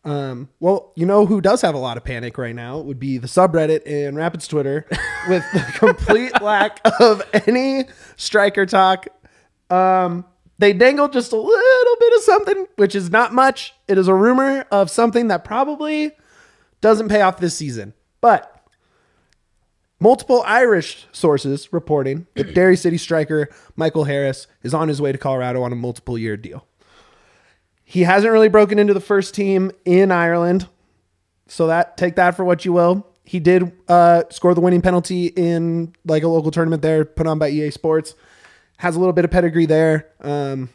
um, 0.05 0.49
well, 0.61 0.93
you 0.97 1.07
know 1.07 1.27
who 1.27 1.41
does 1.41 1.61
have 1.63 1.75
a 1.75 1.79
lot 1.79 1.97
of 1.97 2.05
panic 2.05 2.39
right 2.39 2.55
now 2.55 2.79
would 2.79 2.99
be 2.99 3.19
the 3.19 3.27
subreddit 3.29 3.83
and 3.87 4.17
Rapids 4.17 4.49
Twitter 4.49 4.87
with 5.29 5.45
the 5.53 5.61
complete 5.79 6.41
lack 6.41 6.81
of 7.01 7.23
any 7.47 7.85
striker 8.17 8.67
talk. 8.67 9.07
Um, 9.71 10.25
they 10.61 10.73
dangled 10.75 11.13
just 11.13 11.33
a 11.33 11.37
little 11.37 11.97
bit 11.99 12.13
of 12.17 12.23
something, 12.23 12.67
which 12.77 12.95
is 12.95 13.11
not 13.11 13.33
much. 13.33 13.75
It 13.89 13.97
is 13.97 14.09
a 14.09 14.15
rumor 14.15 14.67
of 14.71 14.91
something 14.91 15.29
that 15.29 15.43
probably 15.43 16.13
doesn't 16.81 17.09
pay 17.09 17.23
off 17.23 17.39
this 17.39 17.57
season, 17.57 17.95
but 18.21 18.61
Multiple 20.03 20.43
Irish 20.47 21.07
sources 21.13 21.71
reporting 21.75 22.27
that 22.35 22.55
Derry 22.55 22.77
City 22.77 22.97
striker 22.97 23.51
Michael 23.77 24.05
Harris 24.05 24.47
is 24.63 24.73
on 24.73 24.89
his 24.89 25.01
way 25.01 25.13
to 25.13 25.19
Colorado 25.19 25.63
on 25.63 25.73
a 25.73 25.77
multiple 25.77 26.17
year 26.17 26.39
deal. 26.39 26.67
He 27.85 28.03
hasn't 28.03 28.33
really 28.33 28.49
broken 28.49 28.79
into 28.79 28.95
the 28.95 29.01
first 29.01 29.35
team 29.35 29.73
in 29.85 30.11
Ireland, 30.11 30.69
so 31.49 31.67
that 31.67 31.99
take 31.99 32.17
that 32.17 32.35
for 32.35 32.45
what 32.45 32.65
you 32.65 32.73
will. 32.73 33.07
He 33.25 33.41
did 33.41 33.73
uh, 33.89 34.23
score 34.31 34.55
the 34.55 34.63
winning 34.63 34.81
penalty 34.81 35.27
in 35.27 35.95
like 36.07 36.23
a 36.23 36.29
local 36.29 36.51
tournament 36.51 36.81
there, 36.81 37.05
put 37.05 37.27
on 37.27 37.39
by 37.39 37.51
EA 37.51 37.71
Sports. 37.71 38.15
Has 38.81 38.97
a 38.97 38.99
little 38.99 39.13
bit 39.13 39.25
of 39.25 39.31
pedigree 39.31 39.67
there. 39.67 40.09
Um, 40.21 40.71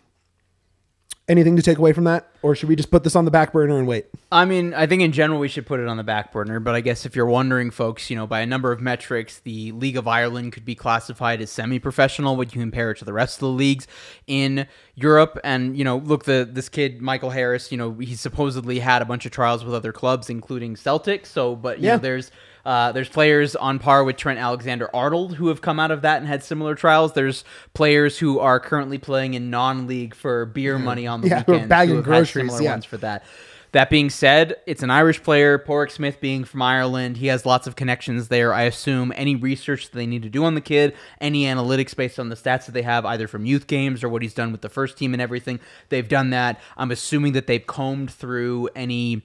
anything 1.27 1.55
to 1.55 1.61
take 1.63 1.79
away 1.79 1.91
from 1.91 2.03
that, 2.03 2.29
or 2.43 2.53
should 2.53 2.69
we 2.69 2.75
just 2.75 2.91
put 2.91 3.03
this 3.03 3.15
on 3.15 3.25
the 3.25 3.31
back 3.31 3.51
burner 3.51 3.79
and 3.79 3.87
wait? 3.87 4.05
I 4.31 4.45
mean, 4.45 4.75
I 4.75 4.85
think 4.85 5.01
in 5.01 5.11
general 5.11 5.39
we 5.39 5.47
should 5.47 5.65
put 5.65 5.79
it 5.79 5.87
on 5.87 5.97
the 5.97 6.03
back 6.03 6.31
burner, 6.31 6.59
but 6.59 6.75
I 6.75 6.81
guess 6.81 7.07
if 7.07 7.15
you're 7.15 7.25
wondering, 7.25 7.71
folks, 7.71 8.11
you 8.11 8.15
know, 8.15 8.27
by 8.27 8.41
a 8.41 8.45
number 8.45 8.71
of 8.71 8.79
metrics, 8.79 9.39
the 9.39 9.71
League 9.71 9.97
of 9.97 10.07
Ireland 10.07 10.53
could 10.53 10.65
be 10.65 10.75
classified 10.75 11.41
as 11.41 11.49
semi-professional 11.49 12.35
when 12.35 12.47
you 12.49 12.59
compare 12.61 12.91
it 12.91 12.97
to 12.99 13.05
the 13.05 13.13
rest 13.13 13.37
of 13.37 13.39
the 13.39 13.47
leagues 13.47 13.87
in 14.27 14.67
Europe. 14.93 15.39
And 15.43 15.75
you 15.75 15.83
know, 15.83 15.97
look, 15.97 16.25
the 16.25 16.47
this 16.49 16.69
kid 16.69 17.01
Michael 17.01 17.31
Harris, 17.31 17.71
you 17.71 17.77
know, 17.79 17.93
he 17.93 18.13
supposedly 18.15 18.77
had 18.77 19.01
a 19.01 19.05
bunch 19.05 19.25
of 19.25 19.31
trials 19.31 19.65
with 19.65 19.73
other 19.73 19.91
clubs, 19.91 20.29
including 20.29 20.75
Celtic. 20.75 21.25
So, 21.25 21.55
but 21.55 21.79
you 21.79 21.85
Yeah. 21.87 21.93
know, 21.93 21.97
there's 22.03 22.29
uh, 22.65 22.91
there's 22.91 23.09
players 23.09 23.55
on 23.55 23.79
par 23.79 24.03
with 24.03 24.17
Trent 24.17 24.39
Alexander 24.39 24.89
Arnold 24.93 25.35
who 25.35 25.49
have 25.49 25.61
come 25.61 25.79
out 25.79 25.91
of 25.91 26.01
that 26.01 26.17
and 26.17 26.27
had 26.27 26.43
similar 26.43 26.75
trials. 26.75 27.13
There's 27.13 27.43
players 27.73 28.17
who 28.17 28.39
are 28.39 28.59
currently 28.59 28.97
playing 28.97 29.35
in 29.35 29.49
non-league 29.49 30.15
for 30.15 30.45
beer 30.45 30.79
money 30.79 31.05
on 31.07 31.21
the 31.21 31.29
Yeah, 31.29 31.43
weekends 31.47 31.69
bagging 31.69 31.89
who 31.89 31.95
have 31.97 32.05
had 32.05 32.09
groceries, 32.09 32.45
similar 32.45 32.61
yeah. 32.63 32.71
ones 32.71 32.85
for 32.85 32.97
that. 32.97 33.23
That 33.71 33.89
being 33.89 34.09
said, 34.09 34.55
it's 34.65 34.83
an 34.83 34.89
Irish 34.89 35.21
player. 35.21 35.59
Pádraig 35.59 35.91
Smith 35.91 36.21
being 36.21 36.45
from 36.45 36.61
Ireland, 36.61 37.17
he 37.17 37.27
has 37.27 37.45
lots 37.45 37.67
of 37.67 37.75
connections 37.75 38.29
there. 38.29 38.53
I 38.53 38.61
assume 38.61 39.11
any 39.17 39.35
research 39.35 39.89
that 39.89 39.97
they 39.97 40.05
need 40.05 40.23
to 40.23 40.29
do 40.29 40.45
on 40.45 40.55
the 40.55 40.61
kid, 40.61 40.95
any 41.19 41.43
analytics 41.43 41.93
based 41.93 42.17
on 42.17 42.29
the 42.29 42.35
stats 42.37 42.67
that 42.67 42.71
they 42.71 42.83
have, 42.83 43.05
either 43.05 43.27
from 43.27 43.45
youth 43.45 43.67
games 43.67 44.01
or 44.01 44.07
what 44.07 44.21
he's 44.21 44.33
done 44.33 44.53
with 44.53 44.61
the 44.61 44.69
first 44.69 44.97
team 44.97 45.13
and 45.13 45.21
everything, 45.21 45.59
they've 45.89 46.07
done 46.07 46.29
that. 46.29 46.61
I'm 46.77 46.89
assuming 46.89 47.33
that 47.33 47.47
they've 47.47 47.67
combed 47.67 48.11
through 48.11 48.69
any 48.77 49.23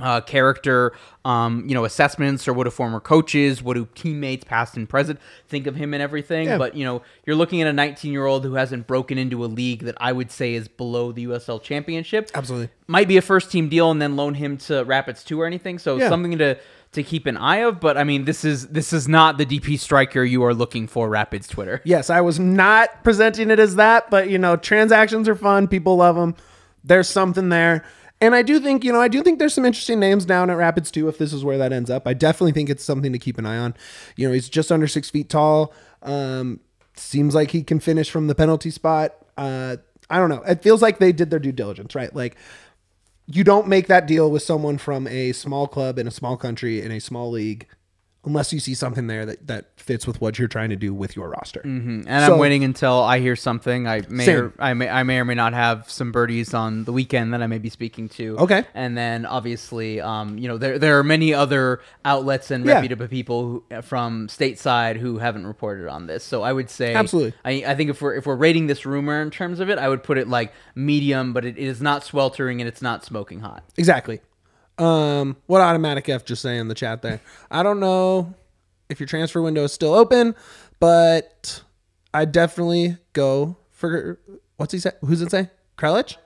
uh, 0.00 0.20
character, 0.20 0.92
um, 1.24 1.64
you 1.68 1.74
know, 1.74 1.84
assessments 1.84 2.46
or 2.46 2.52
what 2.52 2.64
do 2.64 2.70
former 2.70 3.00
coaches, 3.00 3.62
what 3.62 3.74
do 3.74 3.88
teammates, 3.94 4.44
past 4.44 4.76
and 4.76 4.88
present, 4.88 5.18
think 5.48 5.66
of 5.66 5.74
him 5.76 5.92
and 5.94 6.02
everything. 6.02 6.46
Yeah. 6.46 6.58
But 6.58 6.76
you 6.76 6.84
know, 6.84 7.02
you're 7.26 7.36
looking 7.36 7.60
at 7.62 7.68
a 7.68 7.72
19 7.72 8.12
year 8.12 8.26
old 8.26 8.44
who 8.44 8.54
hasn't 8.54 8.86
broken 8.86 9.18
into 9.18 9.44
a 9.44 9.46
league 9.46 9.84
that 9.84 9.96
I 10.00 10.12
would 10.12 10.30
say 10.30 10.54
is 10.54 10.68
below 10.68 11.12
the 11.12 11.26
USL 11.26 11.62
Championship. 11.62 12.30
Absolutely. 12.34 12.70
Might 12.86 13.08
be 13.08 13.16
a 13.16 13.22
first 13.22 13.50
team 13.50 13.68
deal 13.68 13.90
and 13.90 14.00
then 14.00 14.16
loan 14.16 14.34
him 14.34 14.56
to 14.58 14.84
Rapids 14.84 15.24
two 15.24 15.40
or 15.40 15.46
anything. 15.46 15.78
So 15.78 15.96
Yeah. 15.96 16.08
something 16.08 16.38
to 16.38 16.56
to 16.92 17.02
keep 17.02 17.26
an 17.26 17.36
eye 17.36 17.58
of. 17.58 17.80
But 17.80 17.98
I 17.98 18.04
mean, 18.04 18.24
this 18.24 18.44
is 18.44 18.68
this 18.68 18.92
is 18.92 19.08
not 19.08 19.36
the 19.36 19.44
DP 19.44 19.78
striker 19.78 20.22
you 20.22 20.42
are 20.44 20.54
looking 20.54 20.86
for. 20.86 21.08
Rapids 21.08 21.46
Twitter. 21.48 21.80
Yes, 21.84 22.08
I 22.08 22.20
was 22.22 22.38
not 22.38 23.04
presenting 23.04 23.50
it 23.50 23.58
as 23.58 23.76
that, 23.76 24.10
but 24.10 24.30
you 24.30 24.38
know, 24.38 24.56
transactions 24.56 25.28
are 25.28 25.34
fun. 25.34 25.68
People 25.68 25.96
love 25.96 26.16
them. 26.16 26.34
There's 26.84 27.08
something 27.08 27.48
there. 27.50 27.84
And 28.20 28.34
I 28.34 28.42
do 28.42 28.58
think, 28.58 28.84
you 28.84 28.92
know, 28.92 29.00
I 29.00 29.08
do 29.08 29.22
think 29.22 29.38
there's 29.38 29.54
some 29.54 29.64
interesting 29.64 30.00
names 30.00 30.24
down 30.24 30.50
at 30.50 30.56
Rapids 30.56 30.90
too, 30.90 31.08
if 31.08 31.18
this 31.18 31.32
is 31.32 31.44
where 31.44 31.58
that 31.58 31.72
ends 31.72 31.88
up. 31.88 32.06
I 32.06 32.14
definitely 32.14 32.52
think 32.52 32.68
it's 32.68 32.84
something 32.84 33.12
to 33.12 33.18
keep 33.18 33.38
an 33.38 33.46
eye 33.46 33.58
on. 33.58 33.74
You 34.16 34.26
know, 34.26 34.34
he's 34.34 34.48
just 34.48 34.72
under 34.72 34.88
six 34.88 35.08
feet 35.08 35.28
tall. 35.28 35.72
Um, 36.02 36.60
seems 36.94 37.34
like 37.34 37.52
he 37.52 37.62
can 37.62 37.78
finish 37.78 38.10
from 38.10 38.26
the 38.26 38.34
penalty 38.34 38.70
spot. 38.70 39.14
Uh, 39.36 39.76
I 40.10 40.18
don't 40.18 40.30
know. 40.30 40.42
It 40.42 40.62
feels 40.62 40.82
like 40.82 40.98
they 40.98 41.12
did 41.12 41.30
their 41.30 41.38
due 41.38 41.52
diligence, 41.52 41.94
right? 41.94 42.14
Like, 42.14 42.36
you 43.26 43.44
don't 43.44 43.68
make 43.68 43.86
that 43.88 44.06
deal 44.06 44.30
with 44.30 44.42
someone 44.42 44.78
from 44.78 45.06
a 45.06 45.32
small 45.32 45.68
club 45.68 45.98
in 45.98 46.08
a 46.08 46.10
small 46.10 46.36
country 46.36 46.80
in 46.80 46.90
a 46.90 46.98
small 46.98 47.30
league 47.30 47.66
unless 48.28 48.52
you 48.52 48.60
see 48.60 48.74
something 48.74 49.06
there 49.06 49.26
that, 49.26 49.46
that 49.46 49.64
fits 49.76 50.06
with 50.06 50.20
what 50.20 50.38
you're 50.38 50.48
trying 50.48 50.70
to 50.70 50.76
do 50.76 50.92
with 50.94 51.16
your 51.16 51.28
roster. 51.30 51.60
Mhm. 51.64 52.04
And 52.06 52.26
So- 52.26 52.34
I'm 52.34 52.38
waiting 52.38 52.62
until 52.62 53.00
I 53.02 53.18
hear 53.20 53.34
something. 53.34 53.88
I 53.88 54.02
may 54.08 54.24
Same. 54.26 54.38
or, 54.38 54.52
I 54.58 54.74
may 54.74 54.88
I 54.88 55.02
may 55.02 55.18
or 55.18 55.24
may 55.24 55.34
not 55.34 55.54
have 55.54 55.90
some 55.90 56.12
birdies 56.12 56.52
on 56.54 56.84
the 56.84 56.92
weekend 56.92 57.32
that 57.34 57.42
I 57.42 57.46
may 57.46 57.58
be 57.58 57.70
speaking 57.70 58.08
to. 58.10 58.36
Okay. 58.38 58.64
And 58.74 58.96
then 58.96 59.24
obviously, 59.26 60.00
um, 60.00 60.38
you 60.38 60.46
know, 60.46 60.58
there 60.58 60.78
there 60.78 60.98
are 60.98 61.02
many 61.04 61.32
other 61.34 61.80
outlets 62.04 62.50
and 62.50 62.64
Yeah. 62.64 62.74
reputable 62.74 63.08
people 63.08 63.64
who, 63.70 63.82
from 63.82 64.28
stateside 64.28 64.96
who 64.98 65.18
haven't 65.18 65.46
reported 65.46 65.88
on 65.88 66.06
this. 66.06 66.22
So 66.22 66.42
I 66.42 66.52
would 66.52 66.68
say 66.70 66.94
Absolutely. 66.94 67.32
I, 67.44 67.72
I 67.72 67.74
think 67.74 67.90
if 67.90 68.02
we're 68.02 68.14
if 68.14 68.26
we're 68.26 68.36
rating 68.36 68.66
this 68.66 68.84
rumor 68.84 69.22
in 69.22 69.30
terms 69.30 69.58
of 69.60 69.70
it, 69.70 69.78
I 69.78 69.88
would 69.88 70.02
put 70.02 70.18
it 70.18 70.28
like 70.28 70.52
medium, 70.74 71.32
but 71.32 71.44
it 71.44 71.56
is 71.56 71.80
not 71.80 72.04
sweltering 72.04 72.60
and 72.60 72.68
it's 72.68 72.82
not 72.82 73.04
smoking 73.04 73.40
hot. 73.40 73.64
Exactly. 73.76 74.20
Um, 74.78 75.36
what 75.46 75.60
automatic 75.60 76.08
F 76.08 76.24
just 76.24 76.42
say 76.42 76.58
in 76.58 76.68
the 76.68 76.74
chat 76.74 77.02
there? 77.02 77.20
I 77.50 77.62
don't 77.62 77.80
know 77.80 78.34
if 78.88 79.00
your 79.00 79.06
transfer 79.06 79.42
window 79.42 79.64
is 79.64 79.72
still 79.72 79.94
open, 79.94 80.34
but 80.80 81.62
I 82.14 82.24
definitely 82.24 82.96
go 83.12 83.56
for 83.70 84.20
what's 84.56 84.72
he 84.72 84.78
say? 84.78 84.92
Who's 85.04 85.22
it 85.22 85.30
say? 85.30 85.50
Kreilach? 85.76 86.16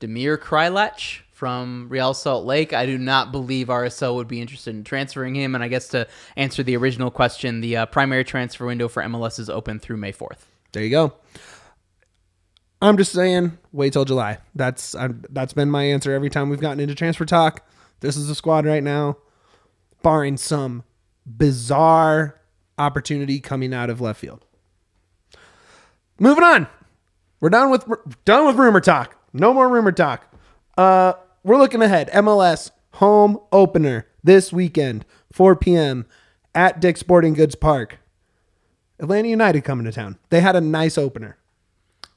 Damir 0.00 0.38
Kreilach 0.38 1.20
from 1.30 1.88
Real 1.88 2.14
Salt 2.14 2.44
Lake. 2.44 2.72
I 2.72 2.86
do 2.86 2.98
not 2.98 3.32
believe 3.32 3.68
RSL 3.68 4.14
would 4.16 4.28
be 4.28 4.40
interested 4.40 4.74
in 4.74 4.84
transferring 4.84 5.34
him. 5.34 5.54
And 5.54 5.62
I 5.64 5.68
guess 5.68 5.88
to 5.88 6.06
answer 6.36 6.62
the 6.62 6.76
original 6.76 7.10
question, 7.10 7.60
the 7.60 7.78
uh, 7.78 7.86
primary 7.86 8.24
transfer 8.24 8.66
window 8.66 8.88
for 8.88 9.02
MLS 9.02 9.38
is 9.38 9.48
open 9.50 9.78
through 9.78 9.98
May 9.98 10.12
4th. 10.12 10.40
There 10.72 10.82
you 10.82 10.90
go. 10.90 11.14
I'm 12.82 12.96
just 12.96 13.12
saying, 13.12 13.58
wait 13.72 13.92
till 13.92 14.04
July. 14.04 14.38
That's 14.54 14.94
I'm, 14.94 15.24
that's 15.30 15.52
been 15.52 15.70
my 15.70 15.84
answer 15.84 16.12
every 16.12 16.30
time 16.30 16.48
we've 16.48 16.60
gotten 16.60 16.80
into 16.80 16.94
transfer 16.94 17.26
talk. 17.26 17.66
This 18.00 18.16
is 18.16 18.28
the 18.28 18.34
squad 18.34 18.64
right 18.64 18.82
now, 18.82 19.18
barring 20.02 20.38
some 20.38 20.84
bizarre 21.26 22.40
opportunity 22.78 23.40
coming 23.40 23.74
out 23.74 23.90
of 23.90 24.00
left 24.00 24.20
field. 24.20 24.46
Moving 26.18 26.44
on, 26.44 26.66
we're 27.40 27.50
done 27.50 27.70
with 27.70 27.84
done 28.24 28.46
with 28.46 28.56
rumor 28.56 28.80
talk. 28.80 29.16
No 29.32 29.52
more 29.52 29.68
rumor 29.68 29.92
talk. 29.92 30.26
Uh, 30.76 31.12
we're 31.44 31.58
looking 31.58 31.82
ahead. 31.82 32.10
MLS 32.12 32.70
home 32.94 33.38
opener 33.52 34.06
this 34.24 34.52
weekend, 34.52 35.04
4 35.32 35.56
p.m. 35.56 36.06
at 36.54 36.80
Dick's 36.80 37.00
Sporting 37.00 37.34
Goods 37.34 37.54
Park. 37.54 37.98
Atlanta 38.98 39.28
United 39.28 39.62
coming 39.64 39.86
to 39.86 39.92
town. 39.92 40.18
They 40.28 40.40
had 40.40 40.56
a 40.56 40.60
nice 40.60 40.98
opener. 40.98 41.38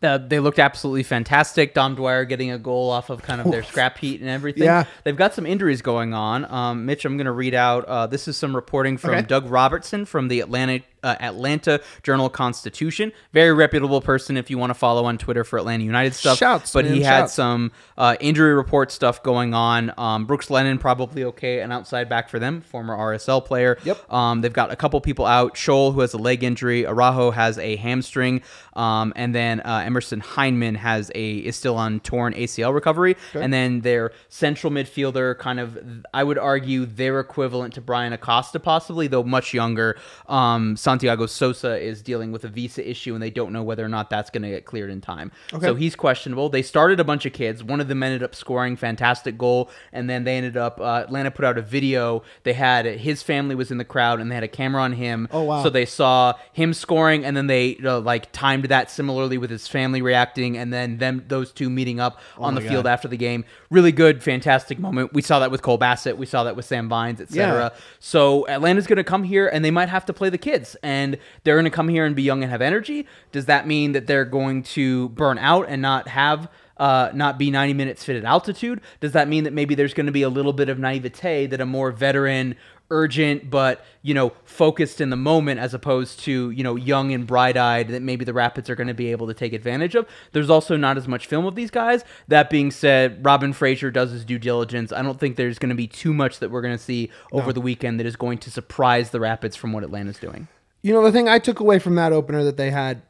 Uh, 0.04 0.18
they 0.18 0.40
looked 0.40 0.60
absolutely 0.60 1.04
fantastic. 1.04 1.74
Dom 1.74 1.96
Dwyer 1.96 2.26
getting 2.26 2.52
a 2.52 2.58
goal 2.60 2.90
off 2.90 3.10
of 3.10 3.22
kind 3.22 3.40
of 3.42 3.50
their 3.52 3.64
scrap 3.64 3.98
heat 3.98 4.22
and 4.22 4.30
everything. 4.30 4.64
Yeah. 4.64 4.86
They've 5.04 5.16
got 5.16 5.34
some 5.34 5.46
injuries 5.46 5.82
going 5.82 6.14
on. 6.14 6.46
Um, 6.52 6.86
Mitch, 6.86 7.06
I'm 7.06 7.18
going 7.18 7.26
to 7.26 7.32
read 7.32 7.54
out. 7.54 7.86
Uh, 7.86 8.08
this 8.08 8.28
is 8.28 8.36
some 8.38 8.56
reporting 8.56 8.98
from 8.98 9.12
Okay. 9.12 9.22
Doug 9.22 9.46
Roberson 9.46 10.06
from 10.06 10.28
the 10.28 10.40
Atlanta 10.42 10.82
uh, 11.04 11.16
Atlanta 11.20 11.82
Journal 12.02 12.30
Constitution. 12.30 13.12
Very 13.32 13.54
reputable 13.54 14.02
person 14.02 14.38
if 14.38 14.50
you 14.50 14.58
want 14.58 14.70
to 14.72 14.76
follow 14.76 15.06
on 15.06 15.18
Twitter 15.18 15.44
for 15.44 15.60
Atlanta 15.60 15.84
United 15.84 16.14
stuff. 16.14 16.38
Shouts, 16.38 16.74
but 16.74 16.86
man, 16.86 16.94
he 16.96 17.02
had 17.02 17.22
shouts. 17.22 17.34
some 17.34 17.72
uh, 17.98 18.16
injury 18.20 18.54
report 18.54 18.92
stuff 18.92 19.24
going 19.24 19.54
on. 19.54 19.92
Um, 19.98 20.26
Brooks 20.26 20.50
Lennon 20.50 20.78
probably 20.78 21.24
okay, 21.26 21.60
an 21.60 21.72
outside 21.72 22.10
back 22.10 22.30
for 22.30 22.40
them, 22.40 22.62
former 22.62 22.96
RSL 22.96 23.44
player. 23.44 23.78
Yep. 23.84 24.12
Um, 24.12 24.42
they've 24.42 24.54
got 24.54 24.72
a 24.72 24.76
couple 24.76 25.00
people 25.02 25.26
out. 25.26 25.56
Scholl, 25.56 25.94
who 25.94 26.02
has 26.02 26.14
a 26.14 26.18
leg 26.18 26.44
injury. 26.44 26.84
Arajo 26.84 27.34
has 27.34 27.58
a 27.58 27.76
hamstring. 27.76 28.42
Um, 28.74 29.14
and 29.16 29.34
then 29.36 29.60
uh, 29.62 29.84
Emerson 29.86 30.22
Hyndman 30.22 30.76
has 30.78 31.12
a 31.14 31.38
is 31.38 31.56
still 31.56 31.76
on 31.76 32.00
torn 32.00 32.34
ACL 32.34 32.74
recovery. 32.74 33.16
And 33.34 33.54
then 33.54 33.82
their 33.82 34.12
central 34.30 34.72
midfielder, 34.72 35.38
kind 35.38 35.60
of, 35.60 35.78
I 36.14 36.24
would 36.24 36.38
argue, 36.38 36.86
their 36.86 37.20
equivalent 37.20 37.76
to 37.76 37.82
Bryan 37.82 38.14
Acosta, 38.14 38.60
possibly, 38.60 39.08
though 39.08 39.24
much 39.24 39.54
younger. 39.54 39.98
Um, 40.28 40.76
Santiago 40.94 41.26
Sosa 41.26 41.80
is 41.80 42.02
dealing 42.02 42.32
with 42.32 42.44
a 42.44 42.48
visa 42.48 42.88
issue, 42.88 43.14
and 43.14 43.22
they 43.22 43.30
don't 43.30 43.52
know 43.52 43.64
whether 43.64 43.84
or 43.84 43.90
not 43.90 44.10
that's 44.10 44.30
going 44.30 44.44
to 44.44 44.50
get 44.50 44.66
cleared 44.66 44.90
in 44.90 45.02
time. 45.02 45.32
So 45.60 45.76
he's 45.76 45.96
questionable. 45.96 46.50
They 46.50 46.62
started 46.62 47.00
a 47.00 47.04
bunch 47.04 47.26
of 47.26 47.34
kids. 47.34 47.64
One 47.64 47.82
of 47.82 47.88
them 47.88 48.04
ended 48.04 48.24
up 48.24 48.36
scoring 48.36 48.76
fantastic 48.76 49.38
goal, 49.38 49.70
and 49.92 50.10
then 50.10 50.24
they 50.24 50.38
ended 50.38 50.56
up 50.56 50.80
uh, 50.80 51.04
Atlanta 51.06 51.32
put 51.32 51.46
out 51.46 51.58
a 51.58 51.62
video. 51.62 52.24
They 52.44 52.54
had 52.54 52.86
his 52.86 53.24
family 53.24 53.56
was 53.56 53.72
in 53.72 53.78
the 53.78 53.86
crowd, 53.86 54.20
and 54.20 54.30
they 54.30 54.36
had 54.36 54.44
a 54.44 54.48
camera 54.48 54.82
on 54.82 54.94
him. 54.94 55.28
Oh, 55.32 55.44
wow. 55.44 55.64
So 55.64 55.70
they 55.70 55.86
saw 55.86 56.34
him 56.52 56.74
scoring, 56.74 57.26
and 57.26 57.36
then 57.36 57.48
they 57.48 57.78
uh, 57.84 58.00
like 58.00 58.32
timed 58.32 58.66
that 58.66 58.92
similarly 58.92 59.38
with 59.38 59.50
his 59.50 59.68
family 59.68 60.02
reacting, 60.02 60.58
and 60.58 60.72
then 60.72 60.98
them 60.98 61.26
those 61.28 61.52
two 61.52 61.70
meeting 61.70 62.00
up 62.00 62.20
on 62.38 62.56
the 62.56 62.62
Oh 62.62 62.64
my 62.64 62.70
field 62.70 62.88
after 62.88 63.08
the 63.08 63.18
game. 63.18 63.46
Really 63.70 63.92
good, 63.92 64.22
fantastic 64.22 64.80
moment. 64.80 65.14
We 65.14 65.22
saw 65.22 65.40
that 65.40 65.52
with 65.52 65.62
Cole 65.62 65.78
Bassett. 65.78 66.18
We 66.18 66.26
saw 66.26 66.44
that 66.44 66.56
with 66.56 66.66
Sam 66.66 66.88
Vines, 66.88 67.20
etc. 67.20 67.72
Yeah. 67.74 67.80
So 68.00 68.48
Atlanta's 68.48 68.88
going 68.88 68.98
to 68.98 69.04
come 69.04 69.24
here, 69.24 69.48
and 69.48 69.66
they 69.66 69.72
might 69.72 69.90
have 69.90 70.06
to 70.06 70.14
play 70.14 70.30
the 70.30 70.38
kids, 70.38 70.76
and 70.84 71.18
they're 71.44 71.56
going 71.56 71.66
to 71.66 71.72
come 71.72 71.88
here 71.88 72.06
and 72.06 72.16
be 72.16 72.24
young 72.24 72.44
and 72.44 72.52
have 72.52 72.62
energy. 72.62 73.08
Does 73.32 73.46
that 73.46 73.66
mean 73.66 73.94
that 73.94 74.08
they're 74.08 74.26
going 74.26 74.64
to 74.64 75.10
burn 75.10 75.38
out 75.38 75.68
and 75.70 75.82
not 75.82 76.08
have? 76.10 76.50
Uh, 76.76 77.12
not 77.14 77.38
be 77.38 77.52
90 77.52 77.76
minutes 77.76 78.04
fit 78.04 78.16
at 78.16 78.26
altitude? 78.26 78.82
Does 79.00 79.12
that 79.12 79.28
mean 79.28 79.44
that 79.44 79.54
maybe 79.54 79.76
there's 79.76 79.94
going 79.94 80.08
to 80.08 80.12
be 80.12 80.24
a 80.24 80.28
little 80.28 80.54
bit 80.54 80.70
of 80.70 80.80
naivete 80.80 81.46
that 81.46 81.62
a 81.62 81.68
more 81.68 81.92
veteran, 81.92 82.56
urgent, 82.90 83.50
but 83.50 83.86
you 84.02 84.14
know, 84.14 84.32
focused 84.44 85.00
in 85.00 85.10
the 85.10 85.16
moment 85.16 85.60
as 85.60 85.74
opposed 85.74 86.20
to 86.22 86.52
you 86.52 86.64
know, 86.64 86.76
young 86.76 87.12
and 87.12 87.26
bright-eyed 87.28 87.90
that 87.90 88.02
maybe 88.02 88.26
the 88.26 88.34
Rapids 88.34 88.70
are 88.70 88.76
going 88.76 88.88
to 88.88 88.94
be 88.94 89.12
able 89.12 89.28
to 89.28 89.34
take 89.34 89.54
advantage 89.54 89.96
of? 89.96 90.08
There's 90.32 90.50
also 90.50 90.76
not 90.76 90.98
as 90.98 91.08
much 91.08 91.28
film 91.28 91.46
of 91.46 91.56
these 91.56 91.72
guys. 91.72 92.04
That 92.28 92.50
being 92.50 92.72
said, 92.72 93.24
Robin 93.26 93.54
Fraser 93.54 93.92
does 93.92 94.12
his 94.12 94.26
due 94.26 94.40
diligence. 94.40 94.92
I 94.92 95.02
don't 95.02 95.20
think 95.20 95.36
there's 95.36 95.60
going 95.60 95.70
to 95.70 95.76
be 95.76 95.88
too 95.88 96.14
much 96.14 96.40
that 96.40 96.52
we're 96.52 96.62
going 96.62 96.78
to 96.78 96.84
see 96.84 97.12
over 97.32 97.54
the 97.54 97.62
weekend 97.62 98.00
that 98.00 98.08
is 98.08 98.16
going 98.16 98.38
to 98.40 98.52
surprise 98.52 99.12
the 99.12 99.20
Rapids 99.20 99.56
from 99.56 99.74
what 99.74 99.84
Atlanta's 99.84 100.20
doing. 100.20 100.48
You 100.84 100.94
know, 100.94 101.02
the 101.04 101.12
thing 101.12 101.28
I 101.28 101.40
took 101.40 101.60
away 101.60 101.80
from 101.80 101.96
that 101.96 102.14
opener 102.14 102.44
that 102.44 102.58
they 102.58 102.70
had 102.70 103.02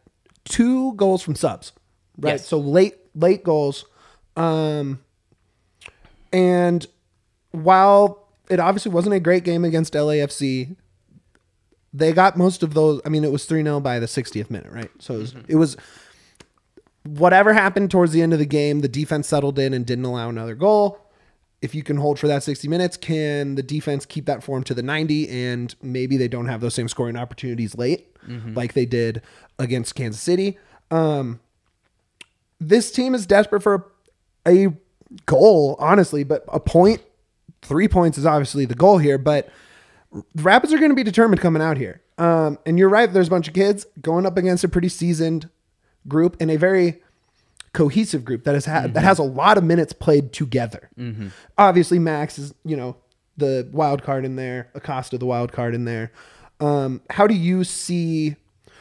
two 0.45 0.93
goals 0.93 1.21
from 1.21 1.36
subs, 1.36 1.74
right? 2.17 2.34
Yes. 2.34 2.47
So 2.47 2.57
late 2.59 2.95
late 3.15 3.43
goals. 3.43 3.86
Um 4.38 4.99
and 6.32 6.88
while 7.51 8.28
it 8.49 8.59
obviously 8.59 8.91
wasn't 8.91 9.15
a 9.15 9.19
great 9.19 9.43
game 9.43 9.63
against 9.63 9.93
LAFC, 9.93 10.76
they 11.93 12.11
got 12.11 12.38
most 12.38 12.63
of 12.63 12.74
those. 12.74 13.01
I 13.05 13.09
mean, 13.09 13.24
it 13.24 13.32
was 13.32 13.47
3-0 13.47 13.82
by 13.84 13.99
the 13.99 14.07
60th 14.07 14.49
minute, 14.49 14.71
right? 14.71 14.89
So 14.99 15.13
it 15.13 15.19
was, 15.19 15.36
it 15.49 15.55
was 15.55 15.78
whatever 17.03 17.53
happened 17.53 17.91
towards 17.91 18.11
the 18.11 18.21
end 18.21 18.34
of 18.34 18.39
the 18.39 18.45
game, 18.45 18.82
the 18.82 18.88
defense 18.88 19.28
settled 19.28 19.59
in 19.59 19.74
and 19.74 19.86
didn't 19.86 20.05
allow 20.05 20.30
another 20.30 20.55
goal. 20.55 20.99
If 21.64 21.74
you 21.74 21.82
can 21.82 21.97
hold 21.97 22.20
for 22.20 22.28
that 22.28 22.43
60 22.43 22.68
minutes, 22.68 22.97
can 22.97 23.55
the 23.55 23.64
defense 23.64 24.05
keep 24.05 24.26
that 24.26 24.43
form 24.43 24.64
to 24.66 24.74
the 24.74 24.84
90 24.84 25.30
and 25.30 25.74
maybe 25.82 26.18
they 26.18 26.28
don't 26.28 26.47
have 26.47 26.59
those 26.61 26.74
same 26.74 26.89
scoring 26.89 27.16
opportunities 27.16 27.78
late 27.78 28.16
like 28.55 28.74
they 28.74 28.86
did 28.86 29.22
against 29.57 29.95
Kansas 29.95 30.22
City? 30.22 30.57
Um, 30.91 31.39
this 32.59 32.91
team 32.91 33.16
is 33.16 33.26
desperate 33.26 33.61
for 33.61 33.91
a 34.47 34.74
goal, 35.26 35.76
honestly, 35.80 36.24
but 36.24 36.43
a 36.49 36.59
point, 36.59 37.01
three 37.61 37.88
points 37.88 38.18
is 38.18 38.26
obviously 38.26 38.66
the 38.66 38.76
goal 38.76 38.97
here, 38.97 39.18
but 39.18 39.49
the 40.11 40.43
Rapids 40.43 40.74
are 40.74 40.78
going 40.80 40.91
to 40.91 40.95
be 40.95 41.03
determined 41.03 41.41
coming 41.41 41.61
out 41.61 41.78
here. 41.78 42.01
Um, 42.18 42.59
and 42.66 42.78
you're 42.78 42.89
right, 42.89 43.11
there's 43.11 43.28
a 43.28 43.32
bunch 43.32 43.47
of 43.47 43.53
kids 43.53 43.86
going 44.01 44.26
up 44.26 44.38
against 44.38 44.64
a 44.64 44.70
pretty 44.70 44.89
seasoned 44.89 45.49
group 46.07 46.36
in 46.41 46.49
a 46.49 46.57
very 46.57 47.02
cohesive 47.74 48.24
group 48.24 48.43
that 48.43 48.53
has 48.53 48.65
had 48.65 48.93
that 48.93 49.03
has 49.03 49.19
a 49.19 49.24
lot 49.24 49.57
of 49.57 49.63
minutes 49.63 49.93
played 49.93 50.32
together. 50.32 50.89
Obviously, 51.57 51.99
Max 51.99 52.38
is 52.39 52.53
you 52.63 52.78
know 52.78 52.95
the 53.38 53.67
wild 53.71 54.03
card 54.03 54.26
in 54.26 54.36
there, 54.36 54.69
Acosta 54.76 55.17
the 55.17 55.26
wild 55.26 55.51
card 55.51 55.74
in 55.76 55.86
there. 55.86 56.11
Um, 56.59 57.01
how 57.09 57.28
do 57.28 57.34
you 57.34 57.63
see? 57.63 58.36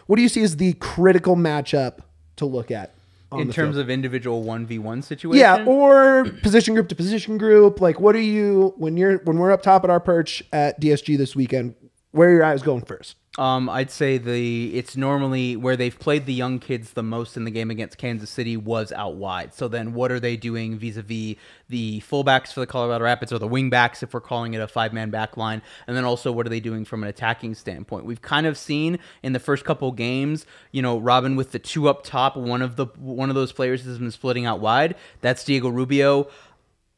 What 0.07 0.17
do 0.17 0.23
you 0.23 0.29
see 0.29 0.43
as 0.43 0.57
the 0.57 0.75
critical 0.75 1.37
matchup 1.37 2.01
to 2.37 2.47
look 2.47 2.71
at 2.71 2.95
in 3.33 3.51
terms 3.51 3.77
field? 3.77 3.87
of 3.87 3.91
individual 3.91 4.45
1v1 4.45 5.05
situation? 5.05 5.41
Yeah, 5.41 5.65
or 5.65 6.25
position 6.43 6.75
group 6.75 6.89
to 6.89 6.95
position 6.95 7.39
group. 7.39 7.81
Like, 7.81 7.99
what 7.99 8.15
are 8.15 8.21
you 8.21 8.75
when 8.77 8.97
you're 8.97 9.19
when 9.19 9.39
we're 9.39 9.53
up 9.53 9.63
top 9.63 9.85
at 9.85 9.91
our 9.91 10.01
perch 10.01 10.43
at 10.53 10.81
DSG 10.81 11.17
this 11.17 11.35
weekend? 11.35 11.75
Where 12.11 12.29
are 12.29 12.33
your 12.33 12.45
eyes 12.45 12.63
going 12.63 12.85
first? 12.85 13.17
Um, 13.39 13.71
I'd 13.71 13.91
say 13.91 14.19
the 14.19 14.77
it's 14.77 14.95
normally 14.95 15.57
where 15.57 15.75
they've 15.75 15.99
played 15.99 16.27
the 16.27 16.35
young 16.35 16.59
kids 16.59 16.93
the 16.93 17.03
most 17.03 17.35
in 17.35 17.45
the 17.45 17.51
game 17.51 17.71
against 17.71 17.97
Kansas 17.97 18.29
City 18.29 18.59
was 18.59 18.93
out 18.93 19.15
wide. 19.15 19.55
So 19.55 19.69
then, 19.69 19.95
what 19.95 20.13
are 20.13 20.21
they 20.21 20.37
doing 20.37 20.77
vis-a-vis 20.77 21.37
the 21.71 22.03
fullbacks 22.03 22.53
for 22.53 22.61
the 22.61 22.67
Colorado 22.67 23.05
Rapids 23.05 23.33
or 23.33 23.39
the 23.39 23.49
wingbacks 23.49 24.03
if 24.03 24.13
we're 24.13 24.21
calling 24.21 24.53
it 24.53 24.61
a 24.61 24.69
five-man 24.69 25.09
back 25.09 25.39
line? 25.39 25.63
And 25.87 25.97
then 25.97 26.05
also, 26.05 26.31
what 26.31 26.45
are 26.45 26.51
they 26.51 26.61
doing 26.61 26.85
from 26.85 27.03
an 27.03 27.09
attacking 27.09 27.55
standpoint? 27.55 28.05
We've 28.05 28.21
kind 28.21 28.47
of 28.47 28.59
seen 28.59 28.99
in 29.23 29.33
the 29.33 29.41
first 29.41 29.65
couple 29.65 29.91
games, 29.93 30.45
you 30.71 30.83
know, 30.83 30.99
Robin 30.99 31.35
with 31.35 31.53
the 31.53 31.59
two 31.59 31.89
up 31.89 32.05
top. 32.05 32.37
One 32.37 32.61
of 32.61 32.77
the 32.77 32.85
one 32.99 33.31
of 33.31 33.35
those 33.35 33.53
players 33.53 33.83
has 33.85 33.99
been 33.99 34.11
splitting 34.11 34.45
out 34.45 34.61
wide. 34.61 34.95
That's 35.23 35.43
Diego 35.43 35.71
Rubio. 35.71 36.29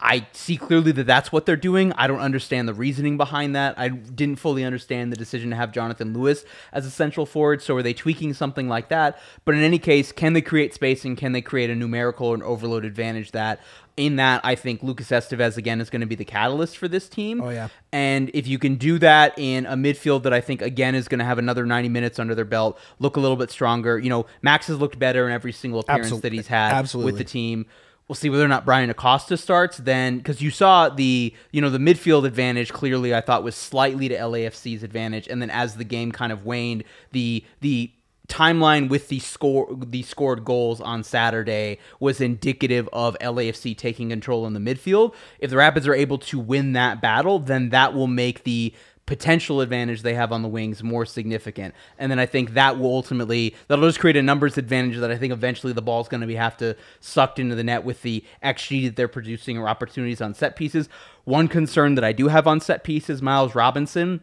I 0.01 0.27
see 0.33 0.57
clearly 0.57 0.93
that 0.93 1.07
that's 1.07 1.31
what 1.31 1.47
they're 1.47 1.57
doing. 1.57 1.93
I 1.93 2.07
don't 2.07 2.21
understand 2.21 2.69
the 2.69 2.75
reasoning 2.75 3.17
behind 3.17 3.55
that. 3.55 3.79
I 3.79 3.89
didn't 3.89 4.37
fully 4.37 4.65
understand 4.65 5.13
the 5.13 5.17
decision 5.17 5.51
to 5.51 5.57
have 5.57 5.73
Jonathan 5.73 6.13
Lewis 6.13 6.45
as 6.73 6.85
a 6.85 6.91
central 6.91 7.27
forward. 7.27 7.63
So 7.63 7.77
are 7.77 7.83
they 7.83 7.95
tweaking 7.95 8.35
something 8.35 8.69
like 8.69 8.89
that? 8.89 9.19
But 9.45 9.55
in 9.55 9.63
any 9.63 9.79
case, 9.79 10.13
can 10.13 10.33
they 10.33 10.43
create 10.43 10.75
spacing? 10.75 11.17
Can 11.17 11.33
they 11.33 11.41
create 11.41 11.71
a 11.71 11.75
numerical 11.75 12.35
and 12.35 12.43
overload 12.43 12.85
advantage 12.85 13.31
that 13.33 13.61
in 13.97 14.17
that 14.17 14.41
I 14.45 14.57
think 14.57 14.83
Lucas 14.83 15.11
Esteves 15.11 15.57
again 15.57 15.81
is 15.81 15.89
going 15.89 16.01
to 16.01 16.07
be 16.07 16.17
the 16.17 16.25
catalyst 16.25 16.77
for 16.77 16.89
this 16.89 17.09
team. 17.09 17.41
Oh, 17.41 17.51
yeah. 17.51 17.69
And 17.93 18.31
if 18.35 18.47
you 18.47 18.59
can 18.59 18.75
do 18.75 18.99
that 18.99 19.39
in 19.39 19.67
a 19.67 19.77
midfield 19.77 20.25
that 20.25 20.33
I 20.33 20.41
think 20.41 20.63
again 20.63 20.95
is 20.95 21.07
going 21.07 21.21
to 21.21 21.25
have 21.25 21.39
another 21.39 21.65
90 21.65 21.89
minutes 21.89 22.19
under 22.19 22.35
their 22.35 22.45
belt, 22.45 22.79
look 22.99 23.17
a 23.17 23.21
little 23.21 23.37
bit 23.37 23.51
stronger. 23.51 23.99
You 23.99 24.11
know, 24.11 24.27
Max 24.43 24.67
has 24.67 24.79
looked 24.79 24.99
better 24.99 25.27
in 25.27 25.33
every 25.33 25.53
single 25.53 25.81
appearance 25.81 26.11
Absol- 26.11 26.23
that 26.23 26.33
he's 26.33 26.49
had 26.49 26.73
absolutely. 26.73 27.13
with 27.13 27.19
the 27.19 27.25
team. 27.25 27.67
We'll 28.09 28.17
see 28.17 28.29
whether 28.29 28.45
or 28.45 28.49
not 28.49 28.67
Bryan 28.67 28.91
Acosta 28.91 29.37
starts 29.37 29.79
then 29.79 30.19
because 30.19 30.43
you 30.43 30.51
saw 30.51 30.91
the 30.91 31.35
you 31.53 31.61
know 31.61 31.71
the 31.71 31.79
midfield 31.79 32.27
advantage 32.27 32.73
clearly 32.73 33.15
I 33.15 33.23
thought 33.23 33.43
was 33.43 33.55
slightly 33.55 34.09
to 34.09 34.17
LAFC's 34.17 34.83
advantage 34.83 35.27
and 35.27 35.41
then 35.41 35.51
as 35.51 35.77
the 35.77 35.85
game 35.85 36.13
kind 36.13 36.31
of 36.31 36.45
waned 36.45 36.85
the 37.13 37.45
the 37.61 37.91
timeline 38.29 38.89
with 38.89 39.09
the 39.09 39.19
score 39.19 39.69
the 39.87 40.03
scored 40.03 40.45
goals 40.45 40.81
on 40.81 41.03
Saturday 41.03 41.79
was 42.01 42.21
indicative 42.21 42.89
of 42.93 43.17
LAFC 43.21 43.77
taking 43.77 44.11
control 44.11 44.47
in 44.47 44.55
the 44.55 44.61
midfield. 44.61 45.15
If 45.39 45.51
the 45.51 45.57
Rapids 45.57 45.87
are 45.87 45.95
able 45.95 46.19
to 46.19 46.39
win 46.39 46.73
that 46.73 47.01
battle, 47.01 47.39
then 47.39 47.69
that 47.71 47.95
will 47.95 48.07
make 48.07 48.45
the 48.45 48.75
potential 49.07 49.61
advantage 49.61 50.03
they 50.03 50.15
have 50.15 50.33
on 50.33 50.43
the 50.43 50.49
wings 50.49 50.83
more 50.83 51.05
significant. 51.05 51.75
And 51.99 52.11
then 52.11 52.19
I 52.19 52.27
think 52.27 52.55
that 52.55 52.79
will 52.79 52.93
ultimately 52.93 53.55
that'll 53.69 53.87
just 53.87 54.01
create 54.01 54.17
a 54.17 54.23
numbers 54.23 54.57
advantage 54.57 54.99
that 54.99 55.11
I 55.11 55.17
think 55.17 55.33
eventually 55.33 55.73
the 55.73 55.83
ball's 55.83 56.09
going 56.09 56.23
to 56.23 56.27
be 56.27 56.37
have 56.37 56.57
to 56.59 56.77
sucked 57.01 57.39
into 57.39 57.55
the 57.55 57.65
net 57.65 57.85
with 57.85 58.03
the 58.03 58.25
XG 58.43 58.87
that 58.87 58.97
they're 58.97 59.09
producing 59.09 59.59
or 59.59 59.69
opportunities 59.69 60.21
on 60.21 60.35
set 60.35 60.57
pieces. 60.57 60.89
One 61.25 61.49
concern 61.49 61.97
that 61.97 62.05
I 62.05 62.13
do 62.13 62.29
have 62.29 62.47
on 62.47 62.61
set 62.61 62.85
pieces, 62.85 63.21
Miles 63.21 63.55
Robinson, 63.55 64.21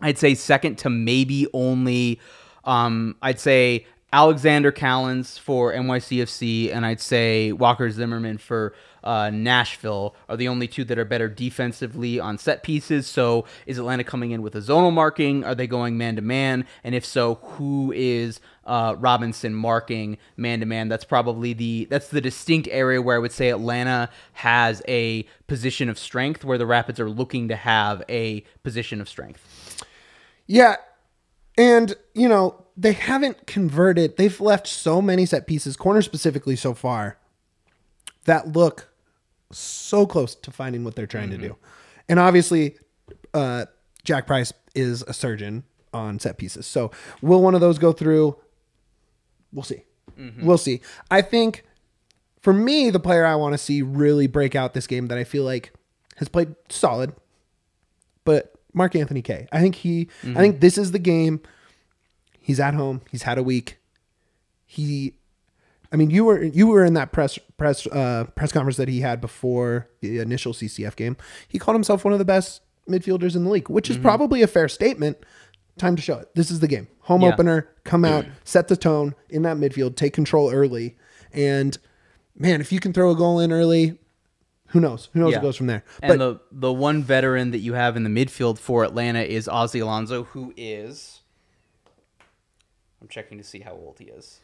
I'd 0.00 0.18
say 0.18 0.34
second 0.34 0.76
to 0.78 0.90
maybe 0.90 1.46
only 1.52 2.20
um, 2.64 3.16
I'd 3.20 3.40
say 3.40 3.86
Alexander 4.12 4.70
Callens 4.70 5.38
for 5.38 5.72
NYCFC, 5.72 6.72
and 6.72 6.84
I'd 6.84 7.00
say 7.00 7.52
Walker 7.52 7.90
Zimmerman 7.90 8.38
for 8.38 8.74
uh, 9.04 9.30
Nashville 9.30 10.14
are 10.28 10.36
the 10.36 10.48
only 10.48 10.68
two 10.68 10.84
that 10.84 10.98
are 10.98 11.04
better 11.04 11.28
defensively 11.28 12.20
on 12.20 12.38
set 12.38 12.62
pieces. 12.62 13.06
So 13.06 13.44
is 13.66 13.78
Atlanta 13.78 14.04
coming 14.04 14.30
in 14.30 14.42
with 14.42 14.54
a 14.54 14.60
zonal 14.60 14.92
marking? 14.92 15.44
Are 15.44 15.54
they 15.54 15.66
going 15.66 15.96
man 15.98 16.16
to 16.16 16.22
man? 16.22 16.66
And 16.84 16.94
if 16.94 17.04
so, 17.04 17.36
who 17.36 17.92
is 17.94 18.40
uh, 18.64 18.94
Robinson 18.98 19.54
marking 19.54 20.18
man 20.36 20.60
to 20.60 20.66
man? 20.66 20.88
That's 20.88 21.04
probably 21.04 21.52
the 21.52 21.86
that's 21.90 22.08
the 22.08 22.20
distinct 22.20 22.68
area 22.70 23.02
where 23.02 23.16
I 23.16 23.18
would 23.18 23.32
say 23.32 23.48
Atlanta 23.48 24.10
has 24.34 24.82
a 24.86 25.24
position 25.46 25.88
of 25.88 25.98
strength, 25.98 26.44
where 26.44 26.58
the 26.58 26.66
Rapids 26.66 27.00
are 27.00 27.10
looking 27.10 27.48
to 27.48 27.56
have 27.56 28.02
a 28.08 28.44
position 28.62 29.00
of 29.00 29.08
strength. 29.08 29.84
Yeah. 30.46 30.76
And, 31.58 31.94
you 32.14 32.28
know, 32.28 32.64
they 32.78 32.92
haven't 32.92 33.46
converted. 33.46 34.16
They've 34.16 34.40
left 34.40 34.66
so 34.66 35.02
many 35.02 35.26
set 35.26 35.46
pieces, 35.46 35.76
corner 35.76 36.00
specifically 36.00 36.56
so 36.56 36.72
far, 36.72 37.18
that 38.24 38.52
look 38.52 38.88
so 39.52 40.06
close 40.06 40.34
to 40.34 40.50
finding 40.50 40.84
what 40.84 40.96
they're 40.96 41.06
trying 41.06 41.30
to 41.30 41.38
do. 41.38 41.50
Mm-hmm. 41.50 42.02
And 42.08 42.18
obviously, 42.18 42.76
uh, 43.34 43.66
Jack 44.04 44.26
Price 44.26 44.52
is 44.74 45.02
a 45.02 45.12
surgeon 45.12 45.64
on 45.92 46.18
set 46.18 46.38
pieces. 46.38 46.66
So 46.66 46.90
will 47.20 47.42
one 47.42 47.54
of 47.54 47.60
those 47.60 47.78
go 47.78 47.92
through? 47.92 48.36
We'll 49.52 49.62
see. 49.62 49.84
Mm-hmm. 50.18 50.46
We'll 50.46 50.58
see. 50.58 50.80
I 51.10 51.22
think 51.22 51.64
for 52.40 52.52
me, 52.52 52.90
the 52.90 53.00
player 53.00 53.24
I 53.24 53.36
want 53.36 53.54
to 53.54 53.58
see 53.58 53.82
really 53.82 54.26
break 54.26 54.54
out 54.54 54.74
this 54.74 54.86
game 54.86 55.06
that 55.08 55.18
I 55.18 55.24
feel 55.24 55.44
like 55.44 55.72
has 56.16 56.28
played 56.28 56.54
solid, 56.68 57.14
but 58.24 58.54
Mark-Anthony 58.72 59.22
Kaye. 59.22 59.48
I 59.52 59.60
think 59.60 59.76
he. 59.76 60.08
I 60.22 60.26
mm-hmm. 60.26 60.36
think 60.36 60.60
this 60.60 60.78
is 60.78 60.92
the 60.92 60.98
game. 60.98 61.40
He's 62.40 62.58
at 62.58 62.74
home. 62.74 63.02
He's 63.10 63.22
had 63.22 63.38
a 63.38 63.42
week. 63.42 63.78
He, 64.64 65.14
I 65.92 65.96
mean, 65.96 66.10
you 66.10 66.24
were 66.24 66.42
you 66.42 66.68
were 66.68 66.84
in 66.84 66.94
that 66.94 67.12
press 67.12 67.38
press 67.58 67.86
uh, 67.86 68.24
press 68.34 68.50
conference 68.52 68.78
that 68.78 68.88
he 68.88 69.00
had 69.00 69.20
before 69.20 69.88
the 70.00 70.18
initial 70.20 70.52
CCL 70.54 70.96
game. 70.96 71.16
He 71.48 71.58
called 71.58 71.74
himself 71.74 72.04
one 72.04 72.12
of 72.12 72.18
the 72.18 72.24
best 72.24 72.62
midfielders 72.88 73.36
in 73.36 73.44
the 73.44 73.50
league, 73.50 73.68
which 73.68 73.90
is 73.90 73.98
probably 73.98 74.42
a 74.42 74.46
fair 74.46 74.68
statement. 74.68 75.18
Time 75.78 75.94
to 75.96 76.02
show 76.02 76.18
it. 76.18 76.34
This 76.34 76.50
is 76.50 76.60
the 76.60 76.68
game. 76.68 76.88
Home 77.02 77.22
Yeah. 77.22 77.28
opener. 77.28 77.68
Come 77.84 78.04
out, 78.04 78.24
set 78.44 78.68
the 78.68 78.76
tone 78.76 79.14
in 79.30 79.42
that 79.42 79.56
midfield, 79.56 79.96
take 79.96 80.12
control 80.12 80.50
early, 80.52 80.96
and 81.32 81.76
man, 82.36 82.60
if 82.60 82.72
you 82.72 82.80
can 82.80 82.92
throw 82.92 83.10
a 83.10 83.16
goal 83.16 83.38
in 83.40 83.52
early, 83.52 83.98
who 84.68 84.80
knows? 84.80 85.08
Who 85.12 85.20
knows 85.20 85.32
Yeah. 85.32 85.38
what 85.38 85.42
goes 85.44 85.56
from 85.56 85.66
there? 85.66 85.84
And 86.02 86.20
the 86.20 86.40
the 86.50 86.72
one 86.72 87.02
veteran 87.02 87.50
that 87.52 87.58
you 87.58 87.74
have 87.74 87.96
in 87.96 88.02
the 88.04 88.10
midfield 88.10 88.58
for 88.58 88.84
Atlanta 88.84 89.20
is 89.20 89.46
Ozzy 89.46 89.82
Alonso, 89.82 90.24
who 90.24 90.52
is 90.56 91.20
I'm 93.00 93.08
checking 93.08 93.38
to 93.38 93.44
see 93.44 93.60
how 93.60 93.72
old 93.72 93.96
he 93.98 94.06
is. 94.06 94.40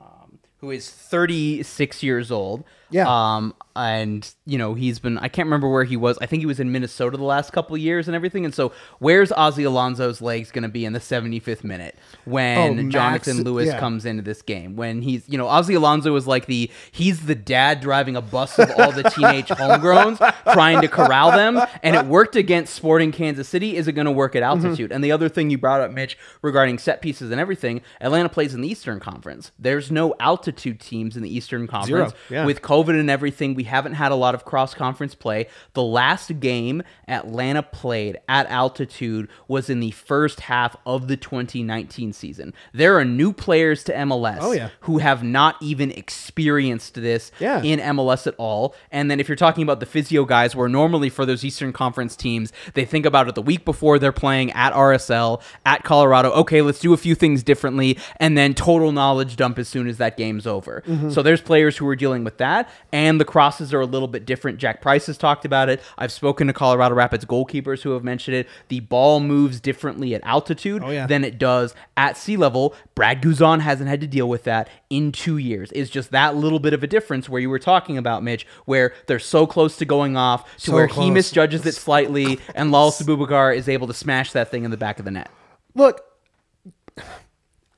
Um, 0.00 0.38
who 0.60 0.70
is 0.70 0.90
36 0.90 2.02
years 2.02 2.30
old. 2.30 2.64
Yeah. 2.92 3.06
Um, 3.06 3.54
and 3.76 4.28
you 4.46 4.58
know 4.58 4.74
he's 4.74 4.98
been 4.98 5.16
I 5.18 5.28
can't 5.28 5.46
remember 5.46 5.70
where 5.70 5.84
he 5.84 5.96
was. 5.96 6.18
I 6.20 6.26
think 6.26 6.40
he 6.40 6.46
was 6.46 6.58
in 6.58 6.72
Minnesota 6.72 7.16
the 7.16 7.22
last 7.22 7.52
couple 7.52 7.76
of 7.76 7.80
years 7.80 8.08
and 8.08 8.16
everything. 8.16 8.44
And 8.44 8.52
so 8.52 8.72
where's 8.98 9.30
Ozzy 9.30 9.64
Alonso's 9.64 10.20
legs 10.20 10.50
going 10.50 10.64
to 10.64 10.68
be 10.68 10.84
in 10.84 10.92
the 10.92 10.98
75th 10.98 11.62
minute 11.62 11.96
when 12.24 12.58
Oh, 12.58 12.74
Max- 12.74 12.92
Jonathan 12.92 13.44
Lewis 13.44 13.68
yeah. 13.68 13.78
comes 13.78 14.04
into 14.04 14.24
this 14.24 14.42
game? 14.42 14.74
When 14.74 15.02
he's 15.02 15.28
you 15.28 15.38
know 15.38 15.46
Ozzy 15.46 15.76
Alonso 15.76 16.16
is 16.16 16.26
like 16.26 16.46
the 16.46 16.68
he's 16.90 17.26
the 17.26 17.36
dad 17.36 17.80
driving 17.80 18.16
a 18.16 18.20
bus 18.20 18.58
of 18.58 18.72
all 18.76 18.90
the 18.90 19.04
teenage 19.04 19.46
homegrowns 19.48 20.18
trying 20.52 20.80
to 20.80 20.88
corral 20.88 21.30
them, 21.30 21.60
and 21.84 21.94
it 21.94 22.06
worked 22.06 22.34
against 22.34 22.74
Sporting 22.74 23.12
Kansas 23.12 23.48
City. 23.48 23.76
Is 23.76 23.86
it 23.86 23.92
going 23.92 24.06
to 24.06 24.10
work 24.12 24.34
at 24.34 24.42
Mm-hmm. 24.42 24.64
altitude? 24.66 24.90
And 24.90 25.04
the 25.04 25.12
other 25.12 25.28
thing 25.28 25.48
you 25.48 25.58
brought 25.58 25.80
up, 25.80 25.92
Mitch, 25.92 26.18
regarding 26.42 26.78
set 26.78 27.00
pieces 27.00 27.30
and 27.30 27.40
everything, 27.40 27.82
Atlanta 28.00 28.28
plays 28.28 28.52
in 28.52 28.62
the 28.62 28.68
Eastern 28.68 28.98
Conference. 28.98 29.52
There's 29.60 29.92
no 29.92 30.16
altitude 30.18 30.49
teams 30.52 31.16
in 31.16 31.22
the 31.22 31.34
Eastern 31.34 31.66
Conference 31.66 32.12
yeah. 32.28 32.44
with 32.44 32.62
COVID 32.62 32.98
and 32.98 33.10
everything. 33.10 33.54
We 33.54 33.64
haven't 33.64 33.94
had 33.94 34.12
a 34.12 34.14
lot 34.16 34.34
of 34.34 34.44
cross 34.44 34.74
conference 34.74 35.14
play. 35.14 35.46
The 35.74 35.82
last 35.82 36.40
game 36.40 36.82
Atlanta 37.08 37.62
played 37.62 38.18
at 38.28 38.46
altitude 38.48 39.28
was 39.48 39.68
in 39.70 39.80
the 39.80 39.90
first 39.92 40.40
half 40.40 40.76
of 40.86 41.08
the 41.08 41.16
2019 41.16 42.12
season. 42.12 42.54
There 42.72 42.98
are 42.98 43.04
new 43.04 43.32
players 43.32 43.84
to 43.84 43.92
MLS 43.92 44.38
Oh, 44.40 44.52
yeah. 44.52 44.70
who 44.80 44.98
have 44.98 45.22
not 45.22 45.56
even 45.60 45.90
experienced 45.90 46.94
this 46.94 47.32
Yeah. 47.38 47.62
in 47.62 47.80
MLS 47.80 48.26
at 48.26 48.34
all. 48.38 48.74
And 48.90 49.10
then 49.10 49.20
if 49.20 49.28
you're 49.28 49.36
talking 49.36 49.62
about 49.62 49.80
the 49.80 49.86
physio 49.86 50.24
guys, 50.24 50.54
where 50.54 50.68
normally 50.68 51.08
for 51.08 51.26
those 51.26 51.44
Eastern 51.44 51.72
Conference 51.72 52.16
teams, 52.16 52.52
they 52.74 52.84
think 52.84 53.06
about 53.06 53.28
it 53.28 53.34
the 53.34 53.42
week 53.42 53.64
before 53.64 53.98
they're 53.98 54.12
playing 54.12 54.50
at 54.52 54.72
RSL, 54.72 55.42
at 55.66 55.82
Colorado. 55.84 56.30
Okay, 56.32 56.62
let's 56.62 56.78
do 56.80 56.92
a 56.92 56.96
few 56.96 57.14
things 57.14 57.42
differently, 57.42 57.98
and 58.18 58.36
then 58.36 58.54
total 58.54 58.92
knowledge 58.92 59.36
dump 59.36 59.58
as 59.58 59.68
soon 59.68 59.86
as 59.88 59.98
that 59.98 60.16
game's 60.40 60.46
over. 60.46 60.82
Mm-hmm. 60.86 61.10
So 61.10 61.22
there's 61.22 61.40
players 61.40 61.76
who 61.76 61.86
are 61.88 61.96
dealing 61.96 62.24
with 62.24 62.38
that, 62.38 62.68
and 62.92 63.20
the 63.20 63.24
crosses 63.24 63.72
are 63.74 63.80
a 63.80 63.86
little 63.86 64.08
bit 64.08 64.24
different. 64.24 64.58
Jack 64.58 64.80
Price 64.80 65.06
has 65.06 65.18
talked 65.18 65.44
about 65.44 65.68
it. 65.68 65.80
I've 65.98 66.12
spoken 66.12 66.46
to 66.46 66.52
Colorado 66.52 66.94
Rapids 66.94 67.24
goalkeepers 67.24 67.82
who 67.82 67.90
have 67.92 68.04
mentioned 68.04 68.36
it. 68.36 68.48
The 68.68 68.80
ball 68.80 69.20
moves 69.20 69.60
differently 69.60 70.14
at 70.14 70.22
altitude 70.24 70.82
Oh, 70.84 70.90
yeah. 70.90 71.06
than 71.06 71.24
it 71.24 71.38
does 71.38 71.74
at 71.96 72.16
sea 72.16 72.36
level. 72.36 72.74
Brad 72.94 73.22
Guzan 73.22 73.60
hasn't 73.60 73.88
had 73.88 74.00
to 74.00 74.06
deal 74.06 74.28
with 74.28 74.44
that 74.44 74.68
in 74.88 75.12
two 75.12 75.36
years. 75.38 75.70
It's 75.72 75.90
just 75.90 76.10
that 76.12 76.36
little 76.36 76.58
bit 76.58 76.72
of 76.72 76.82
a 76.82 76.86
difference 76.86 77.28
where 77.28 77.40
you 77.40 77.50
were 77.50 77.58
talking 77.58 77.98
about, 77.98 78.22
Mitch, 78.22 78.46
where 78.64 78.92
they're 79.06 79.18
so 79.18 79.46
close 79.46 79.76
to 79.76 79.84
going 79.84 80.16
off 80.16 80.44
to 80.58 80.70
So 80.70 80.72
where 80.72 80.86
he 80.86 81.10
misjudges 81.10 81.64
it 81.66 81.74
slightly 81.74 82.38
and 82.54 82.70
Lalas 82.72 83.02
Abubakar 83.02 83.54
is 83.54 83.68
able 83.68 83.86
to 83.86 83.94
smash 83.94 84.32
that 84.32 84.50
thing 84.50 84.64
in 84.64 84.70
the 84.70 84.76
back 84.76 84.98
of 84.98 85.04
the 85.04 85.10
net. 85.10 85.30
look, 85.74 86.02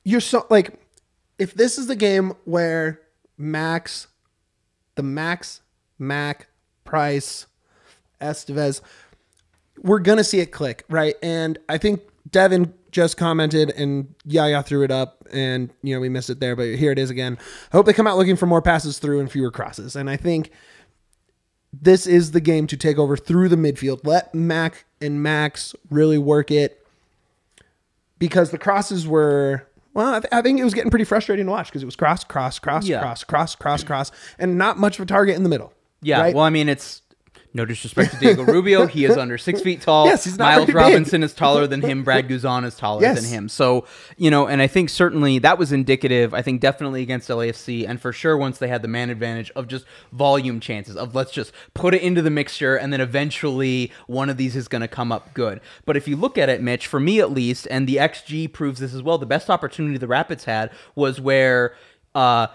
you're 0.03 0.19
so 0.21 0.45
like, 0.49 0.73
if 1.37 1.53
this 1.53 1.77
is 1.77 1.87
the 1.87 1.95
game 1.95 2.33
where 2.45 3.01
Max, 3.37 4.07
the 4.95 5.03
Max, 5.03 5.61
Mac, 5.97 6.47
Price, 6.83 7.47
Esteves, 8.21 8.81
we're 9.81 9.99
gonna 9.99 10.23
see 10.23 10.39
it 10.39 10.51
click, 10.51 10.85
right? 10.89 11.15
And 11.21 11.57
I 11.67 11.77
think 11.77 12.01
Devin 12.29 12.73
just 12.91 13.17
commented 13.17 13.71
and 13.71 14.13
Yaya 14.23 14.61
threw 14.63 14.83
it 14.83 14.91
up 14.91 15.27
and 15.31 15.71
you 15.81 15.95
know 15.95 15.99
we 15.99 16.09
missed 16.09 16.29
it 16.29 16.39
there, 16.39 16.55
but 16.55 16.75
here 16.75 16.91
it 16.91 16.99
is 16.99 17.09
again. 17.09 17.37
I 17.71 17.77
hope 17.77 17.85
they 17.85 17.93
come 17.93 18.07
out 18.07 18.17
looking 18.17 18.35
for 18.35 18.45
more 18.45 18.61
passes 18.61 18.99
through 18.99 19.19
and 19.19 19.31
fewer 19.31 19.51
crosses. 19.51 19.95
And 19.95 20.09
I 20.09 20.17
think 20.17 20.51
this 21.73 22.05
is 22.05 22.31
the 22.31 22.41
game 22.41 22.67
to 22.67 22.77
take 22.77 22.99
over 22.99 23.17
through 23.17 23.49
the 23.49 23.55
midfield. 23.55 24.05
Let 24.05 24.33
Mac 24.35 24.85
and 25.01 25.23
Max 25.23 25.75
really 25.89 26.19
work 26.19 26.51
it 26.51 26.85
because 28.19 28.51
the 28.51 28.59
crosses 28.59 29.07
were 29.07 29.67
well, 29.93 30.15
I, 30.15 30.19
th- 30.19 30.29
I 30.33 30.41
think 30.41 30.59
it 30.59 30.63
was 30.63 30.73
getting 30.73 30.89
pretty 30.89 31.05
frustrating 31.05 31.45
to 31.45 31.51
watch 31.51 31.67
because 31.67 31.83
it 31.83 31.85
was 31.85 31.95
cross, 31.95 32.23
cross, 32.23 32.57
cross, 32.59 32.87
Yeah. 32.87 32.99
cross, 33.01 33.23
cross, 33.23 33.55
cross, 33.55 33.83
cross, 33.83 34.11
and 34.39 34.57
not 34.57 34.77
much 34.79 34.97
of 34.97 35.03
a 35.03 35.05
target 35.05 35.35
in 35.35 35.43
the 35.43 35.49
middle. 35.49 35.71
Yeah. 36.01 36.19
right? 36.19 36.35
Well, 36.35 36.43
I 36.43 36.49
mean, 36.49 36.67
it's 36.67 37.01
No 37.55 37.65
disrespect 37.65 38.11
to 38.13 38.19
Diego 38.19 38.43
Rubio, 38.43 38.87
he 38.87 39.05
is 39.05 39.15
under 39.15 39.37
six 39.37 39.61
feet 39.61 39.81
tall. 39.81 40.05
Yes, 40.07 40.23
he's 40.23 40.39
not 40.39 40.45
Miles 40.45 40.65
very 40.65 40.65
big. 40.67 40.75
Robinson 40.75 41.21
is 41.21 41.33
taller 41.35 41.67
than 41.67 41.81
him. 41.81 42.03
Brad 42.03 42.27
Guzan 42.27 42.65
is 42.65 42.75
taller 42.75 43.01
Yes. 43.03 43.21
than 43.21 43.29
him. 43.29 43.47
So 43.47 43.85
you 44.17 44.31
know, 44.31 44.47
and 44.47 44.59
I 44.61 44.65
think 44.67 44.89
certainly 44.89 45.37
that 45.39 45.59
was 45.59 45.71
indicative. 45.71 46.33
I 46.33 46.41
think 46.41 46.61
definitely 46.61 47.03
against 47.03 47.29
LAFC, 47.29 47.87
and 47.87 48.01
for 48.01 48.11
sure 48.11 48.35
once 48.37 48.57
they 48.57 48.67
had 48.67 48.81
the 48.81 48.87
man 48.87 49.11
advantage 49.11 49.51
of 49.55 49.67
just 49.67 49.85
volume 50.11 50.59
chances 50.59 50.95
of 50.97 51.13
let's 51.13 51.31
just 51.31 51.51
put 51.75 51.93
it 51.93 52.01
into 52.01 52.23
the 52.23 52.31
mixture, 52.31 52.75
and 52.75 52.91
then 52.91 53.01
eventually 53.01 53.91
one 54.07 54.29
of 54.29 54.37
these 54.37 54.55
is 54.55 54.67
going 54.67 54.81
to 54.81 54.87
come 54.87 55.11
up 55.11 55.33
good. 55.35 55.61
But 55.85 55.95
if 55.95 56.07
you 56.07 56.15
look 56.15 56.39
at 56.39 56.49
it, 56.49 56.61
Mitch, 56.61 56.87
for 56.87 56.99
me 56.99 57.19
at 57.19 57.31
least, 57.31 57.67
and 57.69 57.87
the 57.87 57.97
XG 57.97 58.51
proves 58.51 58.79
this 58.79 58.95
as 58.95 59.03
well, 59.03 59.19
the 59.19 59.25
best 59.27 59.49
opportunity 59.51 59.97
the 59.99 60.07
Rapids 60.07 60.45
had 60.45 60.71
was 60.95 61.21
where. 61.21 61.75
Uh, 62.15 62.45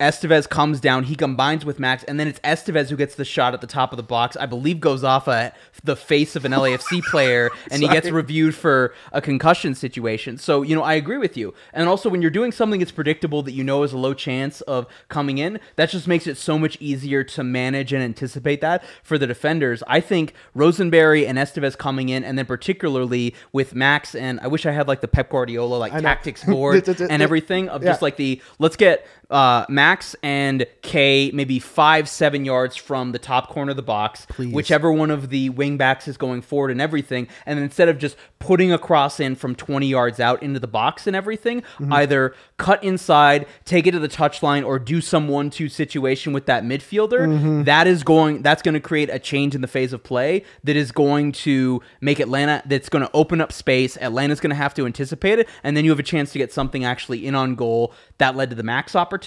Esteves 0.00 0.48
comes 0.48 0.80
down, 0.80 1.04
he 1.04 1.14
combines 1.14 1.64
with 1.64 1.78
Max, 1.78 2.02
and 2.04 2.18
then 2.18 2.26
it's 2.26 2.40
Esteves 2.40 2.90
who 2.90 2.96
gets 2.96 3.14
the 3.14 3.24
shot 3.24 3.54
at 3.54 3.60
the 3.60 3.66
top 3.66 3.92
of 3.92 3.96
the 3.96 4.02
box. 4.02 4.36
I 4.36 4.44
believe 4.46 4.80
goes 4.80 5.04
off 5.04 5.28
at 5.28 5.56
the 5.84 5.94
face 5.94 6.34
of 6.34 6.44
an 6.44 6.50
LAFC 6.52 7.00
player, 7.02 7.48
and 7.70 7.80
he 7.80 7.88
gets 7.88 8.10
reviewed 8.10 8.56
for 8.56 8.92
a 9.12 9.20
concussion 9.20 9.72
situation. 9.76 10.36
So, 10.36 10.62
you 10.62 10.74
know, 10.74 10.82
I 10.82 10.94
agree 10.94 11.18
with 11.18 11.36
you. 11.36 11.54
And 11.72 11.88
also, 11.88 12.10
when 12.10 12.22
you're 12.22 12.32
doing 12.32 12.50
something 12.50 12.80
that's 12.80 12.90
predictable 12.90 13.44
that 13.44 13.52
you 13.52 13.62
know 13.62 13.84
is 13.84 13.92
a 13.92 13.98
low 13.98 14.14
chance 14.14 14.62
of 14.62 14.88
coming 15.08 15.38
in, 15.38 15.60
that 15.76 15.90
just 15.90 16.08
makes 16.08 16.26
it 16.26 16.36
so 16.36 16.58
much 16.58 16.76
easier 16.80 17.22
to 17.22 17.44
manage 17.44 17.92
and 17.92 18.02
anticipate 18.02 18.60
that 18.62 18.82
for 19.04 19.16
the 19.16 19.28
defenders. 19.28 19.84
I 19.86 20.00
think 20.00 20.34
Rosenberry 20.54 21.24
and 21.24 21.38
Esteves 21.38 21.78
coming 21.78 22.08
in, 22.08 22.24
and 22.24 22.36
then 22.36 22.46
particularly 22.46 23.32
with 23.52 23.76
Max, 23.76 24.16
and 24.16 24.40
I 24.40 24.48
wish 24.48 24.66
I 24.66 24.72
had 24.72 24.88
like 24.88 25.02
the 25.02 25.08
Pep 25.08 25.30
Guardiola 25.30 25.76
like 25.76 25.92
tactics 25.92 26.42
board 26.42 26.88
and 27.10 27.22
everything 27.22 27.68
of 27.68 27.82
just 27.82 28.02
like 28.02 28.16
the 28.16 28.42
let's 28.58 28.74
get 28.74 29.06
uh, 29.34 29.66
Max 29.68 30.14
and 30.22 30.64
Kaye 30.82 31.32
maybe 31.32 31.58
five, 31.58 32.08
seven 32.08 32.44
yards 32.44 32.76
from 32.76 33.10
the 33.10 33.18
top 33.18 33.48
corner 33.48 33.70
of 33.70 33.76
the 33.76 33.82
box, 33.82 34.26
Please. 34.28 34.54
whichever 34.54 34.92
one 34.92 35.10
of 35.10 35.28
the 35.28 35.50
wing 35.50 35.76
backs 35.76 36.06
is 36.06 36.16
going 36.16 36.40
forward 36.40 36.70
and 36.70 36.80
everything. 36.80 37.26
And 37.44 37.58
instead 37.58 37.88
of 37.88 37.98
just 37.98 38.16
putting 38.38 38.72
a 38.72 38.78
cross 38.78 39.18
in 39.18 39.34
from 39.34 39.56
20 39.56 39.88
yards 39.88 40.20
out 40.20 40.40
into 40.40 40.60
the 40.60 40.68
box 40.68 41.08
and 41.08 41.16
everything, 41.16 41.64
either 41.90 42.34
cut 42.58 42.84
inside, 42.84 43.46
take 43.64 43.88
it 43.88 43.90
to 43.90 43.98
the 43.98 44.08
touchline, 44.08 44.64
or 44.64 44.78
do 44.78 45.00
some 45.00 45.26
one 45.26 45.50
two 45.50 45.68
situation 45.68 46.32
with 46.32 46.46
that 46.46 46.62
midfielder. 46.62 47.64
That 47.64 47.88
is 47.88 48.04
going, 48.04 48.42
that's 48.42 48.62
going 48.62 48.74
to 48.74 48.80
create 48.80 49.10
a 49.10 49.18
change 49.18 49.56
in 49.56 49.62
the 49.62 49.66
phase 49.66 49.92
of 49.92 50.04
play 50.04 50.44
that 50.62 50.76
is 50.76 50.92
going 50.92 51.32
to 51.32 51.82
make 52.00 52.20
Atlanta, 52.20 52.62
that's 52.66 52.88
going 52.88 53.04
to 53.04 53.10
open 53.12 53.40
up 53.40 53.50
space. 53.50 53.96
Atlanta's 54.00 54.38
going 54.38 54.50
to 54.50 54.56
have 54.56 54.74
to 54.74 54.86
anticipate 54.86 55.40
it. 55.40 55.48
And 55.64 55.76
then 55.76 55.84
you 55.84 55.90
have 55.90 55.98
a 55.98 56.04
chance 56.04 56.30
to 56.34 56.38
get 56.38 56.52
something 56.52 56.84
actually 56.84 57.26
in 57.26 57.34
on 57.34 57.56
goal 57.56 57.92
that 58.18 58.36
led 58.36 58.50
to 58.50 58.54
the 58.54 58.62
max 58.62 58.94
opportunity. 58.94 59.23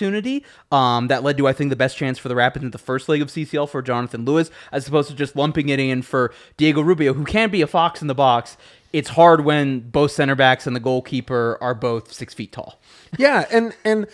Um, 0.72 1.08
that 1.08 1.24
led 1.24 1.38
to, 1.38 1.48
I 1.48 1.54
think, 1.54 1.70
the 1.70 1.76
best 1.76 1.98
chance 1.98 2.18
for 2.18 2.30
the 2.30 2.36
Rapids 2.36 2.66
in 2.66 2.72
the 2.72 2.78
first 2.78 3.10
leg 3.10 3.22
of 3.22 3.30
CCL 3.30 3.70
for 3.70 3.82
Jonathan 3.82 4.26
Lewis, 4.26 4.52
as 4.72 4.88
opposed 4.88 5.10
to 5.10 5.16
just 5.16 5.36
lumping 5.36 5.70
it 5.70 5.80
in 5.80 6.02
for 6.02 6.34
Diego 6.58 6.82
Rubio, 6.82 7.14
who 7.14 7.26
can 7.26 7.50
be 7.50 7.62
a 7.62 7.68
fox 7.68 8.02
in 8.02 8.08
the 8.08 8.16
box. 8.16 8.58
It's 8.94 9.10
hard 9.10 9.44
when 9.44 9.82
both 9.82 10.12
center 10.12 10.36
backs 10.36 10.66
and 10.66 10.76
the 10.76 10.80
goalkeeper 10.80 11.58
are 11.62 11.76
both 11.76 12.12
six 12.12 12.34
feet 12.34 12.52
tall. 12.52 12.80
Yeah, 13.18 13.46
and 13.52 13.74
and 13.86 14.08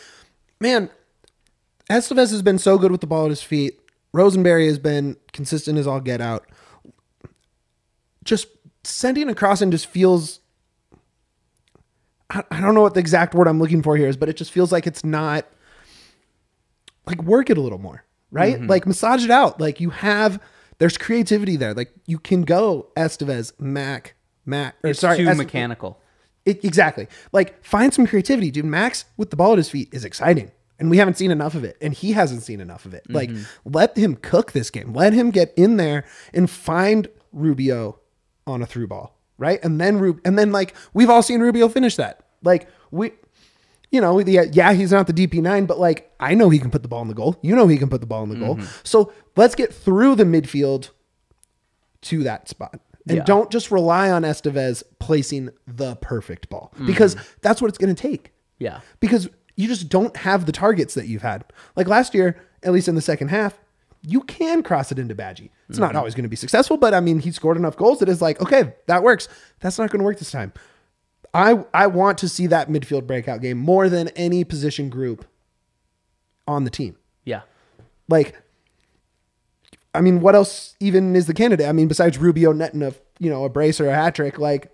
man, 0.60 0.92
Esteves 1.90 2.30
has 2.30 2.44
been 2.44 2.60
so 2.60 2.78
good 2.78 2.92
with 2.92 3.02
the 3.02 3.08
ball 3.08 3.26
at 3.26 3.30
his 3.32 3.42
feet. 3.42 3.80
Rosenberry 4.14 4.68
has 4.68 4.78
been 4.78 5.18
consistent 5.32 5.80
as 5.80 5.88
all 5.88 6.00
get 6.00 6.22
out. 6.22 6.46
Just 8.24 8.48
sending 8.84 9.30
across 9.30 9.62
and 9.62 9.72
just 9.72 9.88
feels. 9.88 10.40
I 12.30 12.62
don't 12.62 12.74
know 12.74 12.82
what 12.82 12.96
the 12.96 13.00
exact 13.00 13.36
word 13.36 13.48
I'm 13.48 13.60
looking 13.60 13.84
for 13.84 13.96
here 13.96 14.08
is, 14.08 14.18
but 14.18 14.28
it 14.30 14.38
just 14.38 14.52
feels 14.52 14.72
like 14.72 14.88
it's 14.88 15.04
not. 15.04 15.46
Like 17.06 17.22
work 17.24 17.49
it 17.49 17.58
a 17.58 17.62
little 17.62 17.80
more, 17.80 18.06
right? 18.32 18.56
Mm-hmm. 18.56 18.68
Like 18.68 18.86
massage 18.86 19.24
it 19.26 19.32
out. 19.32 19.60
Like 19.60 19.80
you 19.80 19.89
have, 19.89 20.41
there's 20.80 20.97
creativity 20.97 21.56
there. 21.58 21.74
Like 21.74 21.91
you 22.06 22.20
can 22.20 22.43
go 22.43 22.89
Esteves, 22.95 23.51
Mac, 23.60 24.16
Mac. 24.45 24.76
Or 24.84 24.91
It's 24.91 24.99
sorry, 24.99 25.18
too 25.18 25.28
Est- 25.28 25.38
mechanical. 25.38 25.99
it, 26.45 26.64
exactly. 26.64 27.08
Like 27.32 27.64
find 27.64 27.93
some 27.93 28.08
creativity, 28.08 28.51
dude. 28.51 28.66
Max 28.66 29.06
with 29.18 29.30
the 29.30 29.36
ball 29.36 29.51
at 29.54 29.58
his 29.58 29.70
feet 29.70 29.89
is 29.91 30.06
exciting. 30.06 30.51
And 30.80 30.89
we 30.89 30.97
haven't 30.97 31.18
seen 31.18 31.32
enough 31.32 31.56
of 31.56 31.64
it. 31.64 31.78
And 31.82 31.93
he 31.93 32.14
hasn't 32.14 32.41
seen 32.43 32.60
enough 32.60 32.86
of 32.86 32.93
it. 32.93 33.06
Like, 33.10 33.30
let 33.64 33.95
him 33.95 34.16
cook 34.16 34.51
this 34.51 34.70
game. 34.70 34.91
Let 34.93 35.14
him 35.14 35.30
get 35.30 35.54
in 35.56 35.78
there 35.78 36.04
and 36.34 36.49
find 36.49 37.08
Rubio 37.32 37.99
on 38.47 38.62
a 38.62 38.66
through 38.66 38.88
ball. 38.88 39.18
Right. 39.38 39.64
And 39.64 39.80
then 39.80 39.97
Rub 39.99 40.20
and 40.26 40.38
then 40.38 40.51
like 40.51 40.74
we've 40.93 41.10
all 41.10 41.22
seen 41.22 41.41
Rubio 41.41 41.70
finish 41.70 41.95
that. 41.97 42.26
Like 42.43 42.68
we 42.91 43.12
you 43.94 44.02
know, 44.02 44.24
the, 44.24 44.50
yeah, 44.52 44.74
he's 44.74 44.91
not 44.91 45.06
the 45.06 45.14
DP9, 45.14 45.68
but 45.68 45.80
like 45.80 46.12
I 46.20 46.34
know 46.34 46.50
he 46.50 46.58
can 46.58 46.72
put 46.72 46.82
the 46.82 46.88
ball 46.88 47.04
in 47.04 47.08
the 47.08 47.14
goal. 47.14 47.38
You 47.44 47.56
know 47.56 47.68
he 47.68 47.78
can 47.78 47.89
put 47.89 48.02
the 48.02 48.08
ball 48.08 48.24
in 48.24 48.30
the 48.30 48.36
goal. 48.36 48.56
Mm-hmm. 48.56 48.66
So 48.84 49.14
let's 49.36 49.54
get 49.54 49.72
through 49.72 50.16
the 50.16 50.24
midfield 50.24 50.89
to 52.02 52.24
that 52.24 52.50
spot. 52.50 52.80
And 53.08 53.18
Yeah. 53.18 53.24
don't 53.24 53.52
just 53.52 53.70
rely 53.70 54.10
on 54.10 54.24
Esteves 54.24 54.82
placing 54.98 55.52
the 55.68 55.96
perfect 55.98 56.50
ball 56.50 56.72
mm-hmm. 56.74 56.88
because 56.88 57.16
that's 57.41 57.62
what 57.62 57.70
it's 57.70 57.78
going 57.78 57.94
to 57.94 58.02
take. 58.02 58.34
Yeah. 58.58 58.80
Because 59.00 59.30
you 59.56 59.68
just 59.68 59.89
don't 59.89 60.18
have 60.18 60.48
the 60.48 60.52
targets 60.52 60.96
that 60.96 61.08
you've 61.08 61.22
had. 61.22 61.46
Like 61.76 61.88
last 61.88 62.16
year, 62.16 62.41
at 62.64 62.74
least 62.74 62.88
in 62.88 62.96
the 62.96 63.02
second 63.02 63.28
half, 63.28 63.60
you 64.02 64.22
can 64.22 64.64
cross 64.64 64.91
it 64.91 64.98
into 64.98 65.14
Badji. 65.14 65.52
It's 65.70 65.78
not 65.78 65.89
mm-hmm. 65.89 65.98
always 66.00 66.16
going 66.16 66.24
to 66.24 66.30
be 66.30 66.36
successful, 66.36 66.78
but 66.78 66.96
I 66.96 67.00
mean, 67.00 67.20
he 67.20 67.32
scored 67.32 67.58
enough 67.58 67.78
goals 67.78 68.00
that 68.00 68.10
it's 68.10 68.22
like, 68.22 68.41
okay, 68.41 68.74
that 68.88 69.04
works. 69.04 69.28
That's 69.60 69.78
not 69.78 69.91
going 69.91 70.00
to 70.00 70.06
work 70.06 70.18
this 70.18 70.32
time. 70.32 70.52
I 71.34 71.66
I 71.74 71.88
want 71.88 72.18
to 72.20 72.30
see 72.30 72.48
that 72.48 72.70
midfield 72.70 73.08
breakout 73.08 73.42
game 73.42 73.58
more 73.58 73.90
than 73.90 74.10
any 74.10 74.44
position 74.44 74.90
group 74.90 75.26
on 76.48 76.64
the 76.64 76.70
team. 76.70 76.98
Yeah. 77.26 77.42
Like, 78.08 78.36
I 79.96 80.02
mean, 80.02 80.22
what 80.22 80.36
else 80.36 80.76
even 80.80 81.16
is 81.16 81.26
the 81.26 81.34
candidate? 81.34 81.68
I 81.68 81.72
mean, 81.72 81.88
besides 81.88 82.18
Rubio 82.18 82.52
netting 82.52 82.84
a 82.84 82.94
you 83.20 83.30
know 83.30 83.46
a 83.46 83.50
brace 83.50 83.80
or 83.80 83.90
a 83.90 83.96
hat 83.96 84.16
trick, 84.16 84.38
like 84.38 84.72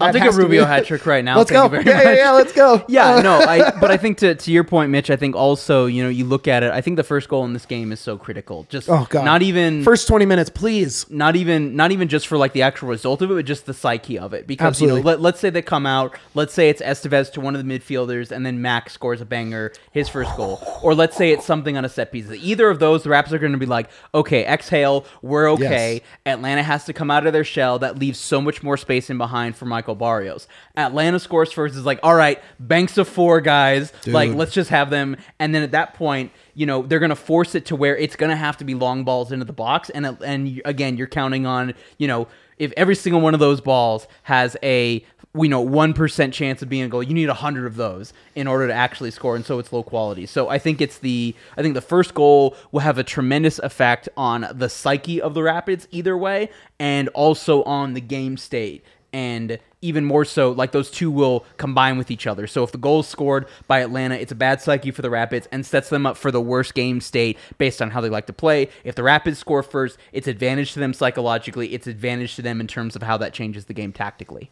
I'll 0.00 0.12
take 0.12 0.22
a 0.22 0.30
Rubio 0.32 0.64
hat 0.64 0.86
trick 0.86 1.06
right 1.06 1.24
now. 1.24 1.36
Let's 1.38 1.50
Thank 1.50 1.72
go. 1.72 1.78
you 1.78 1.84
Yeah, 1.84 2.02
yeah, 2.02 2.14
yeah, 2.16 2.30
let's 2.32 2.52
go. 2.52 2.84
Yeah, 2.88 3.20
no, 3.20 3.40
I 3.40 3.70
but 3.80 3.90
I 3.90 3.96
think 3.96 4.18
to 4.18 4.34
to 4.34 4.50
your 4.50 4.64
point, 4.64 4.90
Mitch, 4.90 5.10
I 5.10 5.16
think 5.16 5.34
also, 5.36 5.86
you 5.86 6.02
know, 6.02 6.08
you 6.08 6.24
look 6.24 6.48
at 6.48 6.62
it, 6.62 6.70
I 6.72 6.80
think 6.80 6.96
the 6.96 7.04
first 7.04 7.28
goal 7.28 7.44
in 7.44 7.52
this 7.52 7.66
game 7.66 7.92
is 7.92 8.00
so 8.00 8.16
critical. 8.18 8.66
Just 8.68 8.88
Oh 8.88 9.06
god. 9.08 9.24
not 9.24 9.42
even 9.42 9.82
first 9.84 10.08
twenty 10.08 10.26
minutes, 10.26 10.50
please. 10.50 11.08
not 11.10 11.36
even 11.36 11.76
not 11.76 11.92
even 11.92 12.08
just 12.08 12.26
for 12.26 12.36
like 12.38 12.52
the 12.52 12.62
actual 12.62 12.88
result 12.88 13.22
of 13.22 13.30
it, 13.30 13.34
but 13.34 13.44
just 13.44 13.66
the 13.66 13.74
psyche 13.74 14.18
of 14.18 14.32
it. 14.34 14.46
Because 14.46 14.80
you 14.80 14.86
Absolutely. 14.88 15.00
know, 15.02 15.06
let, 15.06 15.20
let's 15.20 15.40
say 15.40 15.50
they 15.50 15.62
come 15.62 15.86
out, 15.86 16.16
let's 16.34 16.52
say 16.54 16.68
it's 16.68 16.82
Esteves 16.82 17.32
to 17.32 17.40
one 17.40 17.54
of 17.56 17.66
the 17.66 17.78
midfielders, 17.78 18.30
and 18.30 18.44
then 18.44 18.60
Max 18.62 18.92
scores 18.92 19.20
a 19.20 19.24
banger, 19.24 19.72
his 19.92 20.08
first 20.08 20.34
goal, 20.36 20.60
or 20.82 20.94
let's 20.94 21.16
say 21.16 21.30
it's 21.32 21.44
something 21.44 21.76
on 21.76 21.84
a 21.84 21.88
set 21.88 22.12
piece. 22.12 22.30
Either 22.30 22.68
of 22.68 22.78
those, 22.78 23.02
the 23.02 23.10
Raps 23.10 23.32
are 23.32 23.38
going 23.38 23.52
to 23.52 23.58
be 23.58 23.66
like, 23.66 23.88
okay, 24.14 24.44
exhale, 24.46 25.04
we're 25.22 25.50
okay. 25.52 25.94
Yes. 25.94 26.02
Atlanta 26.26 26.62
has 26.62 26.84
to 26.84 26.92
come 26.92 27.10
out 27.10 27.26
of 27.26 27.32
their 27.32 27.44
shell. 27.44 27.78
That 27.78 27.98
leaves 27.98 28.18
so 28.18 28.40
much 28.40 28.62
more 28.62 28.76
space 28.76 29.10
in 29.10 29.18
behind 29.18 29.56
for 29.56 29.66
Michael 29.82 29.96
Barrios. 29.96 30.46
Atlanta 30.76 31.18
scores 31.18 31.50
first. 31.50 31.74
Is 31.74 31.84
like, 31.84 31.98
all 32.04 32.14
right, 32.14 32.40
banks 32.60 32.98
of 32.98 33.08
four 33.08 33.40
guys, 33.40 33.92
like 34.06 34.32
let's 34.32 34.52
just 34.52 34.70
have 34.70 34.90
them, 34.90 35.16
and 35.40 35.52
then 35.52 35.64
at 35.64 35.72
that 35.72 35.94
point 35.94 36.30
you 36.54 36.66
know 36.66 36.82
they're 36.82 37.00
going 37.00 37.10
to 37.10 37.16
force 37.16 37.56
it 37.56 37.66
to 37.66 37.74
where 37.74 37.96
it's 37.96 38.14
going 38.14 38.30
to 38.30 38.36
have 38.36 38.56
to 38.58 38.64
be 38.64 38.74
long 38.74 39.02
balls 39.02 39.32
into 39.32 39.44
the 39.44 39.52
box. 39.52 39.90
And 39.90 40.06
and 40.06 40.62
again 40.64 40.96
you're 40.96 41.08
counting 41.08 41.46
on 41.46 41.74
you 41.98 42.06
know 42.06 42.28
if 42.58 42.72
every 42.76 42.94
single 42.94 43.20
one 43.20 43.34
of 43.34 43.40
those 43.40 43.60
balls 43.60 44.06
has 44.22 44.56
a 44.62 45.04
we 45.34 45.48
know 45.48 45.66
1% 45.66 46.32
chance 46.34 46.60
of 46.60 46.68
being 46.68 46.82
a 46.82 46.88
goal 46.88 47.02
you 47.02 47.14
need 47.14 47.26
100 47.26 47.66
of 47.66 47.76
those 47.76 48.12
in 48.34 48.46
order 48.46 48.68
to 48.68 48.72
actually 48.72 49.10
score. 49.10 49.34
And 49.34 49.44
so 49.44 49.58
it's 49.58 49.72
low 49.72 49.82
quality. 49.82 50.26
So 50.26 50.48
i 50.48 50.58
think 50.58 50.80
it's 50.80 50.98
the 50.98 51.34
i 51.56 51.62
think 51.62 51.74
the 51.74 51.80
first 51.80 52.14
goal 52.14 52.54
will 52.70 52.80
have 52.80 52.98
a 52.98 53.04
tremendous 53.04 53.58
effect 53.58 54.08
on 54.16 54.46
the 54.52 54.68
psyche 54.68 55.20
of 55.20 55.34
the 55.34 55.42
rapids 55.42 55.88
either 55.90 56.16
way 56.16 56.50
and 56.78 57.08
also 57.08 57.64
on 57.64 57.94
the 57.94 58.00
game 58.00 58.36
state. 58.36 58.84
And 59.14 59.58
even 59.82 60.04
more 60.04 60.24
so, 60.24 60.52
like 60.52 60.70
those 60.72 60.90
two 60.90 61.10
will 61.10 61.44
combine 61.56 61.98
with 61.98 62.10
each 62.10 62.26
other. 62.26 62.46
So 62.46 62.62
if 62.62 62.70
the 62.70 62.78
goal 62.78 63.00
is 63.00 63.08
scored 63.08 63.46
by 63.66 63.80
Atlanta, 63.80 64.14
it's 64.14 64.32
a 64.32 64.36
bad 64.36 64.62
psyche 64.62 64.92
for 64.92 65.02
the 65.02 65.10
Rapids 65.10 65.48
and 65.50 65.66
sets 65.66 65.88
them 65.88 66.06
up 66.06 66.16
for 66.16 66.30
the 66.30 66.40
worst 66.40 66.74
game 66.74 67.00
state 67.00 67.36
based 67.58 67.82
on 67.82 67.90
how 67.90 68.00
they 68.00 68.08
like 68.08 68.26
to 68.26 68.32
play. 68.32 68.68
If 68.84 68.94
the 68.94 69.02
Rapids 69.02 69.40
score 69.40 69.62
first, 69.62 69.98
it's 70.12 70.28
advantage 70.28 70.72
to 70.74 70.80
them 70.80 70.94
psychologically. 70.94 71.74
It's 71.74 71.88
advantage 71.88 72.36
to 72.36 72.42
them 72.42 72.60
in 72.60 72.68
terms 72.68 72.94
of 72.96 73.02
how 73.02 73.16
that 73.18 73.34
changes 73.34 73.64
the 73.64 73.74
game 73.74 73.92
tactically. 73.92 74.50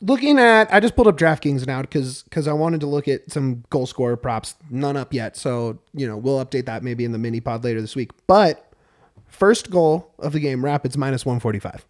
Looking 0.00 0.38
at, 0.38 0.72
I 0.72 0.78
just 0.78 0.94
pulled 0.94 1.08
up 1.08 1.16
DraftKings 1.16 1.66
now 1.66 1.80
because 1.80 2.22
because 2.22 2.46
I 2.46 2.52
wanted 2.52 2.80
to 2.80 2.86
look 2.86 3.08
at 3.08 3.32
some 3.32 3.64
goal 3.70 3.86
scorer 3.86 4.16
props. 4.16 4.54
None 4.70 4.96
up 4.96 5.12
yet, 5.12 5.36
so 5.36 5.78
you 5.92 6.06
know 6.06 6.16
we'll 6.16 6.44
update 6.44 6.66
that 6.66 6.84
maybe 6.84 7.04
in 7.04 7.10
the 7.10 7.18
mini 7.18 7.40
pod 7.40 7.64
later 7.64 7.80
this 7.80 7.96
week. 7.96 8.12
But 8.28 8.70
first 9.26 9.70
goal 9.70 10.12
of 10.20 10.32
the 10.32 10.40
game, 10.40 10.64
Rapids 10.64 10.96
minus 10.96 11.26
one 11.26 11.40
forty 11.40 11.58
five. 11.58 11.84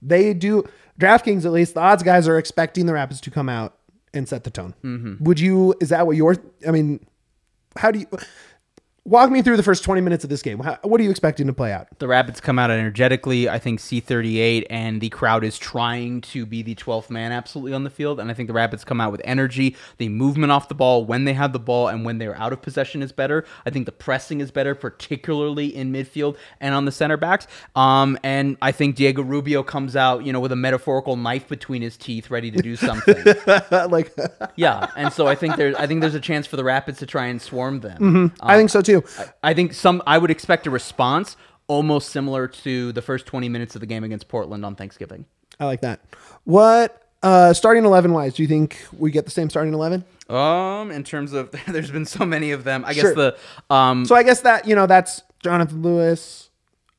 They 0.00 0.32
do 0.32 0.64
DraftKings 0.98 1.44
at 1.44 1.52
least. 1.52 1.74
The 1.74 1.80
odds 1.80 2.02
guys 2.02 2.28
are 2.28 2.38
expecting 2.38 2.86
the 2.86 2.92
Rapids 2.92 3.20
to 3.22 3.30
come 3.30 3.48
out 3.48 3.76
and 4.12 4.28
set 4.28 4.44
the 4.44 4.50
tone. 4.50 4.74
Mm-hmm. 4.84 5.24
Would 5.24 5.40
you? 5.40 5.74
Is 5.80 5.90
that 5.90 6.06
what 6.06 6.16
you're? 6.16 6.36
I 6.66 6.70
mean, 6.70 7.06
how 7.76 7.90
do 7.90 8.00
you? 8.00 8.06
Walk 9.08 9.30
me 9.30 9.40
through 9.40 9.56
the 9.56 9.62
first 9.62 9.84
20 9.84 10.02
minutes 10.02 10.22
of 10.22 10.30
this 10.30 10.42
game. 10.42 10.58
How, 10.60 10.78
what 10.82 11.00
are 11.00 11.04
you 11.04 11.10
expecting 11.10 11.46
to 11.46 11.52
play 11.54 11.72
out? 11.72 11.86
The 11.98 12.06
Rapids 12.06 12.40
come 12.40 12.58
out 12.58 12.70
energetically. 12.70 13.48
I 13.48 13.58
think 13.58 13.80
C38 13.80 14.66
and 14.68 15.00
the 15.00 15.08
crowd 15.08 15.44
is 15.44 15.58
trying 15.58 16.20
to 16.22 16.44
be 16.44 16.62
the 16.62 16.74
12th 16.74 17.08
man 17.08 17.32
absolutely 17.32 17.72
on 17.72 17.84
the 17.84 17.90
field. 17.90 18.20
And 18.20 18.30
I 18.30 18.34
think 18.34 18.48
the 18.48 18.52
Rapids 18.52 18.84
come 18.84 19.00
out 19.00 19.10
with 19.10 19.22
energy. 19.24 19.76
The 19.96 20.10
movement 20.10 20.52
off 20.52 20.68
the 20.68 20.74
ball 20.74 21.06
when 21.06 21.24
they 21.24 21.32
have 21.32 21.52
the 21.52 21.58
ball 21.58 21.88
and 21.88 22.04
when 22.04 22.18
they're 22.18 22.36
out 22.36 22.52
of 22.52 22.60
possession 22.60 23.02
is 23.02 23.10
better. 23.10 23.46
I 23.64 23.70
think 23.70 23.86
the 23.86 23.92
pressing 23.92 24.40
is 24.40 24.50
better, 24.50 24.74
particularly 24.74 25.74
in 25.74 25.90
midfield 25.90 26.36
and 26.60 26.74
on 26.74 26.84
the 26.84 26.92
center 26.92 27.16
backs. 27.16 27.46
Um, 27.74 28.18
and 28.22 28.58
I 28.60 28.72
think 28.72 28.96
Diego 28.96 29.22
Rubio 29.22 29.62
comes 29.62 29.96
out, 29.96 30.26
you 30.26 30.32
know, 30.32 30.40
with 30.40 30.52
a 30.52 30.56
metaphorical 30.56 31.16
knife 31.16 31.48
between 31.48 31.80
his 31.80 31.96
teeth, 31.96 32.30
ready 32.30 32.50
to 32.50 32.60
do 32.60 32.76
something. 32.88 33.24
like, 33.70 34.14
yeah. 34.56 34.90
And 34.96 35.12
so 35.12 35.26
I 35.26 35.34
think 35.34 35.56
there's 35.56 35.74
I 35.76 35.86
think 35.86 36.02
there's 36.02 36.14
a 36.14 36.20
chance 36.20 36.46
for 36.46 36.56
the 36.56 36.64
Rapids 36.64 36.98
to 36.98 37.06
try 37.06 37.26
and 37.26 37.40
swarm 37.40 37.80
them. 37.80 37.96
I 38.40 38.56
think 38.58 38.68
so 38.68 38.82
too. 38.82 38.97
I 39.42 39.54
think 39.54 39.72
some 39.74 40.02
I 40.06 40.18
would 40.18 40.30
expect 40.30 40.66
a 40.66 40.70
response 40.70 41.36
almost 41.66 42.10
similar 42.10 42.48
to 42.48 42.92
the 42.92 43.02
first 43.02 43.26
20 43.26 43.48
minutes 43.48 43.74
of 43.74 43.80
the 43.80 43.86
game 43.86 44.02
against 44.04 44.28
Portland 44.28 44.64
on 44.64 44.74
Thanksgiving. 44.74 45.26
I 45.60 45.64
like 45.66 45.80
that. 45.82 46.00
What 46.44 47.02
uh 47.22 47.52
starting 47.52 47.84
11 47.84 48.12
wise, 48.12 48.34
do 48.34 48.42
you 48.42 48.48
think 48.48 48.78
we 48.96 49.10
get 49.10 49.24
the 49.24 49.30
same 49.30 49.50
starting 49.50 49.74
11? 49.74 50.04
Um, 50.30 50.90
in 50.90 51.04
terms 51.04 51.32
of 51.32 51.50
there's 51.68 51.90
been 51.90 52.06
so 52.06 52.24
many 52.24 52.52
of 52.52 52.64
them. 52.64 52.84
I 52.84 52.92
Sure. 52.92 53.14
guess 53.14 53.14
the 53.68 53.74
um 53.74 54.04
So 54.06 54.14
I 54.14 54.22
guess 54.22 54.40
that, 54.42 54.66
you 54.68 54.74
know, 54.74 54.86
that's 54.86 55.22
Jonathan 55.42 55.82
Lewis. 55.82 56.44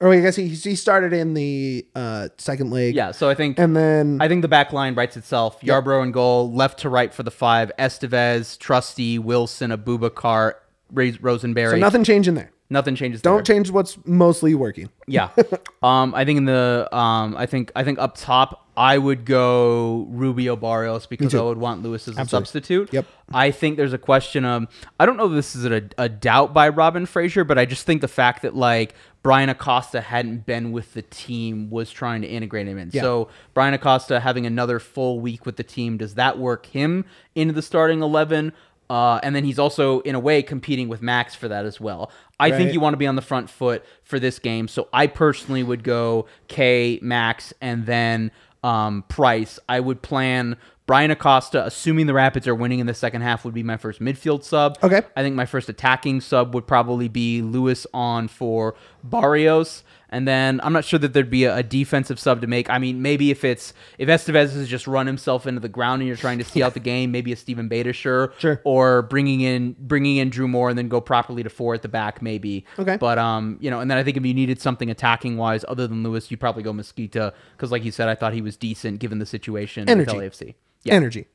Or 0.02 0.14
I 0.14 0.22
guess 0.22 0.36
he 0.38 0.48
he 0.48 0.76
started 0.78 1.12
in 1.12 1.34
the 1.34 1.86
uh 1.96 2.30
second 2.38 2.70
leg. 2.72 2.96
yeah, 2.96 3.12
so 3.12 3.30
I 3.30 3.36
think 3.36 3.60
And 3.60 3.76
then 3.76 4.20
I 4.22 4.28
think 4.30 4.44
the 4.44 4.48
back 4.48 4.72
line 4.72 4.96
writes 4.96 5.18
itself. 5.18 5.60
Yarbrough 5.62 6.04
and 6.04 6.14
goal, 6.14 6.54
left 6.54 6.80
to 6.80 6.90
right 6.90 7.14
for 7.14 7.24
the 7.24 7.32
five. 7.32 7.70
Esteves, 7.78 8.58
Trusty, 8.58 9.20
Wilson, 9.20 9.72
Abubakar, 9.72 10.46
Ray- 10.48 10.54
Rosenberry. 10.92 11.72
so 11.72 11.78
nothing 11.78 12.04
changing 12.04 12.36
there. 12.36 12.52
nothing 12.70 12.96
changes. 12.96 13.22
Don't 13.22 13.38
there. 13.38 13.56
change 13.56 13.72
what's 13.72 13.98
mostly 14.06 14.56
working. 14.56 14.90
Yeah. 15.08 15.30
um, 15.84 16.14
I 16.16 16.26
think 16.26 16.38
in 16.38 16.46
the 16.46 16.88
um, 16.92 17.36
I 17.38 17.46
think 17.46 17.72
I 17.76 17.84
think 17.84 18.00
up 18.00 18.16
top 18.18 18.70
I 18.80 18.98
would 18.98 19.26
go 19.26 20.08
Rubio 20.10 20.56
Barrios 20.56 21.06
because 21.06 21.36
I 21.36 21.42
would 21.42 21.58
want 21.58 21.84
Lewis 21.84 22.08
as 22.08 22.18
a 22.18 22.26
substitute. 22.26 22.94
Yep. 22.94 23.06
I 23.34 23.52
think 23.52 23.76
there's 23.76 23.92
a 23.92 23.98
question 23.98 24.46
of 24.46 24.68
I 24.98 25.06
don't 25.06 25.18
know 25.18 25.26
if 25.26 25.34
this 25.34 25.54
is 25.54 25.66
a, 25.66 25.82
a 25.98 26.08
doubt 26.08 26.54
by 26.54 26.70
Robin 26.70 27.06
Fraser, 27.06 27.44
but 27.44 27.58
I 27.58 27.66
just 27.66 27.86
think 27.86 28.00
the 28.00 28.08
fact 28.08 28.44
that 28.44 28.56
like 28.56 28.96
Bryan 29.22 29.50
Acosta 29.50 30.00
hadn't 30.00 30.46
been 30.46 30.72
with 30.72 30.94
the 30.94 31.02
team 31.02 31.70
was 31.70 31.92
trying 31.92 32.22
to 32.22 32.28
integrate 32.30 32.68
him 32.70 32.78
in. 32.78 32.90
Yeah. 32.94 33.02
So 33.02 33.28
Bryan 33.54 33.74
Acosta 33.74 34.22
having 34.22 34.46
another 34.46 34.80
full 34.80 35.20
week 35.20 35.46
with 35.46 35.58
the 35.58 35.64
team, 35.64 35.98
does 35.98 36.16
that 36.16 36.38
work 36.38 36.66
him 36.68 37.04
into 37.36 37.54
the 37.54 37.62
starting 37.62 38.02
eleven? 38.02 38.54
Uh, 38.90 39.20
and 39.22 39.36
then 39.36 39.44
he's 39.44 39.60
also, 39.60 40.00
in 40.02 40.16
a 40.16 40.20
way, 40.20 40.42
competing 40.42 40.90
with 40.90 41.02
Max 41.02 41.36
for 41.36 41.48
that 41.48 41.66
as 41.66 41.80
well. 41.80 42.12
I 42.40 42.52
think 42.52 42.74
you 42.74 42.80
want 42.80 42.94
to 42.94 42.98
be 42.98 43.06
on 43.06 43.16
the 43.16 43.22
front 43.22 43.50
foot 43.50 43.86
for 44.04 44.20
this 44.20 44.40
game. 44.40 44.68
So 44.68 44.88
I 44.92 45.08
personally 45.08 45.62
would 45.62 45.84
go 45.84 46.26
Kaye, 46.48 47.00
Max, 47.02 47.54
and 47.62 47.86
then 47.86 48.32
um, 48.64 49.04
Price. 49.08 49.60
I 49.70 49.80
would 49.80 50.02
plan 50.02 50.58
Bryan 50.88 51.12
Acosta, 51.12 51.64
assuming 51.66 52.08
the 52.08 52.16
Rapids 52.16 52.48
are 52.48 52.56
winning 52.56 52.80
in 52.80 52.88
the 52.88 52.96
second 52.96 53.22
half, 53.22 53.46
would 53.46 53.54
be 53.54 53.62
my 53.62 53.78
first 53.78 54.02
midfield 54.02 54.44
sub. 54.44 54.80
Okay. 54.82 55.02
I 55.16 55.22
think 55.22 55.36
my 55.36 55.46
first 55.46 55.70
attacking 55.70 56.22
sub 56.22 56.56
would 56.56 56.66
probably 56.66 57.08
be 57.08 57.44
Lewis 57.44 57.86
on 57.94 58.28
for 58.28 58.74
Barrios. 59.04 59.84
And 60.12 60.28
then 60.28 60.60
I'm 60.64 60.74
not 60.74 60.86
sure 60.86 60.98
that 61.00 61.14
there'd 61.14 61.30
be 61.30 61.44
a, 61.44 61.58
a 61.58 61.62
defensive 61.64 62.20
sub 62.20 62.42
to 62.42 62.48
make. 62.48 62.68
I 62.70 62.80
mean, 62.80 63.02
maybe 63.04 63.30
if 63.30 63.44
it's 63.44 63.74
if 64.00 64.10
Esteves 64.10 64.54
has 64.54 64.68
just 64.68 64.88
run 64.88 65.06
himself 65.06 65.46
into 65.46 65.60
the 65.60 65.70
ground 65.70 66.02
and 66.02 66.08
you're 66.08 66.18
trying 66.18 66.40
to 66.40 66.44
see 66.44 66.64
out 66.64 66.74
the 66.74 66.80
game, 66.94 67.12
maybe 67.12 67.32
a 67.32 67.36
Stephen 67.36 67.68
Beta 67.68 67.94
sure, 67.94 68.34
Sure. 68.40 68.60
or 68.64 69.04
bringing 69.04 69.42
in 69.42 69.76
bringing 69.78 70.18
in 70.18 70.32
Drew 70.32 70.48
Moor 70.48 70.70
and 70.70 70.78
then 70.78 70.88
go 70.88 71.00
properly 71.00 71.44
to 71.44 71.50
four 71.50 71.76
at 71.76 71.84
the 71.84 71.90
back, 71.90 72.22
maybe. 72.24 72.66
Okay. 72.80 72.98
But 72.98 73.20
um, 73.20 73.58
you 73.62 73.70
know, 73.70 73.82
and 73.82 73.92
then 73.92 74.00
I 74.00 74.04
think 74.04 74.18
if 74.18 74.26
you 74.26 74.34
needed 74.34 74.60
something 74.60 74.90
attacking 74.90 75.38
wise 75.38 75.64
other 75.68 75.86
than 75.88 76.02
Lewis, 76.02 76.32
you'd 76.32 76.40
probably 76.40 76.64
go 76.64 76.74
Mezquida 76.74 77.32
because, 77.56 77.72
like 77.72 77.86
you 77.86 77.92
said, 77.92 78.10
I 78.10 78.16
thought 78.16 78.34
he 78.34 78.42
was 78.42 78.58
decent 78.58 79.00
given 79.00 79.20
the 79.20 79.28
situation 79.28 79.88
Energy. 79.88 80.18
with 80.18 80.34
LAFC. 80.34 80.56
Yeah. 80.84 80.96
Energy. 80.96 81.28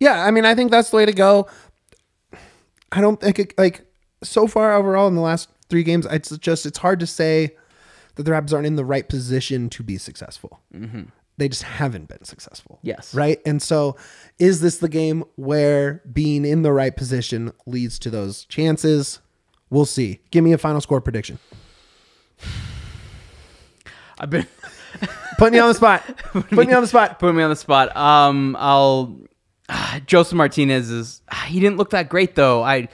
Yeah, 0.00 0.24
I 0.24 0.30
mean, 0.30 0.44
I 0.46 0.54
think 0.54 0.70
that's 0.70 0.90
the 0.90 0.96
way 0.96 1.04
to 1.06 1.12
go. 1.12 1.46
I 2.90 3.00
don't 3.00 3.20
think 3.20 3.38
it, 3.38 3.58
like 3.58 3.84
so 4.22 4.46
far 4.46 4.72
overall 4.74 5.08
in 5.08 5.14
the 5.14 5.20
last 5.20 5.48
three 5.68 5.82
games, 5.82 6.06
it's 6.10 6.36
just 6.38 6.64
it's 6.66 6.78
hard 6.78 7.00
to 7.00 7.06
say 7.06 7.54
that 8.16 8.22
the 8.24 8.30
Rapids 8.32 8.52
aren't 8.52 8.66
in 8.66 8.76
the 8.76 8.84
right 8.84 9.08
position 9.08 9.68
to 9.70 9.82
be 9.82 9.98
successful. 9.98 10.60
They 11.36 11.48
just 11.48 11.64
haven't 11.64 12.08
been 12.08 12.24
successful. 12.24 12.78
Yes. 12.82 13.12
Right. 13.14 13.40
And 13.44 13.60
so, 13.60 13.96
is 14.38 14.60
this 14.60 14.78
the 14.78 14.88
game 14.88 15.24
where 15.34 16.00
being 16.12 16.44
in 16.44 16.62
the 16.62 16.72
right 16.72 16.96
position 16.96 17.52
leads 17.66 17.98
to 18.00 18.10
those 18.10 18.44
chances? 18.44 19.18
We'll 19.68 19.84
see. 19.86 20.20
Give 20.30 20.44
me 20.44 20.52
a 20.52 20.58
final 20.58 20.80
score 20.80 21.00
prediction. 21.00 21.38
I've 24.18 24.30
been 24.30 24.46
Putting 25.38 25.54
you 25.54 25.62
on 25.62 25.68
the 25.68 25.74
spot. 25.74 26.02
Putting 26.32 26.70
you 26.70 26.76
on 26.76 26.82
the 26.82 26.88
spot. 26.88 27.18
putting 27.18 27.36
me 27.36 27.42
on 27.42 27.50
the 27.50 27.56
spot. 27.56 27.96
Um, 27.96 28.56
I'll 28.58 29.16
Josef 30.06 30.34
Martinez 30.34 30.90
is 30.90 31.22
he 31.46 31.60
didn't 31.60 31.76
look 31.76 31.90
that 31.90 32.08
great 32.08 32.34
though. 32.34 32.62
I 32.62 32.88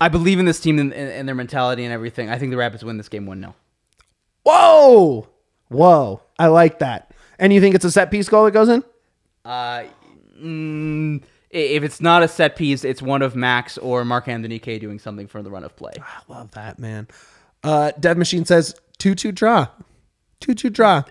I 0.00 0.08
believe 0.08 0.38
in 0.38 0.44
this 0.44 0.60
team 0.60 0.78
and, 0.78 0.92
and, 0.92 1.26
their 1.28 1.34
mentality 1.34 1.84
and 1.84 1.92
everything. 1.92 2.30
I 2.30 2.38
think 2.38 2.50
the 2.50 2.56
Rapids 2.56 2.84
win 2.84 2.96
this 2.96 3.08
game 3.08 3.26
one 3.26 3.40
0 3.40 3.54
Whoa. 4.44 5.28
Whoa. 5.68 6.22
I 6.38 6.46
like 6.46 6.78
that. 6.78 7.12
And 7.38 7.52
you 7.52 7.60
think 7.60 7.74
it's 7.74 7.84
a 7.84 7.90
set 7.90 8.10
piece 8.10 8.28
goal 8.28 8.44
that 8.44 8.52
goes 8.52 8.68
in? 8.68 8.84
Uh, 9.44 9.84
mm, 10.40 11.22
if 11.50 11.82
it's 11.82 12.00
not 12.00 12.22
a 12.22 12.28
set 12.28 12.56
piece, 12.56 12.84
it's 12.84 13.02
one 13.02 13.22
of 13.22 13.34
Max 13.34 13.78
or 13.78 14.04
Mark-Anthony 14.04 14.58
Kaye 14.58 14.78
doing 14.78 14.98
something 14.98 15.26
for 15.26 15.42
the 15.42 15.50
run 15.50 15.64
of 15.64 15.74
play. 15.76 15.92
I 15.98 16.32
love 16.32 16.50
that, 16.52 16.78
man. 16.78 17.08
Uh, 17.62 17.92
Dev 17.98 18.16
Machine 18.16 18.44
says 18.44 18.74
2 18.98 19.14
2 19.14 19.32
draw. 19.32 19.66
2 20.40 20.54
2 20.54 20.70
draw. 20.70 21.02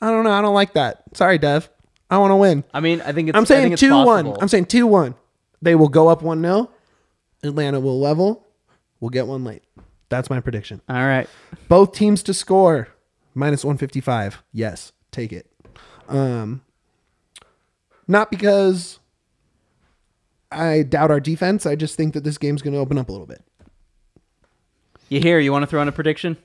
I 0.00 0.10
don't 0.10 0.24
know. 0.24 0.30
I 0.30 0.40
don't 0.40 0.54
like 0.54 0.74
that. 0.74 1.02
Sorry, 1.14 1.38
Dev. 1.38 1.68
I 2.10 2.18
want 2.18 2.30
to 2.30 2.36
win. 2.36 2.64
I 2.72 2.80
mean, 2.80 3.00
I 3.02 3.12
think 3.12 3.28
it's. 3.28 3.36
I'm 3.36 3.46
saying 3.46 3.76
2 3.76 4.04
1. 4.04 4.36
I'm 4.40 4.48
saying 4.48 4.66
2 4.66 4.86
1. 4.86 5.14
They 5.60 5.74
will 5.74 5.88
go 5.88 6.08
up 6.08 6.22
1 6.22 6.40
0. 6.40 6.70
Atlanta 7.42 7.80
will 7.80 7.98
level. 8.00 8.46
We'll 9.00 9.10
get 9.10 9.26
one 9.26 9.44
late. 9.44 9.62
That's 10.08 10.30
my 10.30 10.40
prediction. 10.40 10.80
All 10.88 10.96
right. 10.96 11.28
Both 11.68 11.92
teams 11.92 12.22
to 12.24 12.34
score 12.34 12.88
minus 13.34 13.64
155. 13.64 14.42
Yes, 14.52 14.92
take 15.12 15.32
it. 15.32 15.46
Um, 16.08 16.62
not 18.06 18.30
because 18.30 18.98
I 20.50 20.82
doubt 20.82 21.10
our 21.10 21.20
defense. 21.20 21.66
I 21.66 21.76
just 21.76 21.94
think 21.96 22.14
that 22.14 22.24
this 22.24 22.38
game's 22.38 22.62
going 22.62 22.72
to 22.74 22.80
open 22.80 22.96
up 22.98 23.08
a 23.08 23.12
little 23.12 23.26
bit. 23.26 23.44
You 25.10 25.20
here? 25.20 25.38
You 25.38 25.52
want 25.52 25.62
to 25.62 25.66
throw 25.66 25.82
in 25.82 25.88
a 25.88 25.92
prediction? 25.92 26.36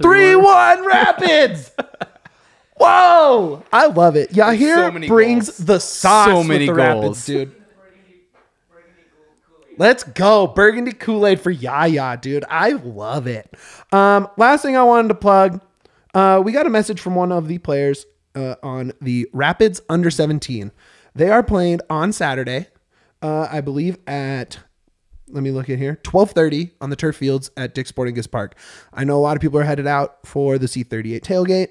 3 0.00 0.36
1 0.36 0.86
Rapids! 0.86 1.72
Whoa! 2.76 3.64
I 3.72 3.86
love 3.86 4.14
it. 4.14 4.30
Yahir 4.30 4.74
so 4.76 4.90
many 4.92 5.08
brings 5.08 5.46
goals. 5.46 5.58
the 5.58 5.80
sauce 5.80 6.28
So 6.28 6.38
with 6.38 6.46
many 6.46 6.66
the 6.66 6.72
goals. 6.74 7.02
Rapids, 7.02 7.26
dude. 7.26 7.57
Let's 9.78 10.02
go. 10.02 10.48
Burgundy 10.48 10.90
Kool-Aid 10.90 11.40
for 11.40 11.52
Yaya, 11.52 12.18
dude. 12.20 12.44
I 12.50 12.72
love 12.72 13.28
it. 13.28 13.48
Um, 13.92 14.26
last 14.36 14.62
thing 14.62 14.76
I 14.76 14.82
wanted 14.82 15.08
to 15.08 15.14
plug. 15.14 15.60
Uh, 16.12 16.42
we 16.44 16.50
got 16.50 16.66
a 16.66 16.70
message 16.70 17.00
from 17.00 17.14
one 17.14 17.30
of 17.30 17.46
the 17.46 17.58
players 17.58 18.04
uh, 18.34 18.56
on 18.60 18.92
the 19.00 19.28
Rapids 19.32 19.80
under 19.88 20.10
17. 20.10 20.72
They 21.14 21.30
are 21.30 21.44
playing 21.44 21.78
on 21.88 22.12
Saturday, 22.12 22.66
uh, 23.22 23.46
I 23.50 23.60
believe 23.60 23.98
at 24.08 24.58
let 25.30 25.42
me 25.42 25.50
look 25.50 25.68
in 25.68 25.78
here 25.78 25.98
12:30 26.04 26.70
on 26.80 26.90
the 26.90 26.96
turf 26.96 27.16
fields 27.16 27.50
at 27.56 27.74
Dick's 27.74 27.90
Sporting 27.90 28.14
Goods 28.14 28.26
Park. 28.26 28.56
I 28.94 29.04
know 29.04 29.16
a 29.16 29.20
lot 29.20 29.36
of 29.36 29.42
people 29.42 29.58
are 29.58 29.64
headed 29.64 29.86
out 29.86 30.26
for 30.26 30.58
the 30.58 30.66
C38 30.66 31.20
tailgate. 31.20 31.68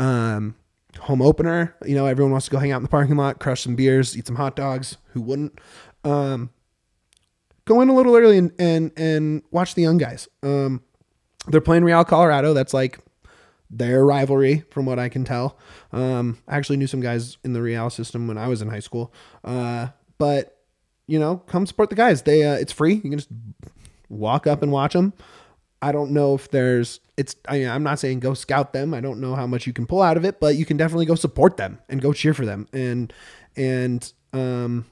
Um, 0.00 0.54
home 0.98 1.20
opener, 1.20 1.74
you 1.84 1.94
know, 1.94 2.06
everyone 2.06 2.30
wants 2.32 2.46
to 2.46 2.52
go 2.52 2.58
hang 2.58 2.72
out 2.72 2.76
in 2.76 2.82
the 2.84 2.88
parking 2.88 3.16
lot, 3.16 3.38
crush 3.38 3.62
some 3.62 3.74
beers, 3.74 4.16
eat 4.16 4.26
some 4.26 4.36
hot 4.36 4.56
dogs. 4.56 4.96
Who 5.12 5.22
wouldn't? 5.22 5.58
Um, 6.04 6.50
go 7.70 7.80
in 7.80 7.88
a 7.88 7.94
little 7.94 8.16
early 8.16 8.36
and 8.36 8.52
and, 8.58 8.92
and 8.96 9.42
watch 9.52 9.74
the 9.74 9.82
young 9.82 9.96
guys. 9.96 10.28
Um, 10.42 10.82
they're 11.46 11.60
playing 11.60 11.84
Real 11.84 12.04
Colorado. 12.04 12.52
That's 12.52 12.74
like 12.74 12.98
their 13.70 14.04
rivalry, 14.04 14.64
from 14.70 14.84
what 14.86 14.98
I 14.98 15.08
can 15.08 15.24
tell. 15.24 15.56
Um, 15.92 16.38
I 16.48 16.56
actually 16.56 16.78
knew 16.78 16.88
some 16.88 17.00
guys 17.00 17.38
in 17.44 17.52
the 17.52 17.62
Real 17.62 17.88
system 17.88 18.26
when 18.26 18.36
I 18.36 18.48
was 18.48 18.60
in 18.60 18.68
high 18.68 18.80
school. 18.80 19.14
Uh, 19.44 19.88
but 20.18 20.58
you 21.06 21.18
know, 21.18 21.36
come 21.36 21.64
support 21.64 21.90
the 21.90 21.96
guys. 21.96 22.22
They 22.22 22.42
uh, 22.44 22.54
it's 22.54 22.72
free. 22.72 22.94
You 22.94 23.02
can 23.02 23.18
just 23.18 23.30
walk 24.08 24.46
up 24.48 24.62
and 24.62 24.72
watch 24.72 24.92
them. 24.92 25.12
I 25.82 25.92
don't 25.92 26.10
know 26.10 26.34
if 26.34 26.50
there's 26.50 27.00
it's 27.16 27.36
I 27.48 27.58
mean, 27.58 27.68
I'm 27.68 27.84
not 27.84 28.00
saying 28.00 28.18
go 28.18 28.34
scout 28.34 28.72
them. 28.72 28.92
I 28.92 29.00
don't 29.00 29.20
know 29.20 29.36
how 29.36 29.46
much 29.46 29.66
you 29.66 29.72
can 29.72 29.86
pull 29.86 30.02
out 30.02 30.16
of 30.16 30.24
it, 30.24 30.40
but 30.40 30.56
you 30.56 30.66
can 30.66 30.76
definitely 30.76 31.06
go 31.06 31.14
support 31.14 31.56
them 31.56 31.78
and 31.88 32.02
go 32.02 32.12
cheer 32.12 32.34
for 32.34 32.44
them 32.44 32.66
and 32.72 33.12
and 33.56 34.12
um 34.32 34.86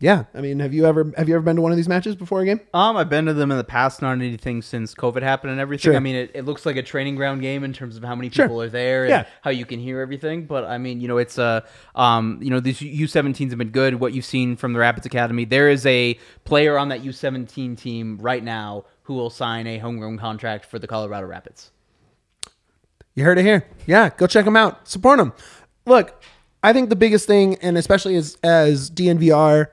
Yeah, 0.00 0.24
I 0.34 0.40
mean, 0.40 0.58
have 0.58 0.74
you 0.74 0.84
ever 0.86 1.12
have 1.16 1.28
you 1.28 1.34
ever 1.36 1.42
been 1.42 1.56
to 1.56 1.62
one 1.62 1.70
of 1.70 1.76
these 1.76 1.88
matches 1.88 2.14
before 2.16 2.40
a 2.42 2.44
game? 2.44 2.60
Um, 2.74 2.96
I've 2.96 3.08
been 3.08 3.26
to 3.26 3.32
them 3.32 3.50
in 3.52 3.56
the 3.56 3.64
past, 3.64 4.02
not 4.02 4.12
anything 4.12 4.60
since 4.60 4.92
COVID 4.94 5.22
happened 5.22 5.52
and 5.52 5.60
everything. 5.60 5.92
Sure. 5.92 5.96
I 5.96 6.00
mean, 6.00 6.16
it, 6.16 6.32
it 6.34 6.44
looks 6.44 6.66
like 6.66 6.76
a 6.76 6.82
training 6.82 7.14
ground 7.14 7.40
game 7.40 7.62
in 7.64 7.72
terms 7.72 7.96
of 7.96 8.02
how 8.02 8.14
many 8.14 8.28
Sure. 8.28 8.44
people 8.46 8.60
are 8.60 8.68
there 8.68 9.04
and 9.04 9.10
Yeah. 9.10 9.24
how 9.42 9.50
you 9.50 9.64
can 9.64 9.78
hear 9.78 10.00
everything. 10.00 10.46
But 10.46 10.64
I 10.64 10.78
mean, 10.78 11.00
you 11.00 11.08
know, 11.08 11.16
it's 11.18 11.38
a, 11.38 11.64
um, 11.94 12.38
you 12.42 12.50
know, 12.50 12.60
these 12.60 12.80
U17s 12.80 13.50
have 13.50 13.58
been 13.58 13.70
good. 13.70 13.94
What 14.00 14.12
you've 14.12 14.24
seen 14.24 14.56
from 14.56 14.72
the 14.72 14.80
Rapids 14.80 15.06
Academy, 15.06 15.44
there 15.44 15.70
is 15.70 15.86
a 15.86 16.18
player 16.44 16.76
on 16.76 16.88
that 16.88 17.02
U17 17.02 17.76
team 17.78 18.18
right 18.20 18.42
now 18.42 18.84
who 19.04 19.14
will 19.14 19.30
sign 19.30 19.66
a 19.68 19.78
homegrown 19.78 20.18
contract 20.18 20.66
for 20.66 20.78
the 20.78 20.86
Colorado 20.88 21.26
Rapids. 21.26 21.70
You 23.14 23.22
heard 23.24 23.38
it 23.38 23.44
here. 23.44 23.64
Yeah, 23.86 24.10
go 24.16 24.26
check 24.26 24.44
them 24.44 24.56
out. 24.56 24.88
Support 24.88 25.18
them. 25.18 25.32
Look, 25.86 26.20
I 26.64 26.72
think 26.72 26.88
the 26.88 26.96
biggest 26.96 27.26
thing, 27.26 27.54
and 27.62 27.78
especially 27.78 28.16
as 28.16 28.36
as 28.42 28.90
DNVR, 28.90 29.68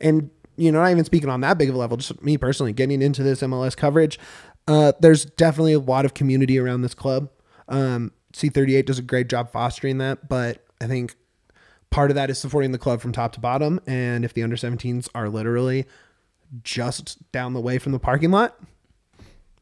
and 0.00 0.30
you 0.56 0.72
know, 0.72 0.80
not 0.82 0.90
even 0.90 1.04
speaking 1.04 1.30
on 1.30 1.40
that 1.42 1.56
big 1.56 1.68
of 1.68 1.76
a 1.76 1.78
level, 1.78 1.96
just 1.96 2.20
me 2.22 2.36
personally 2.36 2.72
getting 2.72 3.00
into 3.00 3.22
this 3.22 3.42
MLS 3.42 3.76
coverage, 3.76 4.18
uh, 4.66 4.92
there's 5.00 5.24
definitely 5.24 5.72
a 5.72 5.78
lot 5.78 6.04
of 6.04 6.14
community 6.14 6.58
around 6.58 6.82
this 6.82 6.94
club. 6.94 7.30
Um, 7.68 8.12
C38 8.32 8.84
does 8.86 8.98
a 8.98 9.02
great 9.02 9.28
job 9.28 9.50
fostering 9.52 9.98
that, 9.98 10.28
but 10.28 10.64
I 10.80 10.86
think 10.86 11.14
part 11.90 12.10
of 12.10 12.16
that 12.16 12.28
is 12.28 12.38
supporting 12.38 12.72
the 12.72 12.78
club 12.78 13.00
from 13.00 13.12
top 13.12 13.32
to 13.32 13.40
bottom. 13.40 13.80
And 13.86 14.24
if 14.24 14.34
the 14.34 14.42
under 14.42 14.56
17s 14.56 15.08
are 15.14 15.28
literally 15.28 15.86
just 16.64 17.30
down 17.30 17.52
the 17.52 17.60
way 17.60 17.78
from 17.78 17.92
the 17.92 17.98
parking 17.98 18.30
lot, 18.30 18.58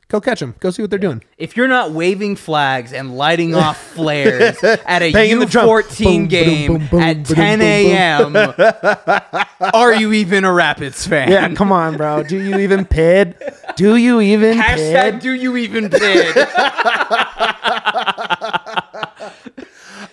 go 0.08 0.20
catch 0.20 0.40
them. 0.40 0.54
Go 0.60 0.70
see 0.70 0.82
what 0.82 0.90
they're 0.90 0.98
doing. 0.98 1.22
If 1.38 1.56
you're 1.56 1.68
not 1.68 1.92
waving 1.92 2.36
flags 2.36 2.92
and 2.92 3.16
lighting 3.16 3.54
off 3.54 3.76
flares 3.94 4.62
at 4.62 5.02
a 5.02 5.12
Banging 5.12 5.38
the 5.40 5.46
drum. 5.46 5.66
U14 5.68 6.04
Boom, 6.04 6.28
game 6.28 6.72
boom, 6.78 6.86
boom, 6.88 7.00
at 7.00 7.16
boom, 7.24 7.36
10 7.36 7.58
boom, 7.58 8.34
boom, 8.34 8.54
a.m., 8.56 9.44
are 9.74 9.94
you 9.94 10.12
even 10.12 10.44
a 10.44 10.52
Rapids 10.52 11.06
fan? 11.06 11.30
Yeah, 11.30 11.52
come 11.54 11.72
on, 11.72 11.96
bro. 11.96 12.22
Do 12.22 12.40
you 12.40 12.58
even 12.58 12.84
pid? 12.84 13.36
Do 13.76 13.96
you 13.96 14.20
even 14.20 14.56
Hashtag 14.58 15.12
pid? 15.12 15.20
do 15.20 15.32
you 15.32 15.56
even 15.56 15.88
bid? 15.88 16.34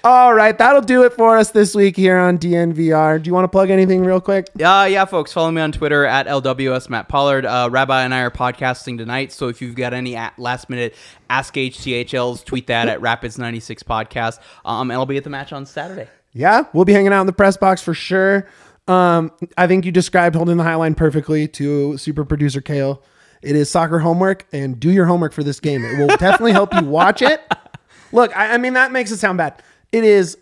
All 0.06 0.34
right, 0.34 0.58
that'll 0.58 0.82
do 0.82 1.04
it 1.04 1.14
for 1.14 1.38
us 1.38 1.51
this 1.51 1.74
week 1.74 1.95
here 1.95 2.18
on 2.18 2.38
DNVR. 2.38 3.24
Do 3.24 3.30
you 3.30 3.34
want 3.34 3.45
to 3.45 3.47
plug 3.47 3.70
anything 3.70 4.04
real 4.04 4.20
quick? 4.20 4.49
Uh, 4.62 4.86
yeah, 4.91 5.06
folks, 5.06 5.32
follow 5.32 5.49
me 5.49 5.62
on 5.62 5.72
Twitter 5.72 6.04
at 6.04 6.28
LWS 6.28 6.89
Matt 6.89 7.08
Pollard. 7.08 7.45
Uh, 7.45 7.70
Rabbi 7.72 8.04
and 8.04 8.14
I 8.14 8.20
are 8.20 8.30
podcasting 8.30 8.97
tonight, 8.97 9.32
so 9.32 9.47
if 9.47 9.62
you've 9.62 9.76
got 9.76 9.93
any 9.93 10.18
at 10.18 10.38
last 10.38 10.70
minute 10.70 10.93
Ask 11.30 11.54
HTHLs, 11.54 12.43
tweet 12.43 12.68
that 12.68 12.89
at 12.89 12.99
Rapids96 12.99 13.86
Podcast. 13.86 14.39
Um, 14.66 14.91
and 14.91 14.97
I'll 14.99 15.06
be 15.06 15.16
at 15.16 15.24
the 15.24 15.30
match 15.30 15.54
on 15.54 15.66
Saturday. 15.66 16.10
Yeah, 16.34 16.66
we'll 16.74 16.84
be 16.84 16.91
hanging 16.91 17.14
out 17.14 17.22
in 17.22 17.28
the 17.28 17.32
press 17.32 17.56
box 17.56 17.82
for 17.82 17.93
sure. 17.93 18.45
Um, 18.89 19.32
I 19.58 19.68
think 19.68 19.86
you 19.86 19.93
described 19.93 20.36
holding 20.36 20.58
the 20.58 20.64
high 20.64 20.76
line 20.76 20.95
perfectly 20.95 21.47
to 21.47 21.97
super 21.97 22.26
producer 22.26 22.60
Kale. 22.60 23.01
It 23.41 23.56
is 23.56 23.70
soccer 23.70 23.99
homework, 23.99 24.47
and 24.51 24.78
do 24.82 24.91
your 24.91 25.06
homework 25.06 25.32
for 25.32 25.43
this 25.43 25.62
game. 25.62 25.86
It 25.86 25.97
will 25.97 26.08
definitely 26.18 26.51
help 26.51 26.74
you 26.74 26.84
watch 26.84 27.22
it. 27.22 27.41
Look, 28.12 28.36
I, 28.36 28.56
I 28.56 28.58
mean 28.58 28.74
that 28.74 28.91
makes 28.91 29.10
it 29.10 29.18
sound 29.18 29.38
bad. 29.38 29.64
It 29.94 30.04
is 30.04 30.38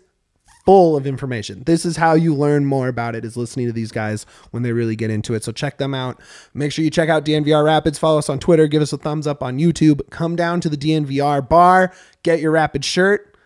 full 0.64 0.96
of 0.96 1.06
information. 1.06 1.62
This 1.64 1.84
is 1.84 1.96
how 1.96 2.14
you 2.14 2.34
learn 2.34 2.64
more 2.64 2.88
about 2.88 3.14
it 3.14 3.24
is 3.24 3.36
listening 3.36 3.66
to 3.66 3.72
these 3.72 3.92
guys 3.92 4.26
when 4.50 4.62
they 4.62 4.72
really 4.72 4.96
get 4.96 5.10
into 5.10 5.34
it. 5.34 5.44
So 5.44 5.52
check 5.52 5.78
them 5.78 5.94
out. 5.94 6.20
Make 6.54 6.72
sure 6.72 6.84
you 6.84 6.90
check 6.90 7.08
out 7.08 7.24
DNVR 7.24 7.64
Rapids. 7.64 7.98
Follow 7.98 8.18
us 8.18 8.28
on 8.28 8.38
Twitter. 8.38 8.66
Give 8.66 8.82
us 8.82 8.92
a 8.92 8.98
thumbs 8.98 9.26
up 9.26 9.42
on 9.42 9.58
YouTube. 9.58 10.08
Come 10.10 10.36
down 10.36 10.60
to 10.62 10.68
the 10.68 10.76
DNVR 10.76 11.48
bar. 11.48 11.92
Get 12.22 12.40
your 12.40 12.52
Rapid 12.52 12.84
shirt. 12.84 13.36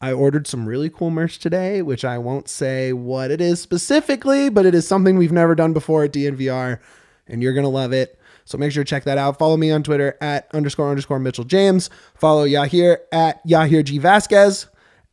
I 0.00 0.12
ordered 0.12 0.46
some 0.46 0.66
really 0.66 0.90
cool 0.90 1.10
merch 1.10 1.38
today, 1.38 1.80
which 1.80 2.04
I 2.04 2.18
won't 2.18 2.48
say 2.48 2.92
what 2.92 3.30
it 3.30 3.40
is 3.40 3.60
specifically, 3.60 4.50
but 4.50 4.66
it 4.66 4.74
is 4.74 4.86
something 4.86 5.16
we've 5.16 5.32
never 5.32 5.54
done 5.54 5.72
before 5.72 6.04
at 6.04 6.12
DNVR, 6.12 6.78
and 7.26 7.42
you're 7.42 7.54
gonna 7.54 7.70
love 7.70 7.94
it. 7.94 8.18
So 8.44 8.58
make 8.58 8.72
sure 8.72 8.84
to 8.84 8.88
check 8.88 9.04
that 9.04 9.18
out. 9.18 9.38
Follow 9.38 9.56
me 9.56 9.70
on 9.70 9.82
Twitter 9.82 10.16
at 10.20 10.48
underscore 10.54 10.90
underscore 10.90 11.18
Mitchell 11.18 11.44
James. 11.44 11.88
Follow 12.14 12.46
Yahir 12.46 12.98
at 13.10 13.44
Yahir 13.46 13.82
G 13.82 13.96
Vasquez, 13.96 14.66